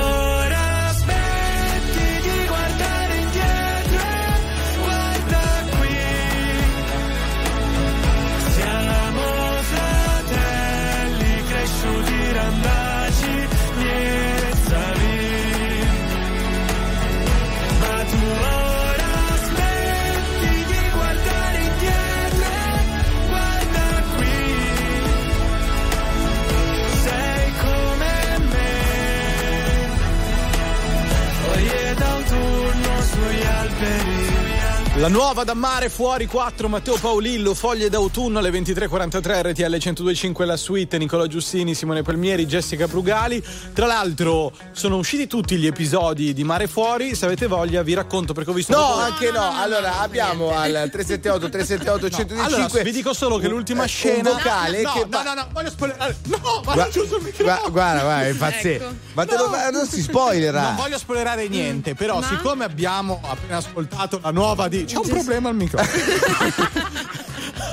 La 34.98 35.08
nuova 35.08 35.42
da 35.42 35.54
mare 35.54 35.88
fuori 35.88 36.26
4 36.26 36.68
Matteo 36.68 36.96
Paolillo, 36.96 37.52
foglie 37.52 37.88
d'autunno 37.90 38.38
alle 38.38 38.50
23.43 38.50 39.50
RTL 39.50 39.62
1025 39.62 40.46
la 40.46 40.56
suite 40.56 40.98
Nicola 40.98 41.26
Giustini, 41.26 41.74
Simone 41.74 42.02
Palmieri, 42.02 42.46
Jessica 42.46 42.86
Brugali. 42.86 43.42
Tra 43.72 43.86
l'altro 43.86 44.52
sono 44.70 44.96
usciti 44.96 45.26
tutti 45.26 45.56
gli 45.56 45.66
episodi 45.66 46.32
di 46.32 46.44
Mare 46.44 46.68
Fuori, 46.68 47.16
se 47.16 47.24
avete 47.24 47.48
voglia 47.48 47.82
vi 47.82 47.92
racconto 47.92 48.34
perché 48.34 48.50
ho 48.50 48.54
visto 48.54 48.72
No, 48.72 48.84
proprio- 48.94 49.04
anche 49.04 49.30
no. 49.32 49.60
Allora, 49.60 49.98
abbiamo 49.98 50.50
al 50.56 50.70
378 50.92 51.48
378 51.48 52.10
125 52.10 52.56
Allora, 52.56 52.82
vi 52.84 52.92
dico 52.92 53.12
solo 53.12 53.38
che 53.38 53.48
l'ultima 53.48 53.84
scena 53.86 54.30
un 54.30 54.36
vocale 54.36 54.82
no, 54.82 54.92
che 54.92 55.00
no, 55.00 55.06
va- 55.08 55.22
no, 55.24 55.34
no, 55.34 55.48
voglio 55.52 55.70
spoilerare. 55.70 56.16
No, 56.26 56.38
Gua- 56.62 56.74
vado 56.76 56.90
giù 56.92 57.04
sul 57.04 57.20
microfono. 57.20 57.58
gua- 57.62 57.70
guarda, 57.70 58.02
guarda, 58.02 58.26
è 58.28 58.32
pazzesco. 58.34 58.84
Ecco. 58.84 58.94
Ma 59.14 59.26
te 59.26 59.36
lo 59.36 59.48
non 59.72 59.86
si 59.88 60.00
spoilerà. 60.02 60.62
Non 60.62 60.76
voglio 60.76 60.98
spoilerare 60.98 61.48
niente, 61.48 61.94
però 61.94 62.22
siccome 62.22 62.62
abbiamo 62.64 63.20
appena 63.24 63.56
ascoltato 63.56 64.20
la 64.22 64.30
nuova 64.30 64.68
di 64.68 64.82
c'è 64.84 64.96
un 64.96 65.08
problema 65.08 65.48
al 65.48 65.56
microfono. 65.56 67.12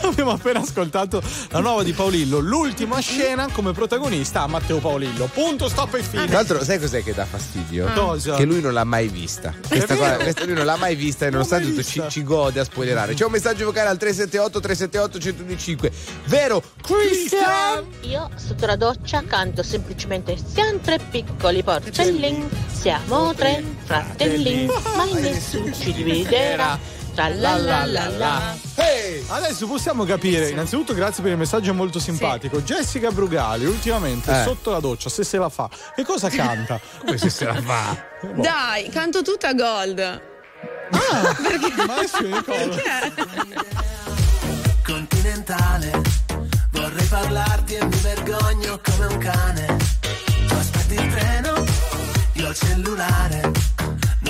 Abbiamo 0.03 0.31
appena 0.31 0.59
ascoltato 0.59 1.21
la 1.49 1.59
nuova 1.59 1.83
di 1.83 1.93
Paolillo, 1.93 2.39
l'ultima 2.39 2.99
scena 2.99 3.47
come 3.51 3.71
protagonista 3.71 4.41
ha 4.41 4.47
Matteo 4.47 4.79
Paolillo. 4.79 5.25
Punto, 5.25 5.69
stop 5.69 5.93
e 5.95 6.03
fine. 6.03 6.25
Tra 6.25 6.37
l'altro, 6.37 6.63
sai 6.63 6.79
cos'è 6.79 7.03
che 7.03 7.13
dà 7.13 7.25
fastidio? 7.25 7.87
Ah. 7.87 7.91
Cosa? 7.91 8.35
Che 8.35 8.45
lui 8.45 8.61
non 8.61 8.73
l'ha 8.73 8.83
mai 8.83 9.07
vista. 9.07 9.53
Questa, 9.67 9.95
qua- 9.95 10.17
questa 10.17 10.45
lui 10.45 10.55
non 10.55 10.65
l'ha 10.65 10.75
mai 10.75 10.95
vista 10.95 11.25
e 11.25 11.29
nonostante 11.29 11.67
tutto 11.67 11.83
ci, 11.83 12.01
ci 12.09 12.23
gode 12.23 12.59
a 12.59 12.63
spoilerare. 12.63 13.13
C'è 13.13 13.25
un 13.25 13.31
messaggio 13.31 13.65
vocale 13.65 13.89
al 13.89 13.97
378 13.97 14.59
378 14.59 15.19
125. 15.19 15.91
Vero? 16.25 16.63
Christian! 16.81 17.85
Io 18.01 18.29
sotto 18.35 18.65
la 18.65 18.75
doccia 18.75 19.23
canto 19.25 19.63
semplicemente 19.63 20.37
Siamo 20.43 20.79
tre 20.79 20.99
piccoli 21.09 21.63
porcellin, 21.63 22.49
siamo 22.71 23.33
tre 23.33 23.63
fratelli, 23.83 24.69
mai 24.95 25.13
nessuno 25.21 25.71
ci 25.71 25.93
dividerà. 25.93 26.99
Tra 27.13 27.27
la 27.27 27.57
la 27.57 27.85
la 27.85 28.09
la. 28.09 28.55
Adesso 29.27 29.67
possiamo 29.67 30.03
capire, 30.05 30.49
innanzitutto 30.49 30.93
grazie 30.93 31.21
per 31.21 31.31
il 31.33 31.37
messaggio 31.37 31.73
molto 31.73 31.99
simpatico. 31.99 32.61
Jessica 32.61 33.11
Brugali 33.11 33.65
ultimamente 33.65 34.31
Eh. 34.31 34.43
sotto 34.43 34.71
la 34.71 34.79
doccia, 34.79 35.09
se 35.09 35.23
se 35.23 35.37
la 35.37 35.49
fa, 35.49 35.69
che 35.95 36.03
cosa 36.03 36.29
canta? 36.29 36.79
Come 36.99 37.17
se 37.17 37.29
se 37.29 37.45
la 37.45 37.61
fa? 37.61 37.95
Dai, 38.35 38.89
canto 38.89 39.21
tutta 39.21 39.53
gold. 39.53 39.99
Ah, 39.99 41.35
Maestro 41.87 42.27
Nicola. 42.27 42.77
continentale. 44.83 46.01
Vorrei 46.71 47.05
parlarti 47.07 47.75
e 47.75 47.85
mi 47.85 47.97
vergogno 47.97 48.79
come 48.83 49.05
un 49.05 49.17
cane. 49.17 49.77
Tu 50.47 50.53
aspetti 50.55 50.93
il 50.95 51.13
treno, 51.13 51.63
io 52.33 52.49
il 52.49 52.55
cellulare. 52.55 53.51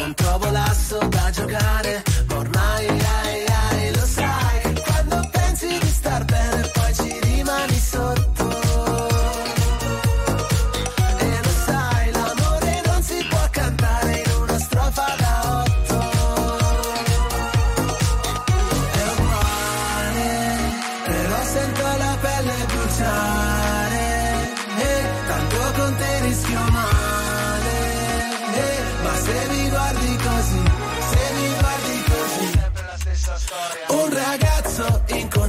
Non 0.01 0.15
trovo 0.15 0.49
l'asso 0.49 0.97
da 1.09 1.29
giocare, 1.29 2.01
ma 2.27 2.37
ormai 2.37 2.87
ai, 2.87 2.99
ai, 2.99 3.50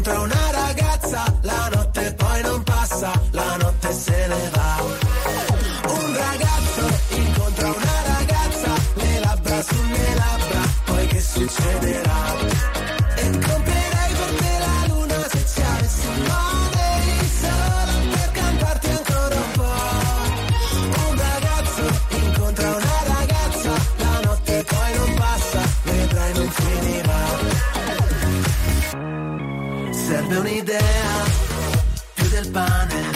incontra 0.03 0.21
una 0.21 0.51
ragazza, 0.51 1.25
la 1.43 1.71
notte 1.73 2.15
poi 2.15 2.43
non 2.43 2.63
passa, 2.65 3.13
la 3.31 3.57
notte 3.57 3.93
se 3.93 4.27
ne 4.27 4.51
va. 4.53 4.82
come 30.33 30.39
un'idea, 30.39 31.25
più 32.15 32.29
del 32.29 32.49
pane. 32.49 33.11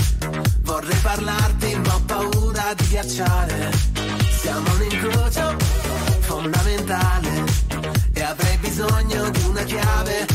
Vorrei 0.62 0.96
parlarti, 0.96 1.76
ma 1.76 1.94
ho 1.94 2.00
paura 2.04 2.74
di 2.74 2.88
ghiacciare. 2.88 3.70
Siamo 4.40 4.72
un 4.74 4.82
incrocio 4.82 5.56
fondamentale 6.20 7.44
e 8.12 8.22
avrei 8.22 8.56
bisogno 8.58 9.30
di 9.30 9.42
una 9.44 9.62
chiave 9.62 10.26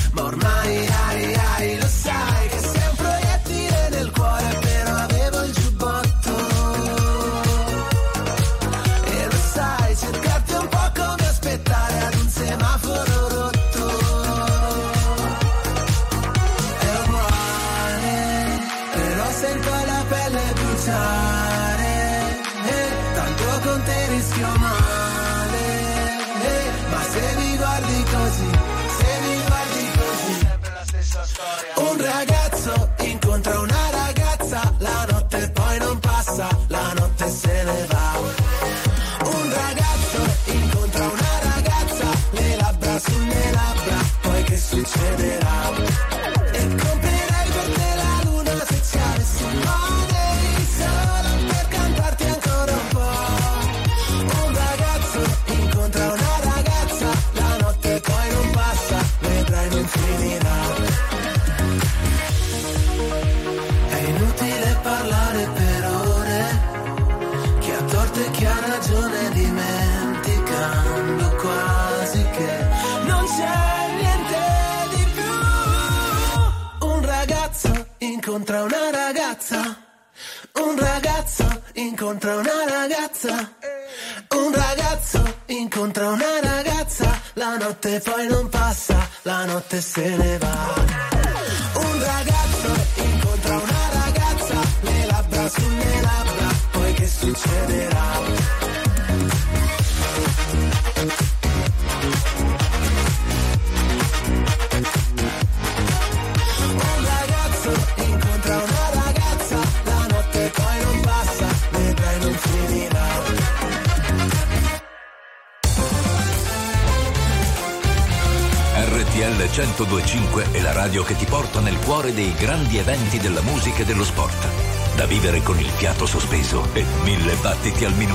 Social 127.82 127.98
Media 127.98 128.11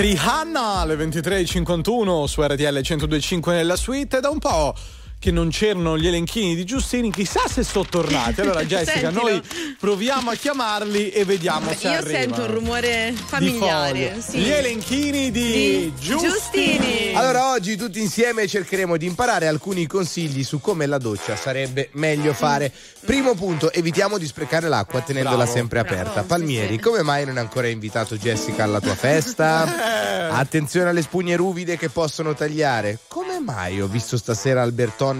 Rihanna 0.00 0.80
alle 0.80 0.94
23.51 0.94 2.24
su 2.24 2.42
RTL 2.42 2.78
102.5 2.78 3.50
nella 3.50 3.76
suite. 3.76 4.20
Da 4.20 4.28
un 4.28 4.38
po' 4.38 4.74
che 5.18 5.30
non 5.30 5.48
c'erano 5.48 5.98
gli 5.98 6.06
elenchini 6.06 6.54
di 6.54 6.64
Giustini, 6.64 7.10
chissà 7.10 7.40
se 7.48 7.62
sono 7.64 7.84
tornati. 7.88 8.40
Allora, 8.42 8.62
Jessica, 8.66 9.10
Sentilo. 9.10 9.22
noi 9.22 9.42
proviamo 9.78 10.30
a 10.30 10.34
chiamarli 10.34 11.10
e 11.10 11.24
vediamo 11.24 11.72
se 11.72 11.88
Io 11.88 11.94
arrivano. 11.94 12.16
sento 12.18 12.40
un 12.42 12.50
rumore 12.54 13.12
familiare. 13.14 14.20
Sì. 14.20 14.38
Gli 14.38 14.50
elenchini 14.50 15.30
di, 15.30 15.42
Di 15.42 15.92
Giustini. 15.98 16.30
Giustini. 16.30 17.14
Allora 17.14 17.50
oggi 17.50 17.76
tutti 17.76 18.00
insieme 18.00 18.46
cercheremo 18.46 18.96
di 18.96 19.06
imparare 19.06 19.46
alcuni 19.48 19.86
consigli 19.86 20.44
su 20.44 20.60
come 20.60 20.86
la 20.86 20.98
doccia 20.98 21.34
sarebbe 21.36 21.88
meglio 21.92 22.32
fare. 22.32 22.70
Primo 23.04 23.34
punto, 23.34 23.72
evitiamo 23.72 24.18
di 24.18 24.26
sprecare 24.26 24.68
l'acqua 24.68 25.00
tenendola 25.00 25.36
Bravo. 25.36 25.50
sempre 25.52 25.78
aperta. 25.78 26.22
Palmieri, 26.24 26.78
come 26.78 27.02
mai 27.02 27.24
non 27.24 27.36
hai 27.36 27.42
ancora 27.42 27.68
invitato 27.68 28.16
Jessica 28.16 28.64
alla 28.64 28.80
tua 28.80 28.94
festa? 28.94 30.28
Attenzione 30.36 30.90
alle 30.90 31.02
spugne 31.02 31.36
ruvide 31.36 31.76
che 31.76 31.88
possono 31.88 32.34
tagliare. 32.34 32.98
Come 33.08 33.38
mai 33.40 33.80
ho 33.80 33.86
visto 33.86 34.16
stasera 34.16 34.62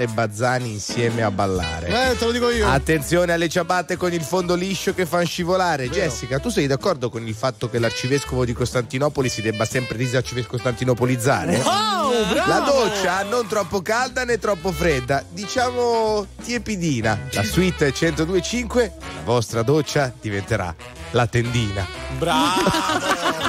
E 0.02 0.06
Bazzani 0.06 0.70
insieme 0.70 1.22
a 1.22 1.30
ballare? 1.30 2.10
Eh, 2.10 2.16
te 2.16 2.24
lo 2.24 2.32
dico 2.32 2.50
io. 2.50 2.68
Attenzione 2.68 3.32
alle 3.32 3.48
ciabatte 3.48 3.96
con 3.96 4.12
il 4.12 4.22
fondo 4.22 4.54
liscio 4.54 4.94
che 4.94 5.06
fanno 5.06 5.24
scivolare. 5.24 5.88
Jessica, 5.88 6.38
tu 6.38 6.48
sei 6.48 6.66
d'accordo 6.66 7.08
con 7.08 7.26
il 7.26 7.34
fatto 7.34 7.68
che 7.70 7.78
l'arcivescovo 7.78 8.44
di 8.44 8.52
Costantinopoli 8.52 9.28
si 9.28 9.42
debba 9.42 9.64
sempre 9.64 9.96
disarcivescostantinopolizzare? 9.96 11.56
Wow, 11.56 12.28
bravo! 12.28 12.48
La 12.48 12.58
doccia 12.60 13.22
non 13.24 13.46
troppo 13.46 13.82
calda 13.82 14.24
né 14.24 14.38
troppo 14.38 14.72
fredda, 14.72 15.24
diciamo 15.30 16.26
tiepidina. 16.42 17.18
La 17.32 17.42
suite 17.42 17.92
1025, 17.98 18.92
la 19.00 19.22
vostra 19.24 19.62
doccia 19.62 20.12
diventerà 20.20 20.74
la 21.10 21.26
tendina. 21.26 21.86
Bravo, 22.18 22.62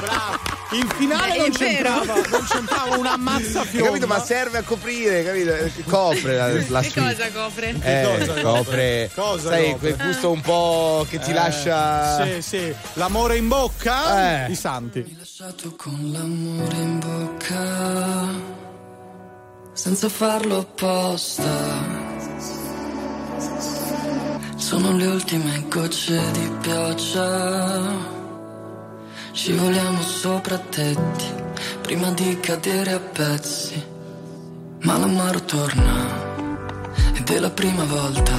bravo. 0.00 0.47
In 0.70 0.86
finale 0.96 1.32
Beh, 1.32 1.38
non 1.38 1.50
c'entrava, 1.50 2.14
non 2.14 2.44
c'entrava 2.46 2.96
una 2.98 3.16
mazza 3.16 3.60
Hai 3.60 3.66
fiomba. 3.68 3.86
capito? 3.88 4.06
Ma 4.06 4.20
serve 4.22 4.58
a 4.58 4.62
coprire, 4.62 5.24
capito? 5.24 5.54
Copre 5.88 6.36
la, 6.36 6.48
la 6.68 6.80
Che 6.80 6.90
suite. 6.90 7.00
cosa 7.00 7.30
copre? 7.32 7.74
Eh, 7.80 8.18
cosa 8.18 8.40
copre, 8.42 9.10
Cosa 9.14 9.48
sai, 9.48 9.70
copre? 9.72 9.94
quel 9.94 10.06
gusto 10.06 10.30
un 10.30 10.40
po' 10.42 11.06
che 11.08 11.18
ti 11.20 11.30
Eh, 11.30 11.34
lascia. 11.34 12.22
Sì, 12.24 12.42
sì. 12.42 12.74
L'amore 12.94 13.36
in 13.38 13.48
bocca? 13.48 14.44
Eh. 14.46 14.50
I 14.50 14.54
santi. 14.54 15.16
lasciato 15.18 15.74
con 15.74 16.10
l'amore 16.12 16.76
in 16.76 16.98
bocca, 16.98 18.26
senza 19.72 20.08
farlo 20.10 20.58
apposta. 20.58 21.96
Sono 24.56 24.92
le 24.96 25.06
ultime 25.06 25.64
gocce 25.68 26.20
di 26.32 26.50
pioggia. 26.60 28.16
Scivoliamo 29.40 30.02
sopra 30.02 30.58
tetti 30.58 31.32
prima 31.80 32.10
di 32.10 32.40
cadere 32.40 32.90
a 32.90 32.98
pezzi. 32.98 33.80
Ma 34.80 34.98
l'amaro 34.98 35.40
torna 35.44 35.94
ed 37.14 37.30
è 37.30 37.38
la 37.38 37.50
prima 37.50 37.84
volta. 37.84 38.34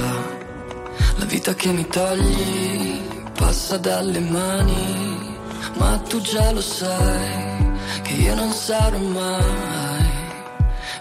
La 1.16 1.24
vita 1.24 1.54
che 1.54 1.72
mi 1.72 1.86
togli 1.88 3.00
passa 3.32 3.78
dalle 3.78 4.20
mani, 4.20 5.38
ma 5.78 5.96
tu 6.06 6.20
già 6.20 6.52
lo 6.52 6.60
sai 6.60 7.78
che 8.02 8.12
io 8.12 8.34
non 8.34 8.52
sarò 8.52 8.98
mai 8.98 10.10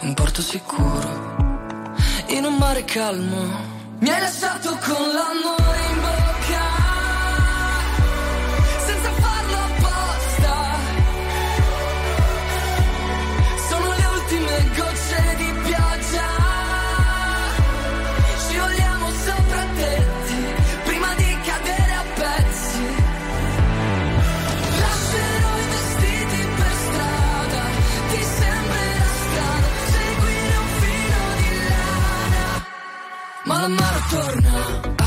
un 0.04 0.14
porto 0.14 0.42
sicuro 0.42 1.36
in 2.28 2.46
un 2.46 2.56
mare 2.56 2.86
calmo. 2.86 3.44
Mi 4.00 4.10
hai 4.10 4.22
lasciato 4.22 4.70
con 4.82 5.14
l'amore 5.14 5.89
Ma 33.60 33.68
l'amaro 33.68 34.00
torna, 34.10 34.99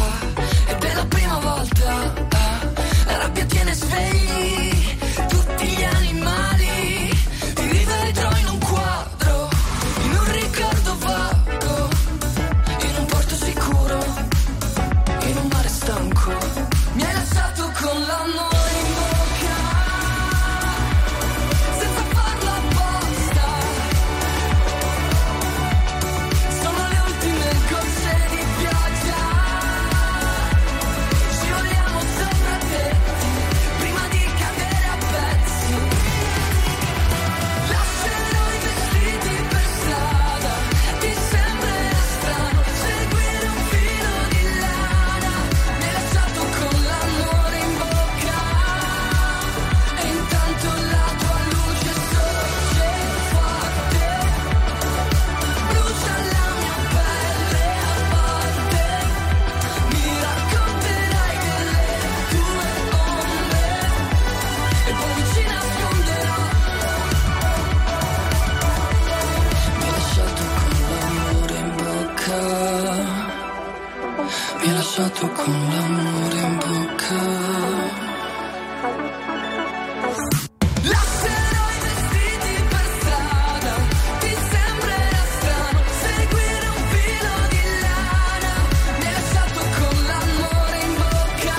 bocca. 90.99 91.57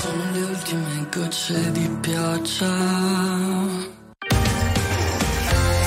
Sono 0.00 0.30
le 0.32 0.42
ultime 0.44 1.06
gocce 1.14 1.72
di 1.72 1.90
pioggia. 2.00 2.74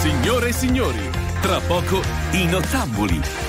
Signore 0.01 0.49
e 0.49 0.53
signori, 0.53 1.09
tra 1.41 1.59
poco 1.61 1.99
i 2.33 2.45
nottambuli. 2.45 3.44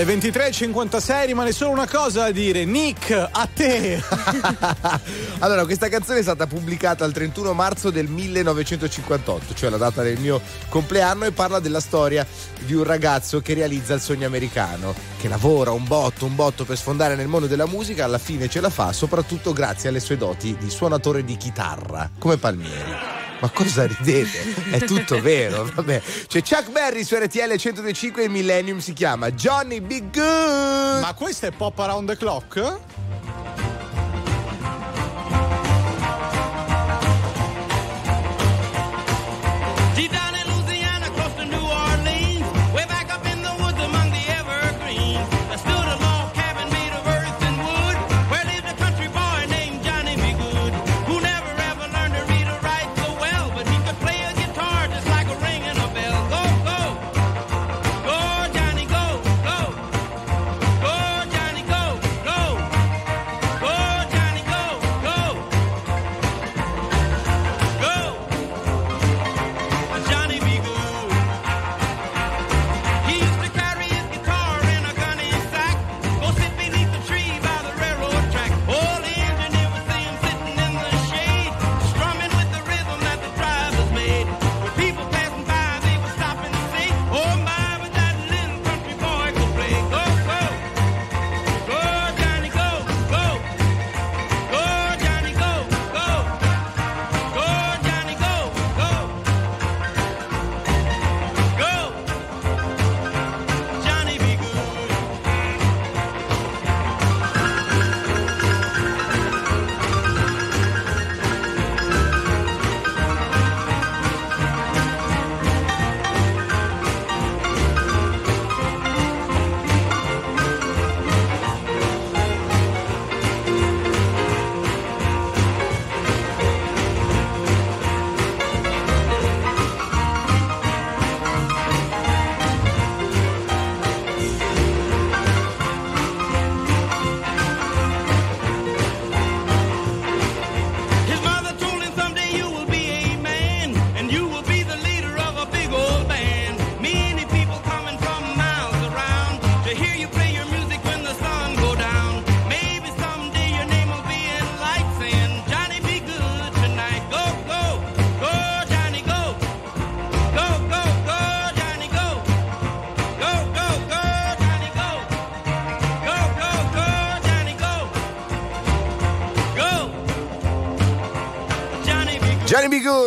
Alle 0.00 0.14
23.56 0.14 1.26
rimane 1.26 1.50
solo 1.50 1.72
una 1.72 1.88
cosa 1.88 2.20
da 2.20 2.30
dire. 2.30 2.64
Nick, 2.64 3.10
a 3.10 3.48
te. 3.52 4.00
Allora, 5.40 5.64
questa 5.64 5.88
canzone 5.88 6.20
è 6.20 6.22
stata 6.22 6.46
pubblicata 6.46 7.04
il 7.04 7.12
31 7.12 7.52
marzo 7.52 7.90
del 7.90 8.06
1958, 8.06 9.54
cioè 9.54 9.70
la 9.70 9.76
data 9.76 10.02
del 10.02 10.18
mio 10.20 10.40
compleanno, 10.68 11.24
e 11.24 11.32
parla 11.32 11.58
della 11.58 11.80
storia 11.80 12.24
di 12.64 12.74
un 12.74 12.84
ragazzo 12.84 13.40
che 13.40 13.54
realizza 13.54 13.94
il 13.94 14.00
sogno 14.00 14.26
americano, 14.26 14.94
che 15.18 15.26
lavora 15.26 15.72
un 15.72 15.84
botto, 15.84 16.26
un 16.26 16.36
botto 16.36 16.64
per 16.64 16.76
sfondare 16.76 17.16
nel 17.16 17.26
mondo 17.26 17.48
della 17.48 17.66
musica, 17.66 18.04
alla 18.04 18.18
fine 18.18 18.48
ce 18.48 18.60
la 18.60 18.70
fa, 18.70 18.92
soprattutto 18.92 19.52
grazie 19.52 19.88
alle 19.88 20.00
sue 20.00 20.16
doti 20.16 20.56
di 20.56 20.70
suonatore 20.70 21.24
di 21.24 21.36
chitarra, 21.36 22.08
come 22.18 22.36
Palmieri. 22.36 23.17
Ma 23.40 23.48
cosa 23.50 23.86
ridete? 23.86 24.70
È 24.70 24.78
tutto 24.80 25.20
vero, 25.20 25.70
vabbè. 25.72 26.02
C'è 26.26 26.42
Chuck 26.42 26.70
Berry 26.70 27.04
su 27.04 27.14
RTL 27.16 27.56
125 27.56 28.22
e 28.22 28.24
il 28.24 28.30
Millennium 28.30 28.78
si 28.78 28.92
chiama 28.92 29.30
Johnny 29.30 29.80
Big 29.80 30.10
Good. 30.10 31.00
Ma 31.00 31.14
questo 31.14 31.46
è 31.46 31.50
Pop 31.52 31.78
Around 31.78 32.08
the 32.08 32.16
Clock? 32.16 32.78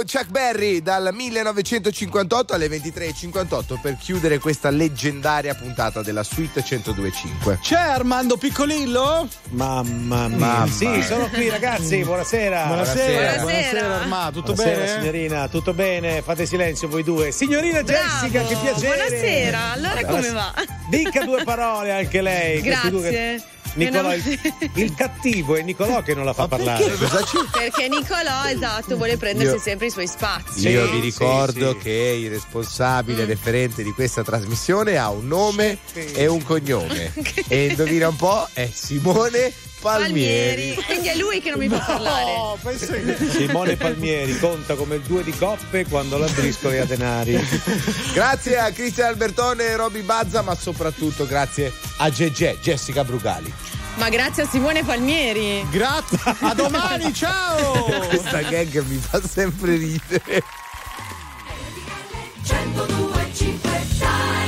Chuck 0.03 0.29
Berry 0.29 0.81
dal 0.81 1.09
1958 1.11 2.53
alle 2.53 2.67
23.58 2.67 3.79
per 3.81 3.97
chiudere 3.97 4.39
questa 4.39 4.69
leggendaria 4.69 5.53
puntata 5.55 6.01
della 6.01 6.23
Suite 6.23 6.63
1025. 6.67 7.59
C'è 7.61 7.75
Armando 7.77 8.37
Piccolillo? 8.37 9.27
Mamma 9.49 10.27
mia. 10.27 10.67
Sì, 10.67 11.01
sono 11.01 11.27
qui 11.29 11.49
ragazzi, 11.49 12.03
buonasera. 12.03 12.65
Buonasera, 12.65 13.41
buonasera, 13.41 14.01
Armando, 14.01 14.39
tutto 14.39 14.53
Buonasera, 14.53 14.85
bene? 14.85 14.99
signorina, 14.99 15.47
tutto 15.47 15.73
bene? 15.73 16.21
Fate 16.21 16.45
silenzio 16.45 16.87
voi 16.87 17.03
due. 17.03 17.31
Signorina 17.31 17.81
Jessica, 17.83 18.43
che 18.43 18.55
piacere. 18.55 18.95
Buonasera, 18.95 19.71
allora 19.71 20.05
come 20.05 20.29
va? 20.31 20.53
Dica 20.89 21.23
due 21.23 21.43
parole 21.43 21.91
anche 21.91 22.21
lei. 22.21 22.61
Grazie. 22.61 23.50
Nicolò, 23.73 24.13
il, 24.13 24.39
il 24.75 24.93
cattivo 24.93 25.55
è 25.55 25.61
Nicolò 25.61 26.01
che 26.01 26.13
non 26.13 26.25
la 26.25 26.33
fa 26.33 26.47
parlare. 26.47 26.83
Perché 27.51 27.87
Nicolò, 27.87 28.45
esatto, 28.45 28.97
vuole 28.97 29.17
prendersi 29.17 29.55
Io- 29.55 29.61
sempre 29.61 29.87
i 29.87 29.89
suoi 29.89 30.07
spazi. 30.07 30.69
Io 30.69 30.89
vi 30.89 30.99
ricordo 30.99 31.77
che 31.77 32.17
il 32.21 32.29
responsabile 32.29 33.25
referente 33.25 33.83
di 33.83 33.91
questa 33.91 34.23
trasmissione 34.23 34.97
ha 34.97 35.09
un 35.09 35.27
nome 35.27 35.77
e 35.93 36.27
un 36.27 36.43
cognome. 36.43 37.13
e 37.47 37.65
indovina 37.67 38.07
un 38.07 38.15
po', 38.15 38.47
è 38.53 38.69
Simone 38.71 39.69
Palmieri. 39.81 40.75
Quindi 40.85 41.07
è 41.07 41.15
lui 41.15 41.41
che 41.41 41.49
non 41.49 41.59
mi 41.59 41.67
fa 41.67 41.79
parlare. 41.79 42.57
Simone 43.29 43.75
Palmieri 43.75 44.37
conta 44.37 44.75
come 44.75 44.95
il 44.95 45.01
due 45.01 45.23
di 45.23 45.35
coppe 45.35 45.85
quando 45.87 46.17
l'ambriscono 46.17 46.79
a 46.79 46.85
denari. 46.85 47.39
Grazie 48.13 48.57
a 48.59 48.71
Cristian 48.71 49.07
Albertone 49.07 49.63
e 49.65 49.75
Roby 49.75 50.01
Bazza, 50.01 50.41
ma 50.41 50.55
soprattutto 50.55 51.25
grazie 51.25 51.73
a 51.97 52.09
Gegè, 52.09 52.57
Jessica 52.61 53.03
Brugali. 53.03 53.51
Ma 53.95 54.09
grazie 54.09 54.43
a 54.43 54.47
Simone 54.47 54.83
Palmieri. 54.83 55.65
Grazie, 55.69 56.19
a 56.23 56.53
domani, 56.53 57.13
ciao! 57.13 57.83
Questa 58.07 58.41
gag 58.41 58.83
mi 58.85 58.97
fa 58.97 59.21
sempre 59.27 59.75
ridere. 59.75 60.43
1025 62.43 63.69
Time. 63.99 64.40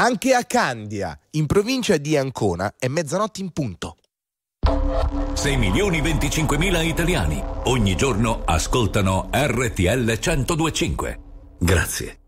Anche 0.00 0.32
a 0.32 0.44
Candia, 0.44 1.18
in 1.30 1.46
provincia 1.46 1.96
di 1.96 2.16
Ancona, 2.16 2.72
è 2.78 2.86
mezzanotte 2.86 3.40
in 3.40 3.50
punto. 3.50 3.96
6 5.32 5.56
milioni 5.56 6.00
25 6.00 6.56
mila 6.56 6.82
italiani 6.82 7.42
ogni 7.64 7.96
giorno 7.96 8.42
ascoltano 8.44 9.28
RTL 9.32 10.16
1025. 10.20 11.18
Grazie. 11.58 12.27